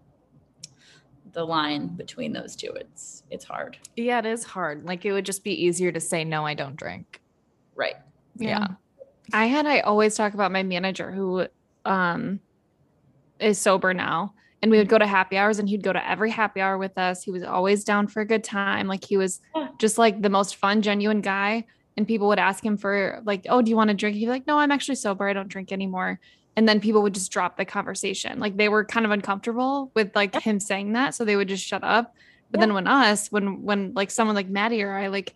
the 1.33 1.45
line 1.45 1.89
between 1.89 2.33
those 2.33 2.55
two. 2.57 2.71
It's 2.71 3.23
it's 3.31 3.45
hard, 3.45 3.77
Yeah, 3.97 4.19
it 4.21 4.27
is 4.27 4.45
hard. 4.45 4.85
Like 4.85 5.05
it 5.05 5.13
would 5.13 5.25
just 5.27 5.43
be 5.43 5.51
easier 5.67 5.91
to 5.93 6.01
say 6.01 6.23
no, 6.25 6.45
I 6.47 6.55
don't 6.55 6.77
drink. 6.77 7.21
right? 7.77 7.97
Yeah. 8.37 8.67
I 9.33 9.47
had 9.47 9.67
I 9.67 9.81
always 9.81 10.15
talk 10.15 10.35
about 10.35 10.53
my 10.53 10.63
manager 10.63 11.11
who 11.11 11.47
um 11.85 12.41
is 13.41 13.59
sober 13.59 13.95
now. 13.95 14.35
And 14.63 14.71
we 14.71 14.79
would 14.79 14.89
go 14.89 14.97
to 14.97 15.07
happy 15.07 15.37
hours 15.37 15.59
and 15.59 15.69
he'd 15.69 15.83
go 15.83 15.93
to 15.93 16.09
every 16.09 16.31
happy 16.31 16.63
hour 16.63 16.79
with 16.79 16.97
us. 16.97 17.23
He 17.23 17.31
was 17.31 17.43
always 17.43 17.85
down 17.85 18.07
for 18.07 18.23
a 18.23 18.27
good 18.27 18.43
time. 18.43 18.87
Like 18.87 19.05
he 19.05 19.19
was 19.19 19.41
just 19.79 19.99
like 19.99 20.23
the 20.23 20.31
most 20.31 20.57
fun, 20.57 20.81
genuine 20.81 21.21
guy. 21.21 21.67
And 21.99 22.07
people 22.07 22.29
would 22.29 22.39
ask 22.39 22.65
him 22.65 22.79
for 22.79 23.21
like, 23.27 23.45
oh, 23.51 23.61
do 23.61 23.69
you 23.69 23.77
want 23.77 23.89
to 23.89 23.95
drink? 23.95 24.17
He'd 24.17 24.25
be 24.25 24.31
like, 24.31 24.47
no, 24.47 24.59
I'm 24.59 24.73
actually 24.73 24.95
sober. 24.95 25.29
I 25.29 25.35
don't 25.35 25.49
drink 25.49 25.71
anymore. 25.71 26.19
And 26.57 26.67
then 26.67 26.81
people 26.81 27.03
would 27.03 27.13
just 27.13 27.31
drop 27.31 27.59
the 27.59 27.67
conversation. 27.67 28.41
Like 28.41 28.57
they 28.57 28.71
were 28.71 28.87
kind 28.87 29.05
of 29.05 29.13
uncomfortable 29.13 29.91
with 29.95 30.17
like 30.17 30.35
him 30.35 30.59
saying 30.59 30.95
that. 30.95 31.15
So 31.15 31.27
they 31.27 31.37
would 31.37 31.49
just 31.49 31.65
shut 31.67 31.85
up. 31.85 32.15
But 32.51 32.59
Yeah. 32.61 32.67
then 32.67 32.75
when 32.75 32.87
us, 32.87 33.29
when 33.31 33.63
when 33.65 33.93
like 33.95 34.11
someone 34.11 34.35
like 34.35 34.49
Maddie 34.49 34.83
or 34.83 34.93
I 34.97 35.09
like 35.09 35.35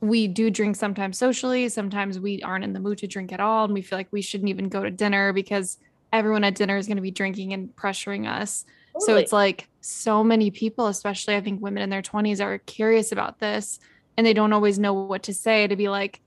we 0.00 0.28
do 0.28 0.50
drink 0.50 0.76
sometimes 0.76 1.18
socially. 1.18 1.68
Sometimes 1.68 2.18
we 2.18 2.42
aren't 2.42 2.64
in 2.64 2.72
the 2.72 2.80
mood 2.80 2.98
to 2.98 3.06
drink 3.06 3.32
at 3.32 3.40
all. 3.40 3.64
And 3.64 3.74
we 3.74 3.82
feel 3.82 3.98
like 3.98 4.08
we 4.10 4.22
shouldn't 4.22 4.48
even 4.48 4.68
go 4.68 4.82
to 4.82 4.90
dinner 4.90 5.32
because 5.32 5.78
everyone 6.12 6.44
at 6.44 6.54
dinner 6.54 6.76
is 6.76 6.86
going 6.86 6.96
to 6.96 7.02
be 7.02 7.10
drinking 7.10 7.52
and 7.52 7.74
pressuring 7.76 8.28
us. 8.28 8.64
So 8.98 9.16
it's 9.16 9.32
like 9.32 9.68
so 9.80 10.24
many 10.24 10.50
people, 10.50 10.88
especially 10.88 11.36
I 11.36 11.40
think 11.40 11.62
women 11.62 11.82
in 11.82 11.90
their 11.90 12.02
20s, 12.02 12.40
are 12.40 12.58
curious 12.58 13.12
about 13.12 13.38
this 13.38 13.78
and 14.16 14.26
they 14.26 14.34
don't 14.34 14.52
always 14.52 14.78
know 14.78 14.92
what 14.92 15.22
to 15.24 15.34
say 15.34 15.66
to 15.66 15.76
be 15.76 15.88
like 15.88 16.20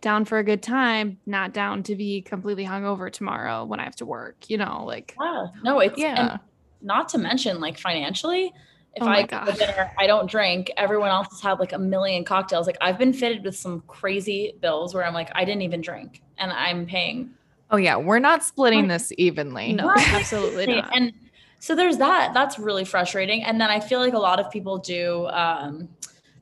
down 0.00 0.24
for 0.24 0.38
a 0.38 0.44
good 0.44 0.62
time, 0.62 1.18
not 1.26 1.52
down 1.52 1.82
to 1.84 1.96
be 1.96 2.20
completely 2.22 2.64
hungover 2.64 3.10
tomorrow 3.10 3.64
when 3.64 3.80
I 3.80 3.84
have 3.84 3.96
to 3.96 4.06
work, 4.06 4.48
you 4.48 4.58
know, 4.58 4.84
like 4.86 5.14
yeah, 5.20 5.46
no, 5.62 5.80
it's 5.80 5.98
Yeah. 5.98 6.32
and 6.32 6.40
not 6.82 7.08
to 7.10 7.18
mention 7.18 7.60
like 7.60 7.78
financially. 7.78 8.52
If 8.94 9.02
Oh 9.02 9.06
I 9.06 9.22
go 9.22 9.44
to 9.46 9.52
dinner, 9.52 9.90
I 9.98 10.06
don't 10.06 10.28
drink. 10.28 10.70
Everyone 10.76 11.10
else 11.10 11.28
has 11.30 11.40
had 11.40 11.60
like 11.60 11.72
a 11.72 11.78
million 11.78 12.24
cocktails. 12.24 12.66
Like 12.66 12.76
I've 12.80 12.98
been 12.98 13.12
fitted 13.12 13.44
with 13.44 13.56
some 13.56 13.82
crazy 13.86 14.54
bills 14.60 14.94
where 14.94 15.04
I'm 15.04 15.14
like, 15.14 15.30
I 15.34 15.44
didn't 15.44 15.62
even 15.62 15.80
drink, 15.80 16.22
and 16.38 16.52
I'm 16.52 16.86
paying 16.86 17.30
Oh 17.70 17.76
yeah, 17.76 17.96
we're 17.96 18.18
not 18.18 18.42
splitting 18.42 18.80
Right. 18.80 18.88
this 18.88 19.12
evenly. 19.16 19.72
no, 19.74 19.86
Right. 19.88 20.12
absolutely 20.12 20.66
not. 20.66 20.90
And 20.92 21.12
so 21.60 21.76
there's 21.76 21.98
that. 21.98 22.34
That's 22.34 22.58
really 22.58 22.84
frustrating. 22.84 23.44
And 23.44 23.60
then 23.60 23.70
I 23.70 23.78
feel 23.78 24.00
like 24.00 24.14
a 24.14 24.18
lot 24.18 24.40
of 24.40 24.50
people 24.50 24.78
do 24.78 25.26
um 25.28 25.88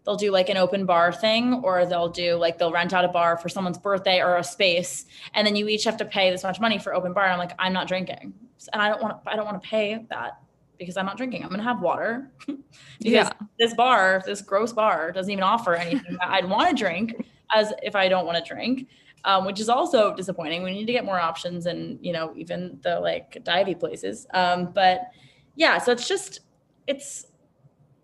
they'll 0.06 0.16
do 0.16 0.30
like 0.30 0.48
an 0.48 0.56
open 0.56 0.86
bar 0.86 1.12
thing 1.12 1.60
or 1.62 1.84
they'll 1.84 2.08
do 2.08 2.36
like 2.36 2.56
they'll 2.56 2.72
rent 2.72 2.94
out 2.94 3.04
a 3.04 3.08
bar 3.08 3.36
for 3.36 3.50
someone's 3.50 3.76
birthday 3.76 4.22
or 4.22 4.36
a 4.38 4.44
space 4.44 5.04
and 5.34 5.46
then 5.46 5.54
you 5.54 5.68
each 5.68 5.84
have 5.84 5.98
to 5.98 6.04
pay 6.06 6.30
this 6.30 6.42
much 6.44 6.60
money 6.60 6.78
for 6.78 6.94
open 6.94 7.12
bar. 7.12 7.24
And 7.24 7.32
I'm 7.34 7.38
like, 7.38 7.52
I'm 7.58 7.74
not 7.74 7.88
drinking. 7.88 8.32
And 8.72 8.80
I 8.80 8.88
don't 8.88 9.02
want 9.02 9.22
to 9.22 9.30
I 9.30 9.36
don't 9.36 9.44
want 9.44 9.62
to 9.62 9.68
pay 9.68 10.06
that 10.08 10.38
because 10.78 10.96
I'm 10.96 11.06
not 11.06 11.16
drinking. 11.16 11.42
I'm 11.42 11.50
gonna 11.50 11.62
have 11.62 11.80
water. 11.80 12.30
because 12.46 12.62
Yeah. 13.00 13.30
this 13.58 13.74
bar, 13.74 14.22
this 14.24 14.40
gross 14.42 14.72
bar, 14.72 15.12
doesn't 15.12 15.30
even 15.30 15.42
offer 15.42 15.74
anything 15.74 16.16
that 16.20 16.28
I'd 16.28 16.48
want 16.48 16.70
to 16.70 16.74
drink 16.74 17.24
as 17.54 17.72
if 17.82 17.96
I 17.96 18.08
don't 18.08 18.26
want 18.26 18.42
to 18.42 18.54
drink. 18.54 18.88
Um, 19.24 19.44
which 19.44 19.58
is 19.58 19.68
also 19.68 20.14
disappointing. 20.14 20.62
We 20.62 20.72
need 20.72 20.86
to 20.86 20.92
get 20.92 21.04
more 21.04 21.18
options 21.18 21.66
and 21.66 21.98
you 22.00 22.12
know, 22.12 22.32
even 22.36 22.78
the 22.82 23.00
like 23.00 23.32
divey 23.44 23.78
places. 23.78 24.26
Um, 24.32 24.70
but 24.72 25.10
yeah, 25.56 25.78
so 25.78 25.90
it's 25.90 26.06
just 26.06 26.40
it's 26.86 27.26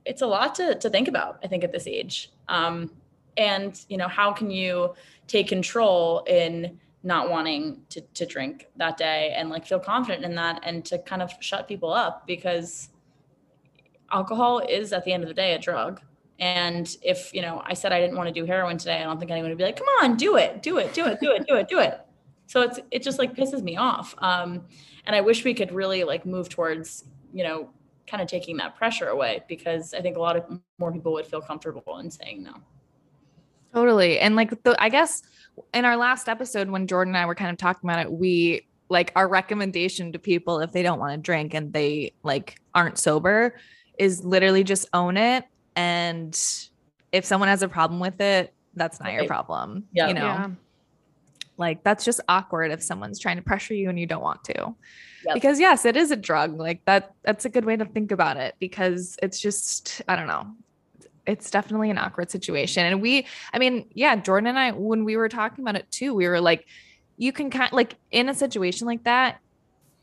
it's 0.05 0.23
a 0.23 0.27
lot 0.27 0.57
to 0.57 0.75
to 0.75 0.91
think 0.91 1.07
about, 1.07 1.39
I 1.45 1.47
think, 1.47 1.63
at 1.63 1.71
this 1.73 1.87
age. 1.87 2.31
Um, 2.49 2.91
and 3.37 3.81
you 3.89 3.97
know, 3.97 4.09
how 4.09 4.33
can 4.33 4.51
you 4.51 4.95
take 5.29 5.47
control 5.49 6.25
in 6.27 6.79
not 7.05 7.31
wanting 7.31 7.83
to 7.90 8.01
to 8.01 8.27
drink 8.27 8.67
that 8.77 8.97
day 8.97 9.35
and 9.37 9.51
like 9.51 9.67
feel 9.67 9.79
confident 9.79 10.25
in 10.25 10.35
that 10.35 10.61
and 10.64 10.85
to 10.87 10.99
kind 10.99 11.23
of 11.23 11.31
shut 11.40 11.69
people 11.69 11.93
up 11.93 12.27
because 12.27 12.88
alcohol 14.11 14.61
is 14.61 14.93
at 14.93 15.05
the 15.05 15.12
end 15.12 15.23
of 15.23 15.29
the 15.29 15.35
day 15.35 15.55
a 15.55 15.59
drug. 15.59 16.01
And 16.38 16.97
if, 17.03 17.33
you 17.33 17.43
know, 17.43 17.62
I 17.64 17.75
said 17.75 17.93
I 17.93 18.01
didn't 18.01 18.17
want 18.17 18.29
to 18.29 18.33
do 18.33 18.45
heroin 18.45 18.77
today, 18.77 19.01
I 19.01 19.05
don't 19.05 19.19
think 19.19 19.31
anyone 19.31 19.51
would 19.51 19.59
be 19.59 19.64
like, 19.64 19.77
come 19.77 19.87
on, 20.03 20.17
do 20.17 20.37
it, 20.37 20.62
do 20.62 20.79
it, 20.79 20.93
do 20.93 21.07
it, 21.07 21.21
do 21.21 21.31
it, 21.31 21.47
do 21.47 21.55
it, 21.57 21.69
do 21.69 21.79
it. 21.79 22.01
So 22.47 22.62
it's 22.62 22.81
it 22.90 23.03
just 23.03 23.19
like 23.19 23.35
pisses 23.35 23.62
me 23.62 23.77
off. 23.77 24.14
Um, 24.19 24.64
and 25.07 25.14
I 25.14 25.21
wish 25.21 25.45
we 25.45 25.55
could 25.55 25.73
really 25.73 26.05
like 26.05 26.27
move 26.27 26.49
towards, 26.49 27.05
you 27.33 27.45
know, 27.45 27.71
kind 28.07 28.23
of 28.23 28.29
taking 28.29 28.57
that 28.59 28.77
pressure 28.77 29.09
away 29.09 29.43
because 29.49 29.95
I 29.95 30.01
think 30.01 30.17
a 30.17 30.21
lot 30.21 30.37
of 30.37 30.45
more 30.79 30.93
people 30.93 31.12
would 31.14 31.27
feel 31.27 31.40
comfortable 31.40 31.99
in 31.99 32.11
saying 32.11 32.43
no. 32.43 32.55
Totally. 33.73 34.19
And 34.21 34.37
like 34.37 34.62
the 34.62 34.81
I 34.83 34.88
guess 34.88 35.23
in 35.73 35.85
our 35.85 35.97
last 35.97 36.29
episode 36.29 36.69
when 36.71 36.87
Jordan 36.87 37.14
and 37.14 37.23
I 37.23 37.27
were 37.27 37.35
kind 37.35 37.51
of 37.51 37.57
talking 37.57 37.88
about 37.88 38.01
it, 38.05 38.11
we 38.12 38.67
like 38.88 39.12
our 39.17 39.29
recommendation 39.29 40.12
to 40.12 40.19
people 40.19 40.61
if 40.61 40.73
they 40.73 40.83
don't 40.83 40.99
want 40.99 41.12
to 41.12 41.19
drink 41.19 41.55
and 41.55 41.73
they 41.73 42.12
like 42.23 42.61
aren't 42.75 42.99
sober 42.99 43.57
is 43.99 44.25
literally 44.25 44.62
just 44.62 44.87
own 44.93 45.17
it 45.17 45.45
and 45.75 46.38
if 47.12 47.25
someone 47.25 47.49
has 47.49 47.62
a 47.62 47.69
problem 47.69 47.99
with 47.99 48.21
it 48.21 48.53
that's 48.75 49.01
not 49.01 49.12
your 49.12 49.25
problem 49.27 49.85
Yeah. 49.93 50.09
you 50.09 50.14
know 50.14 50.21
Yeah. 50.21 50.51
like 51.57 51.83
that's 51.83 52.05
just 52.05 52.21
awkward 52.29 52.73
if 52.73 52.83
someone's 52.83 53.19
trying 53.19 53.37
to 53.37 53.43
pressure 53.43 53.73
you 53.75 53.88
and 53.88 53.99
you 53.99 54.07
don't 54.07 54.23
want 54.23 54.45
to 54.45 54.75
Yep. 55.27 55.35
because 55.35 55.59
yes 55.59 55.87
it 55.87 55.97
is 55.97 56.11
a 56.11 56.17
drug 56.17 56.59
like 56.59 56.85
that 56.85 57.14
that's 57.23 57.47
a 57.47 57.49
good 57.49 57.64
way 57.64 57.77
to 57.77 57.87
think 57.87 58.12
about 58.12 58.37
it 58.37 58.55
because 58.59 59.17
it's 59.23 59.40
just 59.40 60.03
i 60.09 60.14
don't 60.14 60.27
know 60.27 60.47
it's 61.27 61.51
definitely 61.51 61.91
an 61.91 61.99
awkward 61.99 62.31
situation 62.31 62.85
and 62.85 63.01
we 63.01 63.27
i 63.53 63.59
mean 63.59 63.89
yeah 63.95 64.15
jordan 64.17 64.47
and 64.49 64.59
i 64.59 64.71
when 64.73 65.05
we 65.05 65.17
were 65.17 65.29
talking 65.29 65.65
about 65.65 65.77
it 65.77 65.91
too 65.91 66.15
we 66.15 66.29
were 66.29 66.41
like 66.41 66.67
you 67.17 67.33
can 67.33 67.51
kind 67.51 67.73
like 67.73 67.95
in 68.11 68.29
a 68.29 68.35
situation 68.35 68.87
like 68.87 69.05
that 69.05 69.39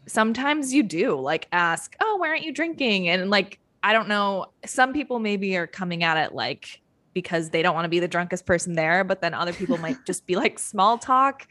sometimes 0.08 0.74
you 0.74 0.84
do 0.84 1.20
like 1.20 1.48
ask 1.52 1.96
oh 2.02 2.18
why 2.18 2.30
aren't 2.30 2.44
you 2.44 2.54
drinking 2.54 3.08
and 3.08 3.30
like 3.30 3.60
i 3.84 3.94
don't 3.94 4.08
know 4.08 4.48
some 4.66 4.94
people 4.94 5.20
maybe 5.20 5.56
are 5.58 5.68
coming 5.68 6.04
at 6.04 6.18
it 6.18 6.34
like 6.34 6.82
because 7.14 7.50
they 7.50 7.62
don't 7.62 7.76
want 7.76 7.86
to 7.86 7.90
be 7.90 8.00
the 8.00 8.08
drunkest 8.08 8.46
person 8.46 8.74
there 8.74 9.04
but 9.04 9.22
then 9.22 9.34
other 9.34 9.54
people 9.54 9.78
might 9.78 9.98
just 10.08 10.26
be 10.26 10.36
like 10.36 10.58
small 10.58 10.98
talk 10.98 11.46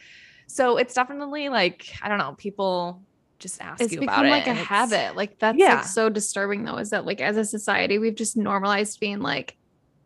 so 0.49 0.79
it's 0.79 0.95
definitely 0.95 1.49
like 1.49 1.87
i 2.03 2.09
don't 2.09 2.19
know 2.19 2.35
people 2.37 3.03
just 3.39 3.61
ask 3.63 3.81
It's 3.81 3.93
you 3.95 4.03
about 4.03 4.23
become 4.23 4.27
it 4.27 4.31
like 4.31 4.47
a 4.49 4.53
habit. 4.53 5.17
Like 5.17 5.39
that's 5.39 5.57
Yeah. 5.59 5.77
like 5.77 5.85
so 5.85 6.11
disturbing 6.11 6.63
though, 6.65 6.77
is 6.77 6.91
that 6.91 7.07
like 7.07 7.23
as 7.23 7.39
a 7.39 7.45
society, 7.47 7.99
we've 7.99 8.15
just 8.15 8.37
normalized 8.37 9.01
being 9.01 9.21
like, 9.21 9.57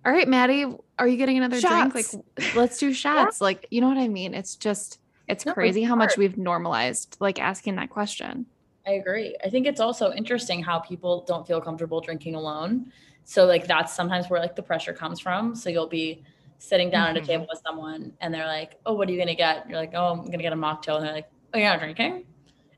all 0.04 0.12
right, 0.12 0.28
Maddie, 0.28 0.66
are 0.98 1.08
you 1.08 1.16
getting 1.16 1.38
another 1.38 1.60
drink? 1.60 1.94
Like 1.94 2.06
let's 2.54 2.78
do 2.78 2.92
shots. 3.04 3.40
Like, 3.40 3.66
you 3.70 3.80
know 3.80 3.88
what 3.88 3.98
I 3.98 4.08
mean? 4.08 4.34
It's 4.34 4.56
just 4.56 4.98
it's 5.28 5.46
No, 5.46 5.50
it's 5.50 5.54
crazy 5.54 5.82
how 5.82 5.96
much 5.96 6.16
we've 6.18 6.36
normalized 6.36 7.16
like 7.20 7.40
asking 7.40 7.76
that 7.76 7.90
question. 7.90 8.46
I 8.86 8.92
agree. 8.92 9.34
I 9.42 9.48
think 9.48 9.66
it's 9.66 9.80
also 9.80 10.12
interesting 10.12 10.62
how 10.62 10.78
people 10.78 11.24
don't 11.26 11.46
feel 11.46 11.60
comfortable 11.60 12.00
drinking 12.02 12.34
alone. 12.34 12.92
So 13.24 13.46
like 13.46 13.66
that's 13.66 13.94
sometimes 13.94 14.28
where 14.28 14.40
like 14.40 14.54
the 14.56 14.62
pressure 14.62 14.92
comes 14.92 15.20
from. 15.20 15.54
So 15.54 15.70
you'll 15.70 15.86
be 15.88 16.22
sitting 16.58 16.90
down 16.90 17.16
at 17.16 17.22
Mhm. 17.22 17.24
a 17.24 17.26
table 17.26 17.46
with 17.50 17.62
someone 17.66 18.12
and 18.20 18.32
they're 18.32 18.46
like, 18.46 18.78
"Oh, 18.84 18.92
what 18.92 19.08
are 19.08 19.12
you 19.12 19.18
gonna 19.18 19.34
get?" 19.34 19.62
And 19.62 19.70
you're 19.70 19.80
like, 19.80 19.92
"Oh, 19.94 20.12
I'm 20.12 20.24
gonna 20.26 20.42
get 20.42 20.52
a 20.52 20.56
mocktail." 20.56 20.96
And 20.96 21.06
they're 21.06 21.14
like, 21.14 21.30
"Oh, 21.54 21.58
you're 21.58 21.70
not 21.70 21.80
drinking?" 21.80 22.26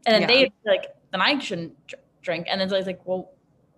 And 0.06 0.14
then 0.14 0.22
Yeah. 0.22 0.26
they 0.28 0.52
like, 0.64 0.94
"Then 1.10 1.20
I 1.20 1.36
shouldn't 1.40 1.74
drink." 2.22 2.46
And 2.48 2.60
then 2.60 2.72
it's 2.72 2.86
like, 2.86 3.04
"Well, 3.04 3.32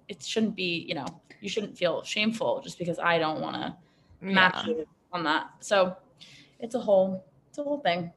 it 0.08 0.22
shouldn't 0.22 0.54
be. 0.54 0.84
You 0.86 0.96
know, 0.96 1.06
you 1.40 1.48
shouldn't 1.48 1.76
feel 1.76 2.02
shameful 2.02 2.60
just 2.62 2.78
because 2.78 2.98
I 2.98 3.18
don't 3.18 3.40
want 3.40 3.56
to 3.56 3.76
match 4.20 4.66
you 4.66 4.86
on 5.12 5.24
that." 5.24 5.50
So 5.60 5.96
it's 6.60 6.74
a 6.74 6.80
whole, 6.80 7.24
it's 7.48 7.58
a 7.58 7.62
whole 7.62 7.80
thing. 7.80 8.12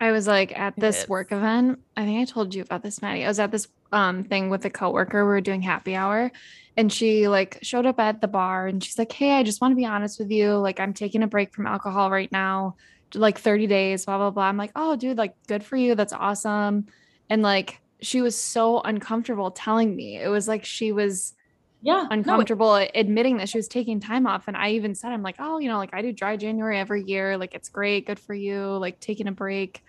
I 0.00 0.12
was 0.12 0.26
like 0.26 0.58
at 0.58 0.74
this 0.76 1.08
work 1.08 1.32
event. 1.32 1.80
I 1.96 2.04
think 2.04 2.20
I 2.20 2.24
told 2.30 2.54
you 2.54 2.62
about 2.62 2.82
this, 2.82 3.00
Maddie. 3.00 3.24
I 3.24 3.28
was 3.28 3.38
at 3.38 3.50
this 3.50 3.68
um 3.92 4.24
thing 4.24 4.50
with 4.50 4.64
a 4.64 4.70
coworker. 4.70 5.24
We 5.24 5.28
were 5.28 5.40
doing 5.40 5.62
happy 5.62 5.94
hour 5.94 6.30
and 6.76 6.92
she 6.92 7.28
like 7.28 7.58
showed 7.62 7.86
up 7.86 8.00
at 8.00 8.20
the 8.20 8.28
bar 8.28 8.66
and 8.66 8.82
she's 8.82 8.98
like, 8.98 9.12
Hey, 9.12 9.32
I 9.32 9.42
just 9.42 9.60
want 9.60 9.72
to 9.72 9.76
be 9.76 9.86
honest 9.86 10.18
with 10.18 10.30
you. 10.30 10.54
Like, 10.56 10.80
I'm 10.80 10.92
taking 10.92 11.22
a 11.22 11.26
break 11.26 11.54
from 11.54 11.66
alcohol 11.66 12.10
right 12.10 12.30
now, 12.32 12.76
like 13.14 13.38
30 13.38 13.66
days, 13.66 14.04
blah, 14.04 14.18
blah, 14.18 14.30
blah. 14.30 14.44
I'm 14.44 14.56
like, 14.56 14.72
Oh, 14.74 14.96
dude, 14.96 15.18
like 15.18 15.34
good 15.46 15.62
for 15.64 15.76
you. 15.76 15.94
That's 15.94 16.12
awesome. 16.12 16.86
And 17.30 17.42
like 17.42 17.80
she 18.00 18.20
was 18.20 18.36
so 18.36 18.80
uncomfortable 18.80 19.50
telling 19.50 19.94
me. 19.94 20.16
It 20.16 20.28
was 20.28 20.48
like 20.48 20.64
she 20.64 20.92
was 20.92 21.34
Yeah, 21.84 21.94
no, 21.94 22.00
it- 22.02 22.06
uncomfortable 22.10 22.74
admitting 22.76 23.36
that 23.36 23.48
she 23.48 23.58
was 23.58 23.68
taking 23.68 24.00
time 24.00 24.26
off. 24.26 24.48
And 24.48 24.56
I 24.56 24.70
even 24.70 24.94
said, 24.94 25.12
I'm 25.12 25.22
like, 25.22 25.36
oh, 25.38 25.58
you 25.58 25.68
know, 25.68 25.76
like 25.78 25.92
I 25.92 26.02
do 26.02 26.12
dry 26.12 26.36
January 26.36 26.78
every 26.78 27.04
year. 27.04 27.36
Like 27.36 27.54
it's 27.54 27.68
great. 27.68 28.06
Good 28.06 28.18
for 28.18 28.34
you. 28.34 28.76
Like 28.78 29.00
taking 29.00 29.28
a 29.28 29.32
break. 29.32 29.84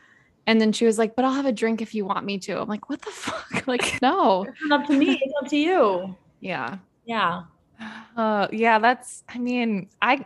And 0.47 0.61
then 0.61 0.71
she 0.73 0.85
was 0.85 0.99
like, 0.99 1.15
but 1.15 1.25
I'll 1.25 1.33
have 1.33 1.45
a 1.47 1.51
drink 1.51 1.81
if 1.81 1.95
you 1.95 2.05
want 2.05 2.25
me 2.25 2.37
to. 2.39 2.59
I'm 2.61 2.67
like, 2.69 2.89
what 2.89 3.01
the 3.01 3.11
fuck? 3.11 3.63
Like, 3.67 3.99
no. 4.01 4.43
it's 4.43 4.57
not 4.65 4.81
up 4.81 4.87
to 4.87 4.93
me. 4.97 5.19
It's 5.21 5.33
up 5.41 5.49
to 5.49 5.57
you. 5.57 6.15
Yeah. 6.39 6.77
Yeah. 7.05 7.43
Uh, 8.15 8.47
yeah, 8.53 8.79
that's. 8.79 9.25
I 9.27 9.37
mean, 9.39 9.89
I, 10.01 10.23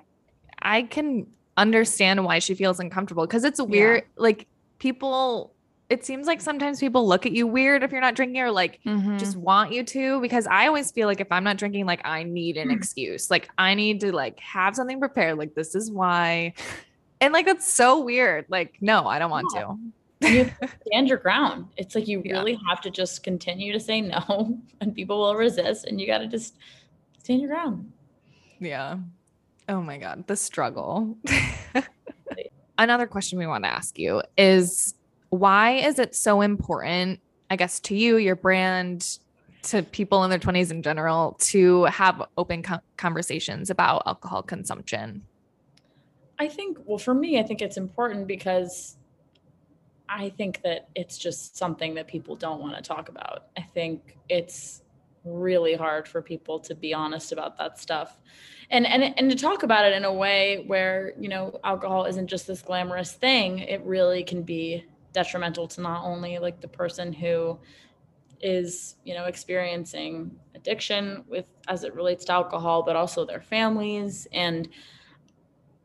I 0.61 0.83
can 0.83 1.25
understand 1.57 2.23
why 2.23 2.37
she 2.37 2.53
feels 2.53 2.79
uncomfortable 2.79 3.25
because 3.25 3.43
it's 3.43 3.59
weird. 3.59 4.03
Like 4.15 4.45
people, 4.77 5.55
it 5.89 6.05
seems 6.05 6.27
like 6.27 6.39
sometimes 6.39 6.79
people 6.79 7.07
look 7.07 7.25
at 7.25 7.31
you 7.31 7.47
weird 7.47 7.81
if 7.83 7.91
you're 7.91 7.99
not 8.01 8.15
drinking 8.15 8.41
or 8.41 8.51
like 8.51 8.79
Mhm. 8.85 9.17
just 9.19 9.35
want 9.35 9.71
you 9.71 9.83
to. 9.83 10.21
Because 10.21 10.45
I 10.47 10.67
always 10.67 10.91
feel 10.91 11.07
like 11.07 11.19
if 11.19 11.31
I'm 11.31 11.43
not 11.43 11.57
drinking, 11.57 11.85
like 11.87 12.01
I 12.05 12.23
need 12.23 12.57
an 12.57 12.69
Mm. 12.69 12.75
excuse. 12.77 13.29
Like 13.31 13.49
I 13.57 13.73
need 13.73 13.99
to 14.01 14.11
like 14.11 14.39
have 14.39 14.75
something 14.75 14.99
prepared. 14.99 15.37
Like 15.37 15.55
this 15.55 15.73
is 15.75 15.91
why, 15.91 16.53
and 17.21 17.33
like 17.33 17.45
that's 17.47 17.71
so 17.73 18.03
weird. 18.03 18.45
Like 18.49 18.75
no, 18.81 19.07
I 19.07 19.17
don't 19.19 19.31
want 19.31 19.47
Yeah. 19.55 19.61
to. 19.61 19.77
you 20.21 20.51
stand 20.87 21.07
your 21.07 21.17
ground. 21.17 21.65
It's 21.77 21.95
like 21.95 22.07
you 22.07 22.21
Yeah. 22.23 22.33
really 22.33 22.59
have 22.67 22.81
to 22.81 22.89
just 22.91 23.23
continue 23.23 23.71
to 23.73 23.79
say 23.79 24.01
no, 24.01 24.59
and 24.81 24.93
people 24.93 25.17
will 25.19 25.35
resist, 25.35 25.85
and 25.85 25.99
you 25.99 26.05
got 26.07 26.19
to 26.19 26.27
just 26.27 26.55
stand 27.17 27.41
your 27.41 27.49
ground. 27.49 27.91
Yeah. 28.59 28.97
Oh 29.69 29.81
my 29.81 29.97
God, 29.97 30.27
the 30.27 30.35
struggle. 30.35 31.17
Another 32.77 33.07
question 33.07 33.37
we 33.39 33.45
want 33.47 33.63
to 33.65 33.69
ask 33.69 33.97
you 33.99 34.21
is 34.37 34.93
why 35.29 35.71
is 35.71 35.99
it 35.99 36.15
so 36.15 36.41
important, 36.41 37.19
I 37.49 37.55
guess, 37.55 37.79
to 37.81 37.95
you, 37.95 38.17
your 38.17 38.35
brand, 38.35 39.19
to 39.63 39.83
people 39.83 40.23
in 40.23 40.29
their 40.29 40.39
20s 40.39 40.71
in 40.71 40.81
general, 40.81 41.37
to 41.39 41.85
have 41.85 42.23
open 42.37 42.63
co- 42.63 42.79
conversations 42.97 43.69
about 43.69 44.03
alcohol 44.05 44.43
consumption? 44.43 45.23
I 46.39 46.47
think, 46.47 46.77
well, 46.85 46.97
for 46.97 47.13
me, 47.13 47.39
I 47.39 47.43
think 47.43 47.61
it's 47.61 47.77
important 47.77 48.27
because 48.27 48.97
I 50.07 50.29
think 50.29 50.61
that 50.63 50.89
it's 50.95 51.17
just 51.17 51.57
something 51.57 51.93
that 51.95 52.07
people 52.07 52.35
don't 52.35 52.61
want 52.61 52.75
to 52.75 52.81
talk 52.81 53.09
about. 53.09 53.47
I 53.57 53.61
think 53.61 54.17
it's 54.29 54.81
really 55.25 55.75
hard 55.75 56.07
for 56.07 56.21
people 56.21 56.59
to 56.59 56.73
be 56.73 56.93
honest 56.93 57.31
about 57.31 57.57
that 57.57 57.77
stuff 57.77 58.17
and 58.69 58.87
and 58.87 59.13
and 59.17 59.29
to 59.29 59.35
talk 59.35 59.63
about 59.63 59.85
it 59.85 59.93
in 59.93 60.05
a 60.05 60.13
way 60.13 60.63
where 60.67 61.13
you 61.19 61.27
know 61.27 61.59
alcohol 61.63 62.05
isn't 62.05 62.27
just 62.27 62.47
this 62.47 62.61
glamorous 62.61 63.11
thing 63.11 63.59
it 63.59 63.83
really 63.83 64.23
can 64.23 64.41
be 64.41 64.85
detrimental 65.19 65.67
to 65.67 65.81
not 65.81 66.01
only 66.05 66.39
like 66.39 66.61
the 66.61 66.67
person 66.67 67.11
who 67.11 67.59
is 68.41 68.95
you 69.03 69.13
know 69.13 69.25
experiencing 69.25 70.31
addiction 70.55 71.25
with 71.27 71.45
as 71.67 71.83
it 71.83 71.93
relates 71.93 72.23
to 72.23 72.31
alcohol 72.31 72.83
but 72.83 72.95
also 72.95 73.25
their 73.25 73.41
families. 73.41 74.27
And 74.31 74.69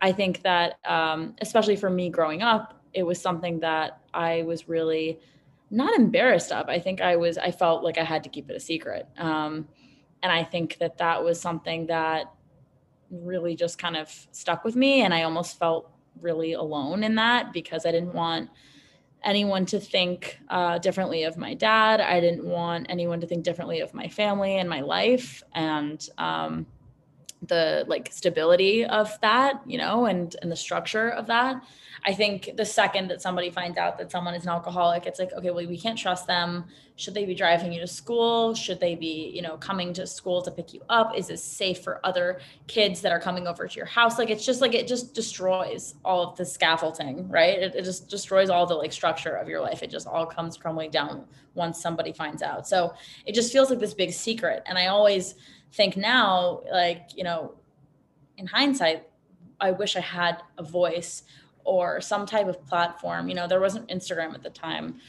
i 0.01 0.13
think 0.13 0.43
that 0.43 0.79
um, 0.97 1.35
especially 1.41 1.77
for 1.77 1.91
me 1.91 2.07
growing 2.11 2.43
up 2.43 2.81
it 2.93 3.05
was 3.11 3.21
something 3.21 3.61
that 3.61 4.01
i 4.13 4.43
was 4.43 4.69
really 4.69 5.19
not 5.71 5.93
embarrassed 5.99 6.53
of. 6.53 6.69
I 6.69 6.79
think 6.79 7.01
i 7.01 7.17
was 7.17 7.37
i 7.39 7.51
felt 7.51 7.83
like 7.83 7.99
i 7.99 8.05
had 8.05 8.23
to 8.25 8.31
keep 8.35 8.47
it 8.51 8.57
a 8.57 8.61
secret. 8.61 9.09
Um, 9.19 9.67
and 10.23 10.31
i 10.41 10.43
think 10.53 10.79
that 10.79 10.99
that 10.99 11.25
was 11.27 11.41
something 11.41 11.87
that 11.87 12.33
really 13.11 13.55
just 13.65 13.77
kind 13.79 13.97
of 13.97 14.09
stuck 14.31 14.65
with 14.65 14.77
me 14.77 15.03
and 15.05 15.13
i 15.19 15.23
almost 15.23 15.59
felt 15.59 15.91
really 16.21 16.53
alone 16.65 17.03
in 17.09 17.15
that 17.17 17.53
because 17.53 17.85
i 17.87 17.93
didn't 17.97 18.15
want 18.15 18.49
anyone 19.25 19.67
to 19.67 19.81
think 19.81 20.39
uh, 20.49 20.79
differently 20.79 21.25
of 21.25 21.37
my 21.37 21.55
dad. 21.55 22.01
I 22.01 22.21
didn't 22.21 22.45
want 22.45 22.87
anyone 22.89 23.21
to 23.21 23.27
think 23.27 23.45
differently 23.45 23.81
of 23.81 23.95
my 23.95 24.09
family 24.09 24.57
and 24.57 24.69
my 24.69 24.81
life 24.81 25.43
and 25.55 26.07
um, 26.19 26.67
the 27.47 27.85
like 27.89 28.11
stability 28.13 28.85
of 28.85 29.19
that, 29.21 29.61
you 29.67 29.79
know, 29.79 30.07
and 30.07 30.35
and 30.43 30.51
the 30.51 30.57
structure 30.57 31.11
of 31.11 31.27
that. 31.27 31.63
I 32.07 32.13
think 32.13 32.51
the 32.57 32.67
second 32.67 33.09
that 33.09 33.23
somebody 33.23 33.51
finds 33.51 33.79
out 33.79 33.97
that 33.97 34.11
someone 34.11 34.35
is 34.35 34.43
an 34.43 34.51
alcoholic, 34.51 35.07
it's 35.07 35.19
like, 35.19 35.33
okay, 35.33 35.51
well, 35.51 35.67
we 35.67 35.79
can't 35.79 35.99
trust 35.99 36.27
them. 36.27 36.67
Should 36.97 37.15
they 37.15 37.25
be 37.25 37.35
driving 37.35 37.73
you 37.73 37.81
to 37.81 37.87
school? 37.87 38.55
Should 38.55 38.79
they 38.79 38.95
be, 38.95 39.33
you 39.35 39.41
know, 39.41 39.57
coming 39.57 39.95
to 39.95 40.07
school 40.07 40.43
to 40.43 40.51
pick 40.51 40.75
you 40.75 40.83
up? 40.91 41.17
Is 41.17 41.29
this 41.29 41.43
safe 41.43 41.81
for 41.81 42.01
other 42.05 42.41
kids 42.67 43.01
that 43.01 43.11
are 43.11 43.19
coming 43.19 43.47
over 43.47 43.67
to 43.67 43.77
your 43.77 43.87
house? 43.87 44.19
Like, 44.19 44.29
it's 44.29 44.45
just 44.45 44.61
like 44.61 44.75
it 44.75 44.87
just 44.87 45.15
destroys 45.15 45.95
all 46.05 46.29
of 46.29 46.37
the 46.37 46.45
scaffolding, 46.45 47.27
right? 47.31 47.59
It, 47.59 47.75
it 47.75 47.85
just 47.85 48.11
destroys 48.11 48.51
all 48.51 48.67
the 48.67 48.75
like 48.75 48.93
structure 48.93 49.35
of 49.37 49.49
your 49.49 49.63
life. 49.63 49.83
It 49.83 49.91
just 49.91 50.07
all 50.07 50.27
comes 50.27 50.59
crumbling 50.59 50.91
down 50.91 51.25
once 51.55 51.81
somebody 51.81 52.13
finds 52.13 52.43
out. 52.43 52.69
So 52.69 52.95
it 53.25 53.35
just 53.35 53.51
feels 53.51 53.71
like 53.71 53.79
this 53.79 53.95
big 53.95 54.13
secret. 54.13 54.63
And 54.67 54.77
I 54.77 54.87
always 54.89 55.37
think 55.73 55.97
now, 55.97 56.63
like, 56.71 57.09
you 57.15 57.25
know, 57.25 57.55
in 58.37 58.47
hindsight, 58.47 59.09
I 59.61 59.71
wish 59.71 59.97
I 59.97 60.01
had 60.01 60.43
a 60.59 60.63
voice 60.63 61.23
or 61.65 62.01
some 62.01 62.27
type 62.27 62.47
of 62.47 62.65
platform. 62.67 63.29
You 63.29 63.35
know, 63.35 63.47
there 63.47 63.61
wasn't 63.61 63.89
Instagram 63.89 64.35
at 64.35 64.43
the 64.43 64.51
time. 64.51 65.01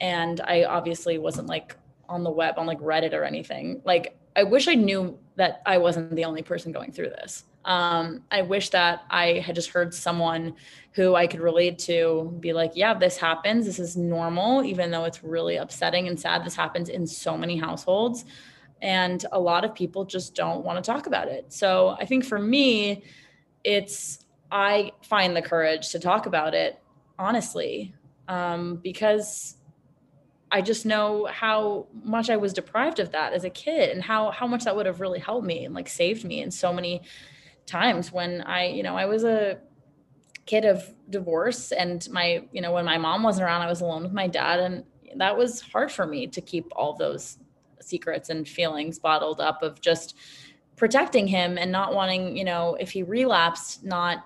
And 0.00 0.40
I 0.40 0.64
obviously 0.64 1.18
wasn't 1.18 1.48
like 1.48 1.76
on 2.08 2.22
the 2.22 2.30
web, 2.30 2.54
on 2.58 2.66
like 2.66 2.80
Reddit 2.80 3.12
or 3.12 3.24
anything. 3.24 3.80
Like, 3.84 4.18
I 4.36 4.42
wish 4.42 4.68
I 4.68 4.74
knew 4.74 5.18
that 5.36 5.62
I 5.66 5.78
wasn't 5.78 6.14
the 6.14 6.24
only 6.24 6.42
person 6.42 6.72
going 6.72 6.92
through 6.92 7.10
this. 7.10 7.44
Um, 7.64 8.22
I 8.30 8.42
wish 8.42 8.70
that 8.70 9.04
I 9.10 9.38
had 9.38 9.54
just 9.54 9.70
heard 9.70 9.94
someone 9.94 10.54
who 10.92 11.14
I 11.14 11.26
could 11.26 11.40
relate 11.40 11.78
to 11.80 12.36
be 12.40 12.52
like, 12.52 12.72
yeah, 12.74 12.94
this 12.94 13.16
happens. 13.16 13.64
This 13.64 13.78
is 13.78 13.96
normal, 13.96 14.64
even 14.64 14.90
though 14.90 15.04
it's 15.04 15.24
really 15.24 15.56
upsetting 15.56 16.08
and 16.08 16.18
sad. 16.18 16.44
This 16.44 16.54
happens 16.54 16.88
in 16.88 17.06
so 17.06 17.38
many 17.38 17.56
households. 17.56 18.26
And 18.84 19.24
a 19.32 19.40
lot 19.40 19.64
of 19.64 19.74
people 19.74 20.04
just 20.04 20.34
don't 20.34 20.62
want 20.62 20.76
to 20.76 20.86
talk 20.86 21.06
about 21.06 21.28
it. 21.28 21.50
So 21.50 21.96
I 21.98 22.04
think 22.04 22.22
for 22.22 22.38
me, 22.38 23.02
it's 23.64 24.26
I 24.52 24.92
find 25.02 25.34
the 25.34 25.40
courage 25.40 25.88
to 25.92 25.98
talk 25.98 26.26
about 26.26 26.52
it 26.54 26.78
honestly, 27.18 27.94
um, 28.28 28.76
because 28.76 29.56
I 30.52 30.60
just 30.60 30.84
know 30.84 31.26
how 31.32 31.86
much 32.04 32.28
I 32.28 32.36
was 32.36 32.52
deprived 32.52 33.00
of 33.00 33.12
that 33.12 33.32
as 33.32 33.44
a 33.44 33.50
kid 33.50 33.88
and 33.88 34.02
how 34.02 34.30
how 34.30 34.46
much 34.46 34.64
that 34.64 34.76
would 34.76 34.84
have 34.84 35.00
really 35.00 35.18
helped 35.18 35.46
me 35.46 35.64
and 35.64 35.74
like 35.74 35.88
saved 35.88 36.22
me 36.22 36.42
in 36.42 36.50
so 36.50 36.70
many 36.70 37.00
times 37.64 38.12
when 38.12 38.42
I, 38.42 38.66
you 38.66 38.82
know, 38.82 38.98
I 38.98 39.06
was 39.06 39.24
a 39.24 39.60
kid 40.44 40.66
of 40.66 40.84
divorce 41.08 41.72
and 41.72 42.06
my, 42.10 42.46
you 42.52 42.60
know, 42.60 42.72
when 42.72 42.84
my 42.84 42.98
mom 42.98 43.22
wasn't 43.22 43.46
around, 43.46 43.62
I 43.62 43.66
was 43.66 43.80
alone 43.80 44.02
with 44.02 44.12
my 44.12 44.28
dad 44.28 44.60
and 44.60 44.84
that 45.16 45.38
was 45.38 45.62
hard 45.62 45.90
for 45.90 46.06
me 46.06 46.26
to 46.26 46.42
keep 46.42 46.66
all 46.76 46.94
those 46.94 47.38
secrets 47.80 48.30
and 48.30 48.48
feelings 48.48 48.98
bottled 48.98 49.40
up 49.40 49.62
of 49.62 49.80
just 49.80 50.16
protecting 50.76 51.26
him 51.26 51.56
and 51.58 51.70
not 51.70 51.94
wanting, 51.94 52.36
you 52.36 52.44
know, 52.44 52.76
if 52.80 52.90
he 52.90 53.02
relapsed, 53.02 53.84
not 53.84 54.24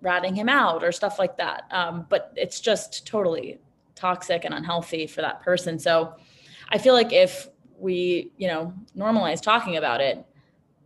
ratting 0.00 0.34
him 0.34 0.48
out 0.48 0.82
or 0.82 0.92
stuff 0.92 1.18
like 1.18 1.36
that. 1.36 1.64
Um, 1.70 2.06
but 2.08 2.32
it's 2.36 2.60
just 2.60 3.06
totally 3.06 3.58
toxic 3.94 4.44
and 4.44 4.54
unhealthy 4.54 5.06
for 5.06 5.20
that 5.20 5.42
person. 5.42 5.78
So 5.78 6.14
I 6.70 6.78
feel 6.78 6.94
like 6.94 7.12
if 7.12 7.48
we, 7.78 8.32
you 8.36 8.48
know, 8.48 8.72
normalize 8.96 9.40
talking 9.40 9.76
about 9.76 10.00
it, 10.00 10.24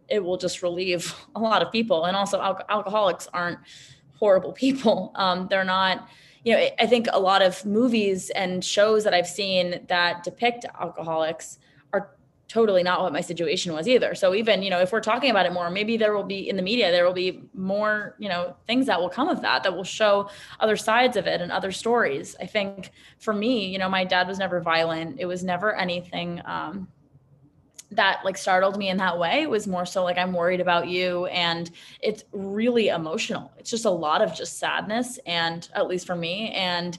it 0.09 0.23
will 0.23 0.37
just 0.37 0.63
relieve 0.63 1.15
a 1.35 1.41
lot 1.41 1.63
of 1.63 1.73
people. 1.73 2.05
And 2.05 2.17
also, 2.17 2.41
al- 2.41 2.67
alcoholics 2.69 3.29
aren't 3.33 3.59
horrible 4.15 4.53
people. 4.53 5.13
Um, 5.17 5.47
they're 5.49 5.65
not, 5.65 6.09
you 6.45 6.53
know, 6.53 6.69
I 6.79 6.87
think 6.87 7.07
a 7.13 7.19
lot 7.19 7.43
of 7.43 7.65
movies 7.65 8.31
and 8.31 8.65
shows 8.65 9.03
that 9.05 9.15
I've 9.15 9.27
seen 9.27 9.85
that 9.89 10.23
depict 10.23 10.67
alcoholics 10.79 11.59
totally 12.49 12.83
not 12.83 13.03
what 13.03 13.13
my 13.13 13.21
situation 13.21 13.73
was 13.73 13.89
either. 13.89 14.15
So 14.15 14.35
even, 14.35 14.63
you 14.63 14.71
know, 14.71 14.81
if 14.81 14.93
we're 14.93 15.01
talking 15.01 15.31
about 15.31 15.47
it 15.47 15.53
more, 15.53 15.69
maybe 15.69 15.97
there 15.97 16.15
will 16.15 16.23
be 16.23 16.49
in 16.49 16.57
the 16.57 16.63
media, 16.63 16.93
there 16.93 17.05
will 17.05 17.13
be 17.13 17.43
more, 17.55 18.15
you 18.19 18.29
know, 18.29 18.57
things 18.67 18.87
that 18.87 19.01
will 19.01 19.09
come 19.09 19.29
of 19.29 19.41
that, 19.43 19.65
that 19.65 19.75
will 19.75 19.85
show 19.85 20.31
other 20.61 20.77
sides 20.77 21.17
of 21.17 21.27
it 21.27 21.41
and 21.41 21.51
other 21.51 21.73
stories. 21.73 22.37
I 22.41 22.47
think 22.47 22.93
for 23.19 23.35
me, 23.35 23.67
you 23.67 23.79
know, 23.79 23.89
my 23.89 24.05
dad 24.05 24.29
was 24.29 24.39
never 24.39 24.61
violent. 24.61 25.17
It 25.19 25.27
was 25.27 25.43
never 25.43 25.75
anything, 25.75 26.41
um, 26.45 26.89
that 27.93 28.21
like 28.25 28.37
startled 28.37 28.77
me 28.77 28.89
in 28.89 28.97
that 28.97 29.17
way 29.17 29.43
it 29.43 29.49
was 29.49 29.69
more 29.69 29.87
so 29.87 30.03
like 30.03 30.19
i'm 30.19 30.33
worried 30.33 30.61
about 30.61 30.89
you 30.89 31.27
and 31.27 31.71
it's 32.01 32.25
really 32.33 32.89
emotional 32.89 33.53
it's 33.59 33.71
just 33.71 33.85
a 33.85 33.91
lot 33.91 34.21
of 34.21 34.35
just 34.35 34.59
sadness 34.59 35.21
and 35.25 35.69
at 35.73 35.87
least 35.87 36.05
for 36.05 36.17
me 36.17 36.51
and 36.51 36.99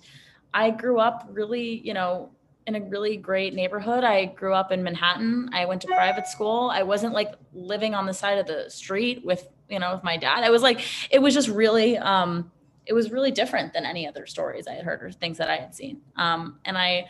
i 0.54 0.70
grew 0.70 0.98
up 0.98 1.28
really 1.30 1.82
you 1.86 1.93
know 1.93 2.32
in 2.68 2.76
a 2.76 2.82
really 2.82 3.15
great 3.15 3.53
neighborhood. 3.53 4.03
I 4.03 4.26
grew 4.26 4.53
up 4.53 4.74
in 4.74 4.84
Manhattan. 4.84 5.49
I 5.53 5.65
went 5.65 5.82
to 5.84 5.88
private 5.88 6.28
school. 6.28 6.70
I 6.72 6.84
wasn't 6.84 7.13
like 7.13 7.34
living 7.53 7.95
on 7.95 8.05
the 8.05 8.13
side 8.13 8.38
of 8.38 8.45
the 8.45 8.70
street 8.70 9.26
with, 9.26 9.47
you 9.70 9.80
know, 9.80 9.93
with 9.93 10.03
my 10.03 10.18
dad. 10.18 10.43
I 10.43 10.49
was 10.49 10.61
like, 10.61 10.82
it 11.09 11.20
was 11.20 11.34
just 11.34 11.47
really, 11.47 11.97
um, 11.97 12.51
it 12.86 12.91
was 12.91 13.09
really 13.09 13.32
different 13.32 13.72
than 13.72 13.86
any 13.86 14.05
other 14.05 14.26
stories 14.26 14.68
I 14.68 14.74
had 14.74 14.84
heard 14.84 15.01
or 15.01 15.11
things 15.11 15.38
that 15.38 15.49
I 15.49 15.55
had 15.55 15.74
seen. 15.74 16.01
Um, 16.18 16.59
and 16.65 16.78
I 16.78 17.05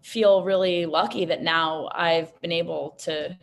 feel 0.00 0.42
really 0.42 0.86
lucky 0.86 1.26
that 1.26 1.42
now 1.42 1.90
I've 1.92 2.40
been 2.40 2.52
able 2.52 2.96
to 3.00 3.36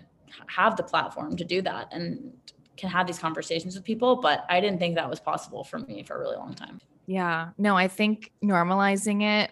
have 0.47 0.75
the 0.77 0.83
platform 0.83 1.37
to 1.37 1.43
do 1.43 1.61
that 1.61 1.89
and 1.91 2.33
can 2.75 2.89
have 2.89 3.05
these 3.05 3.19
conversations 3.19 3.75
with 3.75 3.83
people. 3.83 4.15
But 4.15 4.45
I 4.49 4.61
didn't 4.61 4.79
think 4.79 4.95
that 4.95 5.07
was 5.07 5.19
possible 5.19 5.63
for 5.63 5.77
me 5.77 6.01
for 6.01 6.15
a 6.15 6.19
really 6.19 6.37
long 6.37 6.55
time. 6.55 6.79
Yeah. 7.05 7.49
No, 7.59 7.77
I 7.77 7.87
think 7.87 8.31
normalizing 8.43 9.21
it 9.21 9.51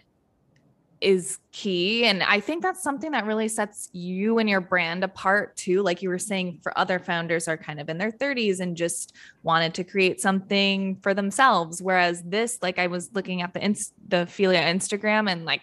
is 1.00 1.38
key. 1.52 2.04
And 2.04 2.22
I 2.22 2.40
think 2.40 2.62
that's 2.62 2.82
something 2.82 3.12
that 3.12 3.24
really 3.24 3.48
sets 3.48 3.88
you 3.92 4.38
and 4.38 4.48
your 4.48 4.60
brand 4.60 5.02
apart 5.02 5.56
too. 5.56 5.82
Like 5.82 6.02
you 6.02 6.10
were 6.10 6.18
saying, 6.18 6.60
for 6.62 6.76
other 6.78 6.98
founders 6.98 7.48
are 7.48 7.56
kind 7.56 7.80
of 7.80 7.88
in 7.88 7.96
their 7.96 8.12
30s 8.12 8.60
and 8.60 8.76
just 8.76 9.14
wanted 9.42 9.72
to 9.74 9.84
create 9.84 10.20
something 10.20 10.96
for 11.02 11.14
themselves. 11.14 11.80
Whereas 11.80 12.22
this, 12.22 12.58
like 12.60 12.78
I 12.78 12.86
was 12.86 13.10
looking 13.14 13.40
at 13.42 13.54
the 13.54 13.60
the 14.08 14.26
Figlia 14.26 14.62
Instagram 14.62 15.30
and 15.30 15.44
like 15.44 15.62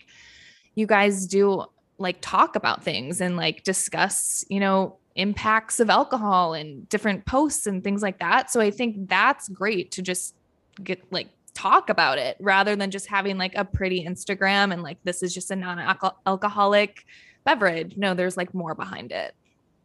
you 0.75 0.87
guys 0.87 1.27
do 1.27 1.65
like 1.99 2.17
talk 2.21 2.55
about 2.55 2.83
things 2.83 3.21
and 3.21 3.37
like 3.37 3.63
discuss, 3.63 4.45
you 4.49 4.59
know, 4.59 4.97
impacts 5.15 5.79
of 5.79 5.89
alcohol 5.89 6.53
and 6.53 6.87
different 6.89 7.25
posts 7.25 7.67
and 7.67 7.83
things 7.83 8.01
like 8.01 8.19
that. 8.19 8.51
So 8.51 8.59
I 8.59 8.71
think 8.71 9.09
that's 9.09 9.49
great 9.49 9.91
to 9.91 10.01
just 10.01 10.35
get 10.83 11.01
like 11.11 11.27
talk 11.57 11.89
about 11.89 12.19
it 12.19 12.37
rather 12.39 12.75
than 12.75 12.91
just 12.91 13.07
having 13.07 13.37
like 13.37 13.55
a 13.55 13.65
pretty 13.65 14.05
Instagram 14.05 14.71
and 14.71 14.83
like 14.83 14.99
this 15.03 15.23
is 15.23 15.33
just 15.33 15.49
a 15.49 15.55
non-alcoholic 15.55 17.05
beverage. 17.45 17.97
No, 17.97 18.13
there's 18.13 18.37
like 18.37 18.53
more 18.53 18.75
behind 18.75 19.11
it. 19.11 19.33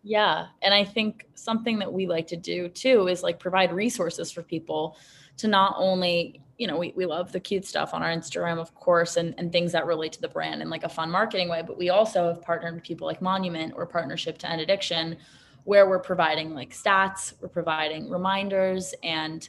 Yeah. 0.02 0.48
And 0.60 0.74
I 0.74 0.84
think 0.84 1.26
something 1.34 1.78
that 1.78 1.90
we 1.90 2.06
like 2.06 2.26
to 2.26 2.36
do 2.36 2.68
too 2.68 3.08
is 3.08 3.22
like 3.22 3.38
provide 3.38 3.72
resources 3.72 4.30
for 4.30 4.42
people 4.42 4.98
to 5.38 5.48
not 5.48 5.74
only, 5.78 6.42
you 6.58 6.66
know, 6.66 6.76
we, 6.76 6.92
we 6.94 7.06
love 7.06 7.32
the 7.32 7.40
cute 7.40 7.64
stuff 7.64 7.94
on 7.94 8.02
our 8.02 8.10
Instagram, 8.10 8.58
of 8.58 8.74
course, 8.74 9.16
and, 9.16 9.34
and 9.38 9.50
things 9.50 9.72
that 9.72 9.86
relate 9.86 10.12
to 10.12 10.20
the 10.20 10.28
brand 10.28 10.60
in 10.60 10.68
like 10.68 10.84
a 10.84 10.90
fun 10.90 11.10
marketing 11.10 11.48
way, 11.48 11.62
but 11.66 11.78
we 11.78 11.88
also 11.88 12.26
have 12.28 12.42
partnered 12.42 12.74
with 12.74 12.84
people 12.84 13.06
like 13.06 13.22
Monument 13.22 13.72
or 13.76 13.86
Partnership 13.86 14.36
to 14.38 14.50
End 14.50 14.60
Addiction, 14.60 15.16
where 15.64 15.88
we're 15.88 16.00
providing 16.00 16.54
like 16.54 16.74
stats, 16.74 17.32
we're 17.40 17.48
providing 17.48 18.10
reminders 18.10 18.94
and 19.02 19.48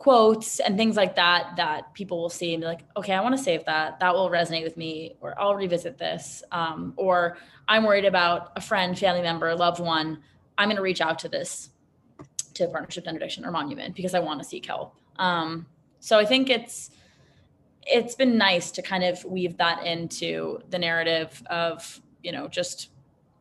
quotes 0.00 0.60
and 0.60 0.78
things 0.78 0.96
like 0.96 1.14
that 1.16 1.56
that 1.56 1.92
people 1.92 2.22
will 2.22 2.30
see 2.30 2.54
and 2.54 2.62
be 2.62 2.66
like 2.66 2.80
okay 2.96 3.12
i 3.12 3.20
want 3.20 3.36
to 3.36 3.42
save 3.42 3.62
that. 3.66 4.00
That 4.00 4.14
will 4.14 4.30
resonate 4.30 4.64
with 4.64 4.78
me 4.78 5.16
or 5.20 5.38
i'll 5.38 5.54
revisit 5.54 5.98
this. 5.98 6.42
Um, 6.50 6.94
or 6.96 7.36
i'm 7.68 7.84
worried 7.84 8.06
about 8.06 8.52
a 8.56 8.62
friend 8.62 8.98
family 8.98 9.20
member 9.20 9.54
loved 9.54 9.78
one. 9.78 10.22
I'm 10.56 10.68
going 10.68 10.76
to 10.76 10.82
reach 10.82 11.02
out 11.02 11.18
to 11.20 11.28
this 11.28 11.68
to 12.54 12.66
partnership 12.68 13.06
addiction 13.06 13.44
or 13.44 13.50
monument 13.50 13.94
because 13.94 14.14
i 14.14 14.20
want 14.20 14.40
to 14.40 14.48
seek 14.48 14.64
help. 14.64 14.96
Um, 15.16 15.66
so 15.98 16.18
i 16.18 16.24
think 16.24 16.48
it's 16.48 16.90
it's 17.86 18.14
been 18.14 18.38
nice 18.38 18.70
to 18.70 18.80
kind 18.80 19.04
of 19.04 19.22
weave 19.26 19.58
that 19.58 19.84
into 19.84 20.60
the 20.70 20.78
narrative 20.78 21.42
of 21.50 22.00
you 22.22 22.32
know 22.32 22.48
just 22.48 22.88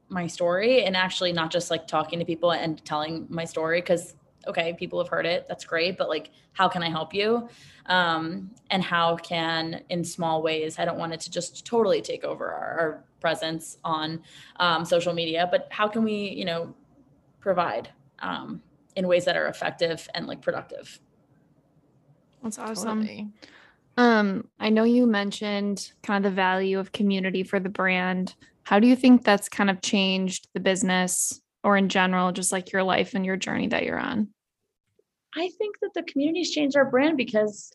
my 0.10 0.28
story 0.28 0.84
and 0.84 0.98
actually 0.98 1.32
not 1.32 1.52
just 1.52 1.72
like 1.72 1.88
talking 1.88 2.20
to 2.20 2.26
people 2.26 2.52
and 2.52 2.84
telling 2.84 3.28
my 3.30 3.46
story 3.46 3.80
because 3.80 4.16
okay, 4.48 4.74
people 4.74 5.00
have 5.00 5.10
heard 5.10 5.26
it. 5.26 5.46
That's 5.48 5.66
great. 5.66 5.98
But 5.98 6.10
like, 6.10 6.32
how 6.54 6.68
can 6.68 6.84
I 6.84 6.90
help 6.90 7.14
you? 7.14 7.50
Um, 7.86 8.52
and 8.70 8.84
how 8.84 9.16
can, 9.18 9.84
in 9.90 10.04
small 10.04 10.42
ways, 10.42 10.80
I 10.80 10.86
don't 10.86 10.98
want 10.98 11.14
it 11.14 11.20
to 11.22 11.32
just 11.32 11.66
totally 11.66 12.02
take 12.02 12.24
over 12.24 12.52
our, 12.52 12.80
our 12.80 13.04
presence 13.20 13.78
on 13.84 14.22
um, 14.58 14.86
social 14.86 15.14
media, 15.14 15.48
but 15.50 15.68
how 15.72 15.88
can 15.88 16.04
we, 16.04 16.30
you 16.30 16.46
know, 16.46 16.74
provide 17.40 17.90
um, 18.20 18.62
in 18.96 19.08
ways 19.08 19.26
that 19.26 19.36
are 19.36 19.48
effective 19.48 20.08
and 20.16 20.28
like 20.28 20.42
productive? 20.42 21.00
That's 22.44 22.58
awesome. 22.58 23.02
Totally. 23.02 23.28
Um, 23.98 24.48
I 24.60 24.70
know 24.70 24.84
you 24.84 25.06
mentioned 25.06 25.92
kind 26.04 26.26
of 26.26 26.32
the 26.32 26.36
value 26.36 26.80
of 26.80 26.92
community 26.92 27.44
for 27.44 27.60
the 27.60 27.70
brand. 27.70 28.36
How 28.64 28.80
do 28.80 28.88
you 28.88 28.96
think 28.96 29.24
that's 29.24 29.50
kind 29.50 29.70
of 29.70 29.82
changed 29.82 30.48
the 30.54 30.60
business 30.60 31.42
or 31.64 31.78
in 31.78 31.90
general, 31.90 32.32
just 32.32 32.52
like 32.52 32.72
your 32.72 32.84
life 32.84 33.14
and 33.14 33.26
your 33.26 33.38
journey 33.38 33.68
that 33.68 33.84
you're 33.84 34.00
on? 34.00 34.30
I 35.36 35.50
think 35.58 35.76
that 35.82 35.92
the 35.94 36.04
community's 36.04 36.52
changed 36.52 36.76
our 36.76 36.90
brand 36.90 37.18
because, 37.18 37.72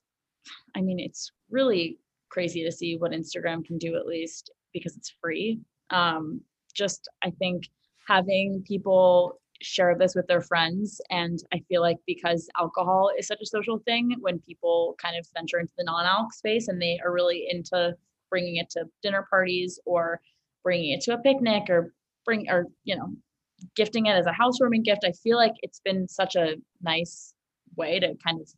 I 0.74 0.80
mean, 0.80 0.98
it's 0.98 1.30
really 1.50 1.98
crazy 2.30 2.64
to 2.64 2.72
see 2.72 2.96
what 2.96 3.12
Instagram 3.12 3.64
can 3.64 3.78
do, 3.78 3.96
at 3.96 4.06
least 4.06 4.50
because 4.72 4.96
it's 4.96 5.14
free. 5.20 5.60
Um, 5.90 6.40
just, 6.74 7.08
I 7.22 7.30
think 7.30 7.68
having 8.06 8.64
people 8.66 9.40
share 9.62 9.96
this 9.96 10.14
with 10.14 10.26
their 10.26 10.40
friends. 10.40 11.00
And 11.10 11.38
I 11.52 11.60
feel 11.68 11.80
like 11.80 11.98
because 12.06 12.48
alcohol 12.58 13.10
is 13.18 13.26
such 13.26 13.40
a 13.40 13.46
social 13.46 13.78
thing, 13.78 14.16
when 14.20 14.40
people 14.40 14.96
kind 15.00 15.16
of 15.16 15.26
venture 15.34 15.58
into 15.58 15.72
the 15.78 15.84
non 15.84 16.06
alc 16.06 16.32
space 16.32 16.68
and 16.68 16.80
they 16.80 16.98
are 17.04 17.12
really 17.12 17.46
into 17.48 17.96
bringing 18.30 18.56
it 18.56 18.70
to 18.70 18.84
dinner 19.02 19.26
parties 19.30 19.78
or 19.86 20.20
bringing 20.62 20.90
it 20.90 21.00
to 21.02 21.14
a 21.14 21.18
picnic 21.18 21.70
or 21.70 21.94
bring, 22.24 22.50
or, 22.50 22.66
you 22.84 22.96
know, 22.96 23.14
gifting 23.76 24.06
it 24.06 24.12
as 24.12 24.26
a 24.26 24.32
housewarming 24.32 24.82
gift, 24.82 25.04
I 25.04 25.12
feel 25.12 25.36
like 25.36 25.54
it's 25.62 25.80
been 25.80 26.08
such 26.08 26.36
a 26.36 26.56
nice 26.82 27.34
way 27.76 27.98
to 27.98 28.14
kind 28.24 28.40
of 28.40 28.48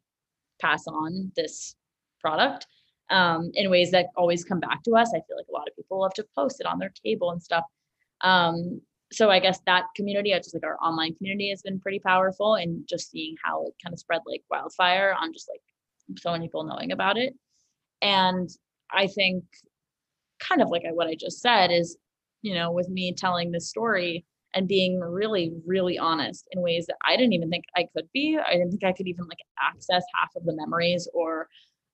pass 0.60 0.86
on 0.86 1.32
this 1.36 1.74
product 2.20 2.66
um, 3.10 3.50
in 3.54 3.70
ways 3.70 3.90
that 3.92 4.06
always 4.16 4.44
come 4.44 4.60
back 4.60 4.82
to 4.84 4.92
us. 4.92 5.08
I 5.14 5.20
feel 5.26 5.36
like 5.36 5.46
a 5.48 5.52
lot 5.52 5.68
of 5.68 5.76
people 5.76 6.00
love 6.00 6.14
to 6.14 6.26
post 6.34 6.60
it 6.60 6.66
on 6.66 6.78
their 6.78 6.92
table 7.04 7.30
and 7.30 7.42
stuff. 7.42 7.64
Um, 8.22 8.80
so 9.12 9.30
I 9.30 9.38
guess 9.38 9.60
that 9.66 9.84
community, 9.94 10.34
I 10.34 10.38
just 10.38 10.54
like 10.54 10.64
our 10.64 10.78
online 10.82 11.14
community, 11.14 11.50
has 11.50 11.62
been 11.62 11.78
pretty 11.78 12.00
powerful, 12.00 12.54
and 12.56 12.86
just 12.88 13.10
seeing 13.10 13.36
how 13.44 13.64
it 13.66 13.74
kind 13.82 13.92
of 13.92 14.00
spread 14.00 14.22
like 14.26 14.42
wildfire 14.50 15.14
on 15.20 15.32
just 15.32 15.48
like 15.48 15.60
so 16.18 16.32
many 16.32 16.46
people 16.46 16.64
knowing 16.64 16.90
about 16.90 17.16
it. 17.16 17.34
And 18.02 18.50
I 18.90 19.06
think, 19.06 19.44
kind 20.40 20.60
of 20.60 20.70
like 20.70 20.82
what 20.92 21.06
I 21.06 21.14
just 21.14 21.40
said, 21.40 21.70
is 21.70 21.96
you 22.42 22.54
know, 22.54 22.70
with 22.70 22.88
me 22.88 23.12
telling 23.12 23.50
this 23.50 23.68
story, 23.68 24.24
and 24.56 24.66
being 24.66 24.98
really, 24.98 25.52
really 25.66 25.98
honest 25.98 26.48
in 26.50 26.62
ways 26.62 26.86
that 26.86 26.96
I 27.04 27.16
didn't 27.16 27.34
even 27.34 27.50
think 27.50 27.66
I 27.76 27.86
could 27.94 28.08
be. 28.12 28.38
I 28.38 28.52
didn't 28.52 28.70
think 28.70 28.84
I 28.84 28.92
could 28.92 29.06
even 29.06 29.26
like 29.26 29.38
access 29.62 30.02
half 30.18 30.34
of 30.34 30.46
the 30.46 30.56
memories 30.56 31.06
or 31.12 31.48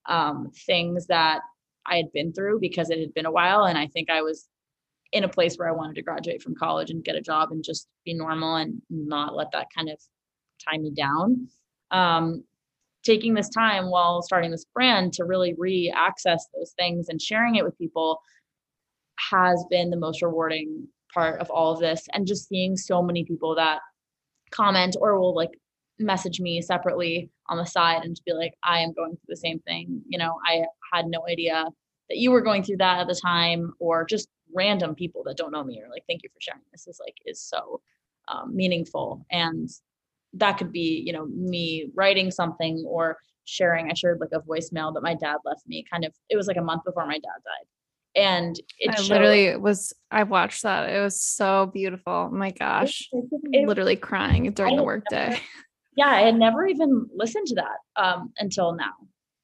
um, 0.07 0.53
things 0.65 1.09
that 1.09 1.41
I 1.87 1.97
had 1.97 2.13
been 2.13 2.33
through 2.33 2.61
because 2.61 2.89
it 2.89 3.01
had 3.01 3.13
been 3.15 3.27
a 3.27 3.33
while. 3.33 3.65
And 3.65 3.77
I 3.77 3.89
think 3.89 4.11
I 4.11 4.23
was 4.23 4.49
in 5.11 5.25
a 5.25 5.29
place 5.29 5.57
where 5.57 5.69
I 5.69 5.73
wanted 5.73 5.97
to 5.97 6.03
graduate 6.03 6.41
from 6.41 6.55
college 6.55 6.91
and 6.91 7.05
get 7.05 7.17
a 7.17 7.21
job 7.21 7.51
and 7.51 7.65
just 7.65 7.89
be 8.05 8.15
normal 8.15 8.55
and 8.55 8.81
not 8.89 9.35
let 9.35 9.51
that 9.53 9.67
kind 9.77 9.91
of 9.91 9.99
tie 10.65 10.79
me 10.79 10.93
down. 10.93 11.49
Um, 11.91 12.45
taking 13.03 13.35
this 13.35 13.49
time 13.49 13.91
while 13.91 14.23
starting 14.23 14.53
this 14.53 14.67
brand 14.73 15.15
to 15.15 15.25
really 15.25 15.57
re 15.59 15.93
access 15.95 16.47
those 16.55 16.75
things 16.79 17.09
and 17.09 17.21
sharing 17.21 17.57
it 17.57 17.65
with 17.65 17.77
people 17.77 18.23
has 19.31 19.65
been 19.69 19.91
the 19.91 19.97
most 19.97 20.23
rewarding 20.23 20.87
part 21.13 21.41
of 21.41 21.51
all 21.51 21.73
of 21.73 21.81
this 21.81 22.07
and 22.13 22.27
just 22.27 22.49
seeing 22.49 22.77
so 22.77 23.03
many 23.03 23.25
people 23.25 23.55
that 23.55 23.81
comment 24.51 24.97
or 25.01 25.19
will 25.19 25.35
like 25.35 25.51
message 25.99 26.41
me 26.41 26.61
separately 26.61 27.31
on 27.49 27.59
the 27.59 27.65
side 27.65 28.03
and 28.05 28.17
to 28.17 28.23
be 28.25 28.33
like 28.33 28.55
i 28.65 28.79
am 28.81 28.93
going 28.93 29.13
through 29.13 29.29
the 29.29 29.37
same 29.37 29.59
thing 29.61 30.03
you 30.09 30.19
know 30.19 30.37
i 30.47 30.63
had 30.93 31.07
no 31.07 31.23
idea 31.29 31.65
that 32.09 32.19
you 32.19 32.31
were 32.31 32.41
going 32.41 32.63
through 32.63 32.77
that 32.77 32.99
at 32.99 33.07
the 33.07 33.21
time 33.23 33.73
or 33.79 34.05
just 34.05 34.29
random 34.55 34.95
people 34.95 35.23
that 35.25 35.37
don't 35.37 35.53
know 35.53 35.63
me 35.63 35.81
or 35.81 35.89
like 35.91 36.03
thank 36.09 36.23
you 36.23 36.29
for 36.33 36.41
sharing 36.41 36.63
this 36.73 36.87
is 36.87 37.01
like 37.05 37.15
is 37.27 37.41
so 37.41 37.81
um, 38.29 38.55
meaningful. 38.55 39.25
And 39.31 39.69
that 40.35 40.57
could 40.57 40.73
be 40.73 41.03
you 41.05 41.13
know 41.13 41.27
me 41.27 41.91
writing 41.95 42.31
something 42.31 42.83
or 42.89 43.19
sharing 43.45 43.91
i 43.91 43.95
shared 43.95 44.19
like 44.19 44.31
a 44.33 44.41
voicemail 44.41 44.95
that 44.95 45.03
my 45.03 45.15
dad 45.15 45.37
left 45.45 45.61
me 45.67 45.85
kind 45.93 46.07
of 46.07 46.15
it 46.31 46.37
was 46.37 46.47
like 46.47 46.57
a 46.57 46.63
month 46.63 46.83
before 46.87 47.05
my 47.05 47.19
dad 47.19 47.43
died 47.45 47.67
and 48.15 48.59
it 48.79 48.91
I 48.91 48.95
showed- 48.97 49.09
literally 49.13 49.57
was 49.57 49.93
I 50.11 50.23
watched 50.25 50.63
that. 50.65 50.91
It 50.91 51.01
was 51.01 51.21
so 51.23 51.67
beautiful. 51.67 52.13
Oh 52.13 52.35
my 52.35 52.51
gosh. 52.51 53.09
it- 53.13 53.67
literally 53.67 53.97
crying 53.97 54.51
during 54.53 54.77
the 54.77 54.83
workday. 54.83 55.39
yeah 55.97 56.09
i 56.09 56.23
had 56.23 56.37
never 56.37 56.67
even 56.67 57.07
listened 57.15 57.47
to 57.47 57.55
that 57.57 58.03
um 58.03 58.33
until 58.39 58.73
now 58.75 58.93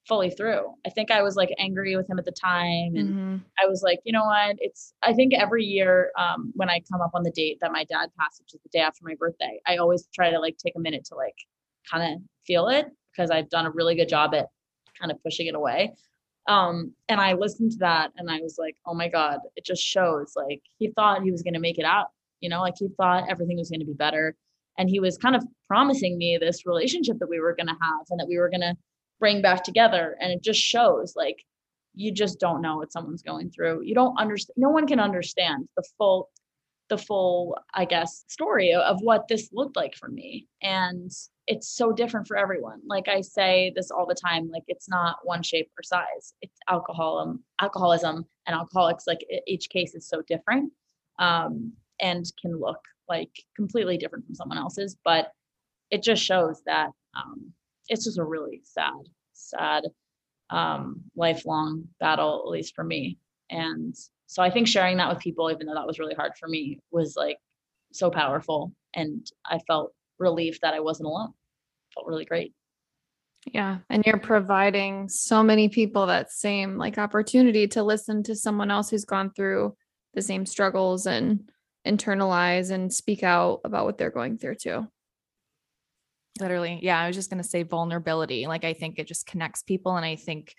fully 0.09 0.31
through 0.31 0.63
i 0.87 0.89
think 0.89 1.11
i 1.11 1.21
was 1.21 1.37
like 1.37 1.51
angry 1.59 1.95
with 1.95 2.09
him 2.09 2.19
at 2.19 2.25
the 2.25 2.33
time 2.33 2.97
and 2.97 3.15
Mhm. 3.15 3.41
I 3.63 3.67
was 3.67 3.83
like, 3.83 3.99
you 4.05 4.13
know 4.13 4.25
what? 4.25 4.57
It's 4.61 4.95
I 5.03 5.13
think 5.13 5.35
every 5.35 5.65
year 5.65 6.11
um, 6.17 6.53
when 6.55 6.71
I 6.71 6.81
come 6.91 7.01
up 7.01 7.11
on 7.13 7.25
the 7.25 7.31
date 7.33 7.59
that 7.61 7.73
my 7.73 7.83
dad 7.85 8.09
passed, 8.19 8.41
which 8.41 8.55
is 8.55 8.61
the 8.63 8.69
day 8.69 8.79
after 8.79 9.01
my 9.03 9.15
birthday, 9.19 9.59
I 9.67 9.77
always 9.79 10.07
try 10.15 10.31
to 10.31 10.39
like 10.39 10.57
take 10.59 10.75
a 10.77 10.81
minute 10.81 11.05
to 11.07 11.17
like 11.17 11.35
kind 11.91 12.03
of 12.15 12.21
feel 12.47 12.69
it 12.69 12.87
because 13.11 13.31
I've 13.33 13.49
done 13.51 13.67
a 13.67 13.71
really 13.73 13.97
good 13.97 14.09
job 14.09 14.33
at 14.35 14.47
kind 15.01 15.11
of 15.11 15.21
pushing 15.25 15.49
it 15.49 15.57
away. 15.57 15.93
Um, 16.49 16.93
and 17.09 17.21
I 17.21 17.35
listened 17.35 17.73
to 17.73 17.79
that 17.79 18.13
and 18.17 18.31
I 18.31 18.41
was 18.41 18.57
like, 18.59 18.77
oh 18.87 18.95
my 18.95 19.09
God, 19.09 19.39
it 19.55 19.65
just 19.65 19.83
shows 19.83 20.33
like 20.35 20.63
he 20.79 20.91
thought 20.97 21.23
he 21.23 21.31
was 21.31 21.43
gonna 21.43 21.61
make 21.61 21.79
it 21.79 21.85
out, 21.85 22.07
you 22.41 22.49
know, 22.49 22.61
like 22.61 22.75
he 22.79 22.89
thought 22.97 23.31
everything 23.31 23.59
was 23.59 23.71
gonna 23.71 23.85
be 23.85 23.93
better. 23.93 24.35
And 24.79 24.89
he 24.89 24.99
was 24.99 25.19
kind 25.19 25.37
of 25.37 25.45
promising 25.67 26.17
me 26.17 26.39
this 26.41 26.65
relationship 26.67 27.19
that 27.19 27.29
we 27.29 27.39
were 27.41 27.55
gonna 27.55 27.77
have 27.81 28.07
and 28.11 28.19
that 28.19 28.29
we 28.29 28.39
were 28.39 28.49
gonna 28.49 28.77
bring 29.21 29.43
back 29.43 29.63
together. 29.63 30.17
And 30.21 30.33
it 30.33 30.43
just 30.43 30.61
shows 30.61 31.15
like 31.17 31.37
you 31.95 32.13
just 32.13 32.39
don't 32.41 32.63
know 32.63 32.77
what 32.77 32.93
someone's 32.93 33.23
going 33.23 33.51
through. 33.51 33.83
You 33.83 33.95
don't 33.95 34.17
understand. 34.19 34.55
No 34.57 34.71
one 34.71 34.87
can 34.87 35.01
understand 35.01 35.69
the 35.77 35.83
full, 35.99 36.31
the 36.89 36.99
full, 36.99 37.57
I 37.75 37.85
guess, 37.85 38.25
story 38.29 38.73
of, 38.73 38.99
what 39.01 39.29
this 39.29 39.51
looked 39.53 39.77
like 39.77 39.95
for 39.95 40.09
me. 40.09 40.47
And 40.63 41.11
it's 41.47 41.69
so 41.69 41.93
different 41.93 42.27
for 42.27 42.37
everyone. 42.37 42.81
Like 42.87 43.09
I 43.09 43.21
say 43.21 43.73
this 43.75 43.91
all 43.91 44.07
the 44.07 44.15
time. 44.15 44.51
Like 44.53 44.65
it's 44.69 44.89
not 44.89 45.17
one 45.25 45.43
shape 45.43 45.71
or 45.79 45.83
size. 45.83 46.35
It's 46.43 46.59
alcoholism, 46.69 47.43
alcoholism, 47.61 48.27
and 48.47 48.55
alcoholics. 48.55 49.07
Like 49.07 49.21
each 49.47 49.71
case 49.71 49.95
is 49.95 50.09
so 50.09 50.23
different, 50.27 50.73
um, 51.19 51.73
and 52.01 52.25
can 52.41 52.59
look 52.59 52.81
like 53.09 53.31
completely 53.57 53.97
different 53.97 54.27
from 54.27 54.35
someone 54.35 54.59
else's. 54.59 54.97
But 55.05 55.33
it 55.91 56.03
just 56.03 56.23
shows 56.23 56.63
that 56.67 56.91
um, 57.17 57.53
it's 57.89 58.05
just 58.05 58.19
a 58.19 58.25
really 58.25 58.61
sad, 58.65 59.09
sad 59.33 59.85
um, 60.51 61.03
lifelong 61.17 61.85
battle, 62.01 62.43
at 62.45 62.51
least 62.51 62.75
for 62.75 62.85
me. 62.85 63.19
And 63.51 63.95
so 64.29 64.43
I 64.43 64.51
think 64.51 64.69
sharing 64.69 64.99
that 64.99 65.09
with 65.09 65.21
people, 65.21 65.51
even 65.51 65.67
though 65.67 65.75
that 65.75 65.87
was 65.87 65.99
really 65.99 66.15
hard 66.15 66.33
for 66.39 66.49
me, 66.49 66.79
was 66.91 67.17
like 67.17 67.39
so 67.93 68.11
powerful. 68.11 68.73
And 68.95 69.27
I 69.47 69.59
felt 69.67 69.95
relief 70.19 70.61
that 70.61 70.75
I 70.75 70.81
wasn't 70.81 71.07
alone. 71.07 71.33
Felt 71.95 72.07
really 72.07 72.27
great. 72.27 72.53
Yeah. 73.47 73.79
And 73.89 74.05
you're 74.05 74.19
providing 74.19 75.09
so 75.09 75.43
many 75.43 75.71
people 75.71 76.07
that 76.07 76.31
same 76.31 76.77
like 76.77 76.99
opportunity 76.99 77.67
to 77.69 77.83
listen 77.83 78.23
to 78.25 78.37
someone 78.37 78.71
else 78.71 78.91
who's 78.91 79.07
gone 79.07 79.33
through 79.33 79.75
the 80.13 80.21
same 80.21 80.45
struggles 80.45 81.07
and 81.07 81.49
internalize 81.87 82.71
and 82.71 82.93
speak 82.93 83.23
out 83.23 83.61
about 83.65 83.87
what 83.87 83.97
they're 83.97 84.11
going 84.11 84.37
through 84.37 84.57
too. 84.57 84.87
Literally. 86.39 86.81
Yeah. 86.83 87.01
I 87.01 87.07
was 87.07 87.17
just 87.17 87.31
going 87.31 87.43
to 87.43 87.49
say 87.49 87.63
vulnerability. 87.63 88.47
Like, 88.47 88.65
I 88.65 88.75
think 88.75 88.99
it 88.99 89.09
just 89.09 89.27
connects 89.27 89.63
people. 89.63 89.97
And 89.97 90.05
I 90.05 90.17
think 90.17 90.55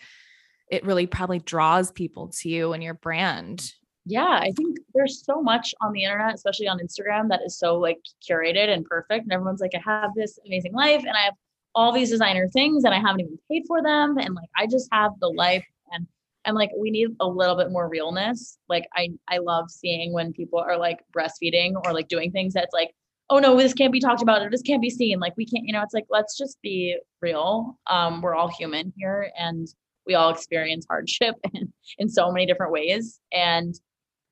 it 0.69 0.85
really 0.85 1.07
probably 1.07 1.39
draws 1.39 1.91
people 1.91 2.29
to 2.39 2.49
you 2.49 2.73
and 2.73 2.83
your 2.83 2.93
brand. 2.93 3.73
Yeah, 4.05 4.39
I 4.41 4.51
think 4.55 4.77
there's 4.93 5.23
so 5.23 5.41
much 5.41 5.75
on 5.81 5.91
the 5.91 6.03
internet, 6.03 6.33
especially 6.33 6.67
on 6.67 6.79
Instagram, 6.79 7.29
that 7.29 7.41
is 7.45 7.57
so 7.57 7.77
like 7.77 7.99
curated 8.27 8.69
and 8.69 8.85
perfect. 8.85 9.23
And 9.23 9.31
everyone's 9.31 9.61
like, 9.61 9.75
I 9.75 9.81
have 9.85 10.11
this 10.15 10.39
amazing 10.45 10.73
life 10.73 11.01
and 11.01 11.15
I 11.15 11.21
have 11.21 11.33
all 11.75 11.91
these 11.91 12.09
designer 12.09 12.47
things 12.47 12.83
and 12.83 12.93
I 12.93 12.99
haven't 12.99 13.21
even 13.21 13.39
paid 13.49 13.63
for 13.67 13.83
them. 13.83 14.17
And 14.17 14.33
like 14.33 14.49
I 14.57 14.67
just 14.67 14.89
have 14.91 15.11
the 15.19 15.27
life 15.27 15.65
and 15.91 16.07
and 16.45 16.55
like 16.55 16.71
we 16.77 16.89
need 16.89 17.09
a 17.19 17.27
little 17.27 17.55
bit 17.55 17.71
more 17.71 17.87
realness. 17.89 18.57
Like 18.67 18.87
I 18.95 19.09
I 19.27 19.37
love 19.37 19.69
seeing 19.69 20.13
when 20.13 20.33
people 20.33 20.59
are 20.59 20.77
like 20.77 20.99
breastfeeding 21.15 21.73
or 21.85 21.93
like 21.93 22.07
doing 22.07 22.31
things 22.31 22.53
that's 22.53 22.73
like, 22.73 22.91
oh 23.29 23.39
no, 23.39 23.55
this 23.55 23.73
can't 23.73 23.93
be 23.93 23.99
talked 23.99 24.21
about 24.21 24.41
or 24.41 24.49
this 24.49 24.63
can't 24.63 24.81
be 24.81 24.89
seen. 24.89 25.19
Like 25.19 25.37
we 25.37 25.45
can't, 25.45 25.65
you 25.65 25.73
know, 25.73 25.83
it's 25.83 25.93
like 25.93 26.07
let's 26.09 26.37
just 26.37 26.59
be 26.61 26.97
real. 27.21 27.77
Um, 27.87 28.21
we're 28.21 28.35
all 28.35 28.47
human 28.47 28.91
here 28.97 29.31
and 29.37 29.67
we 30.09 30.15
all 30.15 30.31
experience 30.31 30.85
hardship 30.89 31.35
in, 31.53 31.71
in 31.99 32.09
so 32.09 32.31
many 32.31 32.45
different 32.45 32.73
ways. 32.73 33.21
And 33.31 33.73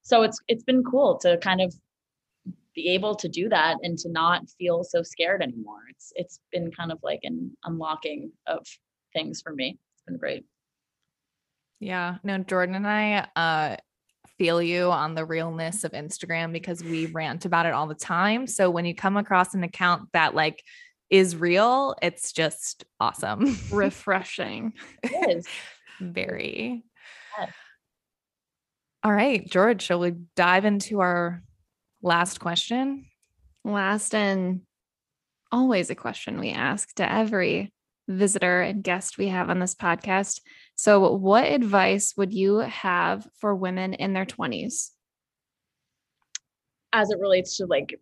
so 0.02 0.24
it's 0.24 0.40
it's 0.50 0.64
been 0.64 0.84
cool 0.84 1.18
to 1.20 1.38
kind 1.38 1.62
of 1.62 1.74
be 2.76 2.90
able 2.90 3.16
to 3.16 3.30
do 3.30 3.48
that 3.50 3.78
and 3.84 3.98
to 4.00 4.10
not 4.10 4.50
feel 4.58 4.84
so 4.84 5.02
scared 5.04 5.42
anymore. 5.42 5.80
It's 5.90 6.12
it's 6.16 6.40
been 6.52 6.72
kind 6.72 6.92
of 6.92 7.00
like 7.04 7.20
an 7.24 7.56
unlocking 7.64 8.32
of 8.48 8.66
things 9.14 9.42
for 9.42 9.54
me. 9.54 9.78
It's 9.94 10.04
been 10.04 10.18
great. 10.18 10.44
Yeah. 11.80 12.18
No, 12.24 12.40
Jordan 12.40 12.76
and 12.76 12.88
I 12.88 13.28
uh 13.36 13.78
feel 14.38 14.62
you 14.62 14.92
on 14.92 15.16
the 15.16 15.26
realness 15.26 15.84
of 15.84 15.94
Instagram 15.94 16.52
because 16.54 16.84
we 16.84 17.08
rant 17.08 17.46
about 17.46 17.66
it 17.66 17.74
all 17.74 17.88
the 17.88 17.96
time. 17.96 18.46
So 18.46 18.70
when 18.70 18.86
you 18.86 18.94
come 18.94 19.18
across 19.18 19.56
an 19.56 19.64
account 19.64 20.10
that 20.14 20.36
like 20.36 20.64
is 21.10 21.36
real, 21.36 21.96
it's 22.02 22.32
just 22.32 22.86
awesome. 23.00 23.58
Refreshing. 23.72 24.74
It 25.04 25.38
is. 25.38 25.48
Very. 26.00 26.84
Yes. 27.38 27.52
All 29.04 29.14
right, 29.14 29.46
George, 29.50 29.82
shall 29.82 30.00
we 30.00 30.14
dive 30.36 30.66
into 30.66 31.00
our 31.00 31.42
last 32.02 32.40
question? 32.40 33.06
Last 33.64 34.14
and 34.14 34.62
always 35.52 35.90
a 35.90 35.96
question 35.96 36.40
we 36.40 36.52
ask 36.52 36.94
to 36.96 37.10
every 37.10 37.72
visitor 38.08 38.62
and 38.62 38.84
guest 38.84 39.18
we 39.18 39.28
have 39.28 39.50
on 39.50 39.60
this 39.60 39.76
podcast. 39.76 40.42
So, 40.76 41.14
what 41.14 41.46
advice 41.46 42.14
would 42.18 42.34
you 42.34 42.58
have 42.60 43.28
for 43.40 43.56
women 43.56 43.94
in 43.94 44.14
their 44.14 44.26
20s? 44.26 44.92
As 46.94 47.10
it 47.10 47.20
relates 47.20 47.58
to 47.58 47.66
like 47.66 48.00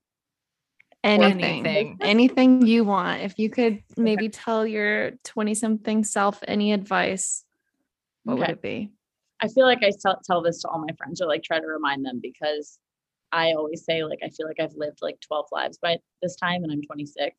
Anything, 1.05 1.67
Anything. 1.67 1.97
anything 2.01 2.65
you 2.65 2.83
want. 2.83 3.21
If 3.21 3.37
you 3.37 3.49
could 3.49 3.83
maybe 3.95 4.27
tell 4.27 4.65
your 4.65 5.11
20 5.23 5.53
something 5.53 6.03
self 6.03 6.39
any 6.47 6.73
advice, 6.73 7.45
what 8.23 8.39
would 8.39 8.49
it 8.49 8.61
be? 8.61 8.91
I 9.41 9.47
feel 9.47 9.65
like 9.65 9.83
I 9.83 9.91
tell, 10.01 10.19
tell 10.25 10.41
this 10.41 10.61
to 10.61 10.69
all 10.69 10.79
my 10.79 10.93
friends 10.97 11.21
or 11.21 11.27
like 11.27 11.43
try 11.43 11.59
to 11.59 11.67
remind 11.67 12.03
them 12.03 12.19
because 12.21 12.79
I 13.31 13.51
always 13.51 13.83
say 13.83 14.03
like 14.03 14.19
I 14.23 14.29
feel 14.29 14.47
like 14.47 14.59
I've 14.59 14.75
lived 14.75 14.99
like 15.01 15.19
12 15.21 15.45
lives 15.51 15.77
by 15.77 15.97
this 16.23 16.35
time 16.37 16.63
and 16.63 16.71
I'm 16.71 16.81
26. 16.81 17.35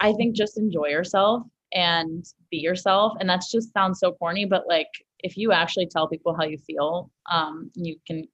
I 0.00 0.12
think 0.14 0.34
just 0.34 0.56
enjoy 0.56 0.86
yourself 0.86 1.42
and 1.74 2.24
be 2.50 2.56
yourself 2.56 3.12
and 3.20 3.28
that's 3.28 3.50
just 3.50 3.72
sounds 3.72 4.00
so 4.00 4.12
corny 4.12 4.44
but 4.44 4.66
like 4.66 4.88
if 5.20 5.36
you 5.36 5.52
actually 5.52 5.86
tell 5.86 6.08
people 6.08 6.34
how 6.34 6.44
you 6.44 6.58
feel 6.58 7.10
um 7.30 7.70
you 7.74 7.94
can 8.08 8.26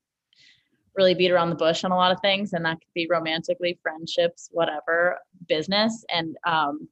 really 0.96 1.14
beat 1.14 1.30
around 1.30 1.50
the 1.50 1.56
bush 1.56 1.84
on 1.84 1.92
a 1.92 1.96
lot 1.96 2.12
of 2.12 2.20
things 2.20 2.52
and 2.52 2.64
that 2.64 2.74
could 2.74 2.94
be 2.94 3.06
romantically 3.10 3.78
friendships 3.82 4.48
whatever 4.52 5.18
business. 5.48 6.04
And 6.10 6.36
um 6.46 6.88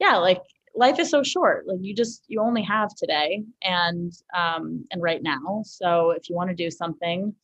yeah 0.00 0.16
like 0.16 0.40
life 0.76 0.98
is 0.98 1.10
so 1.10 1.22
short. 1.22 1.66
Like 1.68 1.78
you 1.80 1.94
just 1.94 2.24
you 2.28 2.40
only 2.40 2.62
have 2.62 2.90
today 2.96 3.44
and 3.62 4.12
um 4.36 4.84
and 4.90 5.02
right 5.02 5.22
now. 5.22 5.62
So 5.64 6.10
if 6.10 6.28
you 6.28 6.36
want 6.36 6.50
to 6.50 6.56
do 6.56 6.70
something 6.70 7.34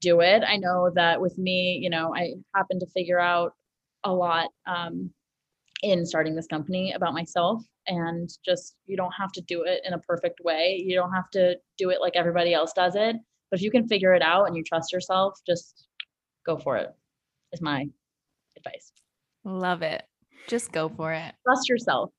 do 0.00 0.20
it. 0.20 0.42
I 0.46 0.56
know 0.56 0.90
that 0.94 1.20
with 1.20 1.38
me 1.38 1.78
you 1.80 1.90
know 1.90 2.14
i 2.16 2.34
happened 2.54 2.80
to 2.80 2.86
figure 2.86 3.20
out 3.20 3.52
a 4.02 4.12
lot 4.12 4.48
um 4.66 5.10
in 5.82 6.06
starting 6.06 6.34
this 6.34 6.46
company 6.46 6.92
about 6.92 7.12
myself 7.12 7.62
and 7.86 8.30
just 8.44 8.76
you 8.86 8.96
don't 8.96 9.12
have 9.12 9.30
to 9.32 9.42
do 9.42 9.64
it 9.64 9.82
in 9.86 9.92
a 9.92 9.98
perfect 9.98 10.40
way. 10.42 10.82
You 10.84 10.96
don't 10.96 11.12
have 11.12 11.28
to 11.30 11.56
do 11.76 11.90
it 11.90 12.00
like 12.00 12.16
everybody 12.16 12.54
else 12.54 12.72
does 12.72 12.94
it 12.96 13.16
but 13.54 13.60
if 13.60 13.62
you 13.62 13.70
can 13.70 13.86
figure 13.86 14.14
it 14.14 14.22
out 14.22 14.46
and 14.46 14.56
you 14.56 14.62
trust 14.64 14.92
yourself 14.92 15.38
just 15.46 15.86
go 16.44 16.58
for 16.58 16.76
it 16.76 16.88
is 17.52 17.60
my 17.60 17.86
advice 18.56 18.92
Love 19.44 19.82
it. 19.82 20.02
Just 20.48 20.72
go 20.72 20.88
for 20.88 21.12
it. 21.12 21.34
trust 21.46 21.68
yourself 21.68 22.10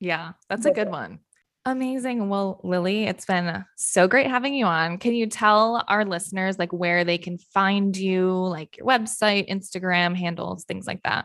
Yeah, 0.00 0.32
that's 0.48 0.66
a 0.66 0.72
good 0.72 0.88
one. 0.90 1.20
Amazing. 1.66 2.28
Well, 2.28 2.60
Lily, 2.62 3.04
it's 3.04 3.24
been 3.24 3.64
so 3.76 4.06
great 4.06 4.26
having 4.26 4.52
you 4.52 4.66
on. 4.66 4.98
Can 4.98 5.14
you 5.14 5.26
tell 5.26 5.82
our 5.88 6.04
listeners 6.04 6.58
like 6.58 6.72
where 6.72 7.04
they 7.04 7.16
can 7.16 7.38
find 7.38 7.96
you, 7.96 8.32
like 8.34 8.76
your 8.76 8.86
website, 8.86 9.48
Instagram 9.48 10.14
handles, 10.14 10.64
things 10.64 10.86
like 10.86 11.02
that? 11.04 11.24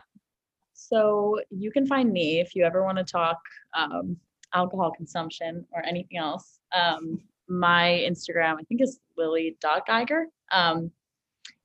So 0.72 1.38
you 1.50 1.70
can 1.70 1.86
find 1.86 2.10
me 2.10 2.40
if 2.40 2.54
you 2.54 2.64
ever 2.64 2.82
want 2.84 2.96
to 2.98 3.04
talk 3.04 3.38
um, 3.76 4.16
alcohol 4.54 4.92
consumption 4.92 5.66
or 5.72 5.84
anything 5.84 6.16
else. 6.18 6.58
Um, 6.74 7.18
my 7.50 8.04
Instagram, 8.08 8.54
I 8.54 8.62
think, 8.68 8.80
is 8.80 9.00
lily.geiger. 9.16 10.26
Um, 10.52 10.90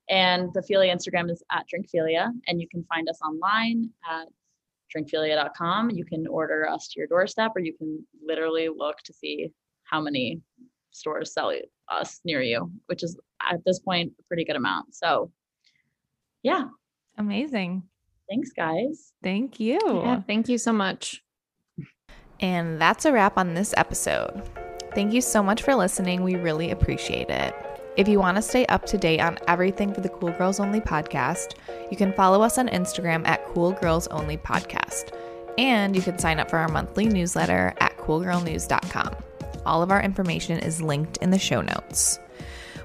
and 0.10 0.54
the 0.54 0.62
Figlia 0.62 0.94
Instagram 0.94 1.32
is 1.32 1.44
at 1.52 1.66
Drinkfiglia. 1.74 2.30
And 2.48 2.60
you 2.60 2.68
can 2.68 2.84
find 2.86 3.10
us 3.10 3.20
online 3.22 3.90
at 4.10 4.28
drinkfiglia.com. 4.96 5.92
You 5.92 6.06
can 6.06 6.28
order 6.28 6.68
us 6.70 6.88
to 6.90 7.00
your 7.00 7.08
doorstep, 7.08 7.52
or 7.56 7.62
you 7.62 7.76
can 7.78 8.06
literally 8.26 8.70
look 8.76 8.98
to 9.06 9.14
see 9.14 9.52
how 9.84 10.02
many 10.02 10.42
stores 10.92 11.34
sell 11.34 11.52
us 11.92 12.20
near 12.24 12.42
you, 12.42 12.72
which 12.88 13.04
is 13.04 13.18
at 13.42 13.64
this 13.66 13.80
point 13.80 14.14
a 14.20 14.24
pretty 14.24 14.46
good 14.46 14.56
amount. 14.56 14.96
So, 14.96 15.32
yeah. 16.44 16.66
Amazing. 17.18 17.84
Thanks, 18.30 18.52
guys. 18.52 19.14
Thank 19.22 19.60
you. 19.60 19.80
Yeah, 19.84 20.22
thank 20.22 20.50
you 20.50 20.58
so 20.58 20.74
much. 20.74 21.22
And 22.40 22.82
that's 22.82 23.06
a 23.06 23.12
wrap 23.12 23.38
on 23.38 23.54
this 23.54 23.74
episode. 23.78 24.65
Thank 24.96 25.14
you 25.14 25.20
so 25.20 25.44
much 25.44 25.62
for 25.62 25.76
listening. 25.76 26.24
We 26.24 26.36
really 26.36 26.72
appreciate 26.72 27.30
it. 27.30 27.54
If 27.98 28.08
you 28.08 28.18
want 28.18 28.38
to 28.38 28.42
stay 28.42 28.66
up 28.68 28.86
to 28.88 28.98
date 28.98 29.20
on 29.20 29.38
everything 29.48 29.94
for 29.94 30.00
the 30.00 30.08
Cool 30.08 30.32
Girls 30.32 30.60
Only 30.60 30.80
podcast, 30.80 31.56
you 31.92 31.98
can 31.98 32.14
follow 32.14 32.42
us 32.42 32.58
on 32.58 32.70
Instagram 32.70 33.28
at 33.28 33.46
Cool 33.48 33.74
Girls 33.74 34.08
Only 34.08 34.38
Podcast. 34.38 35.14
And 35.58 35.96
you 35.96 36.02
can 36.02 36.18
sign 36.18 36.40
up 36.40 36.50
for 36.50 36.58
our 36.58 36.70
monthly 36.70 37.08
newsletter 37.08 37.74
at 37.82 37.98
coolgirlnews.com. 37.98 39.16
All 39.66 39.84
of 39.84 39.92
our 39.92 40.02
information 40.02 40.60
is 40.60 40.82
linked 40.82 41.18
in 41.18 41.30
the 41.30 41.40
show 41.40 41.60
notes. 41.60 42.20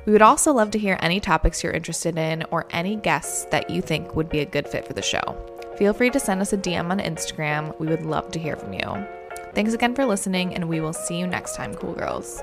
We 0.05 0.13
would 0.13 0.23
also 0.23 0.53
love 0.53 0.73
to 0.73 0.79
hear 0.79 0.99
any 1.01 1.21
topics 1.21 1.63
you're 1.63 1.73
interested 1.73 2.19
in 2.19 2.45
or 2.51 2.67
any 2.71 2.97
guests 2.97 3.45
that 3.47 3.71
you 3.71 3.83
think 3.83 4.17
would 4.17 4.29
be 4.29 4.41
a 4.41 4.47
good 4.47 4.67
fit 4.67 4.85
for 4.85 4.95
the 4.95 5.03
show. 5.03 5.37
Feel 5.77 5.93
free 5.93 6.11
to 6.11 6.19
send 6.19 6.41
us 6.41 6.53
a 6.53 6.57
DM 6.57 6.91
on 6.91 6.99
Instagram. 6.99 7.79
We 7.79 7.87
would 7.87 8.05
love 8.05 8.33
to 8.33 8.41
hear 8.41 8.57
from 8.57 8.73
you. 8.73 9.20
Thanks 9.55 9.73
again 9.75 9.95
for 9.95 10.07
listening, 10.07 10.55
and 10.55 10.69
we 10.69 10.81
will 10.81 10.93
see 10.93 11.19
you 11.19 11.27
next 11.27 11.57
time, 11.57 11.75
cool 11.75 11.95
girls. 11.95 12.43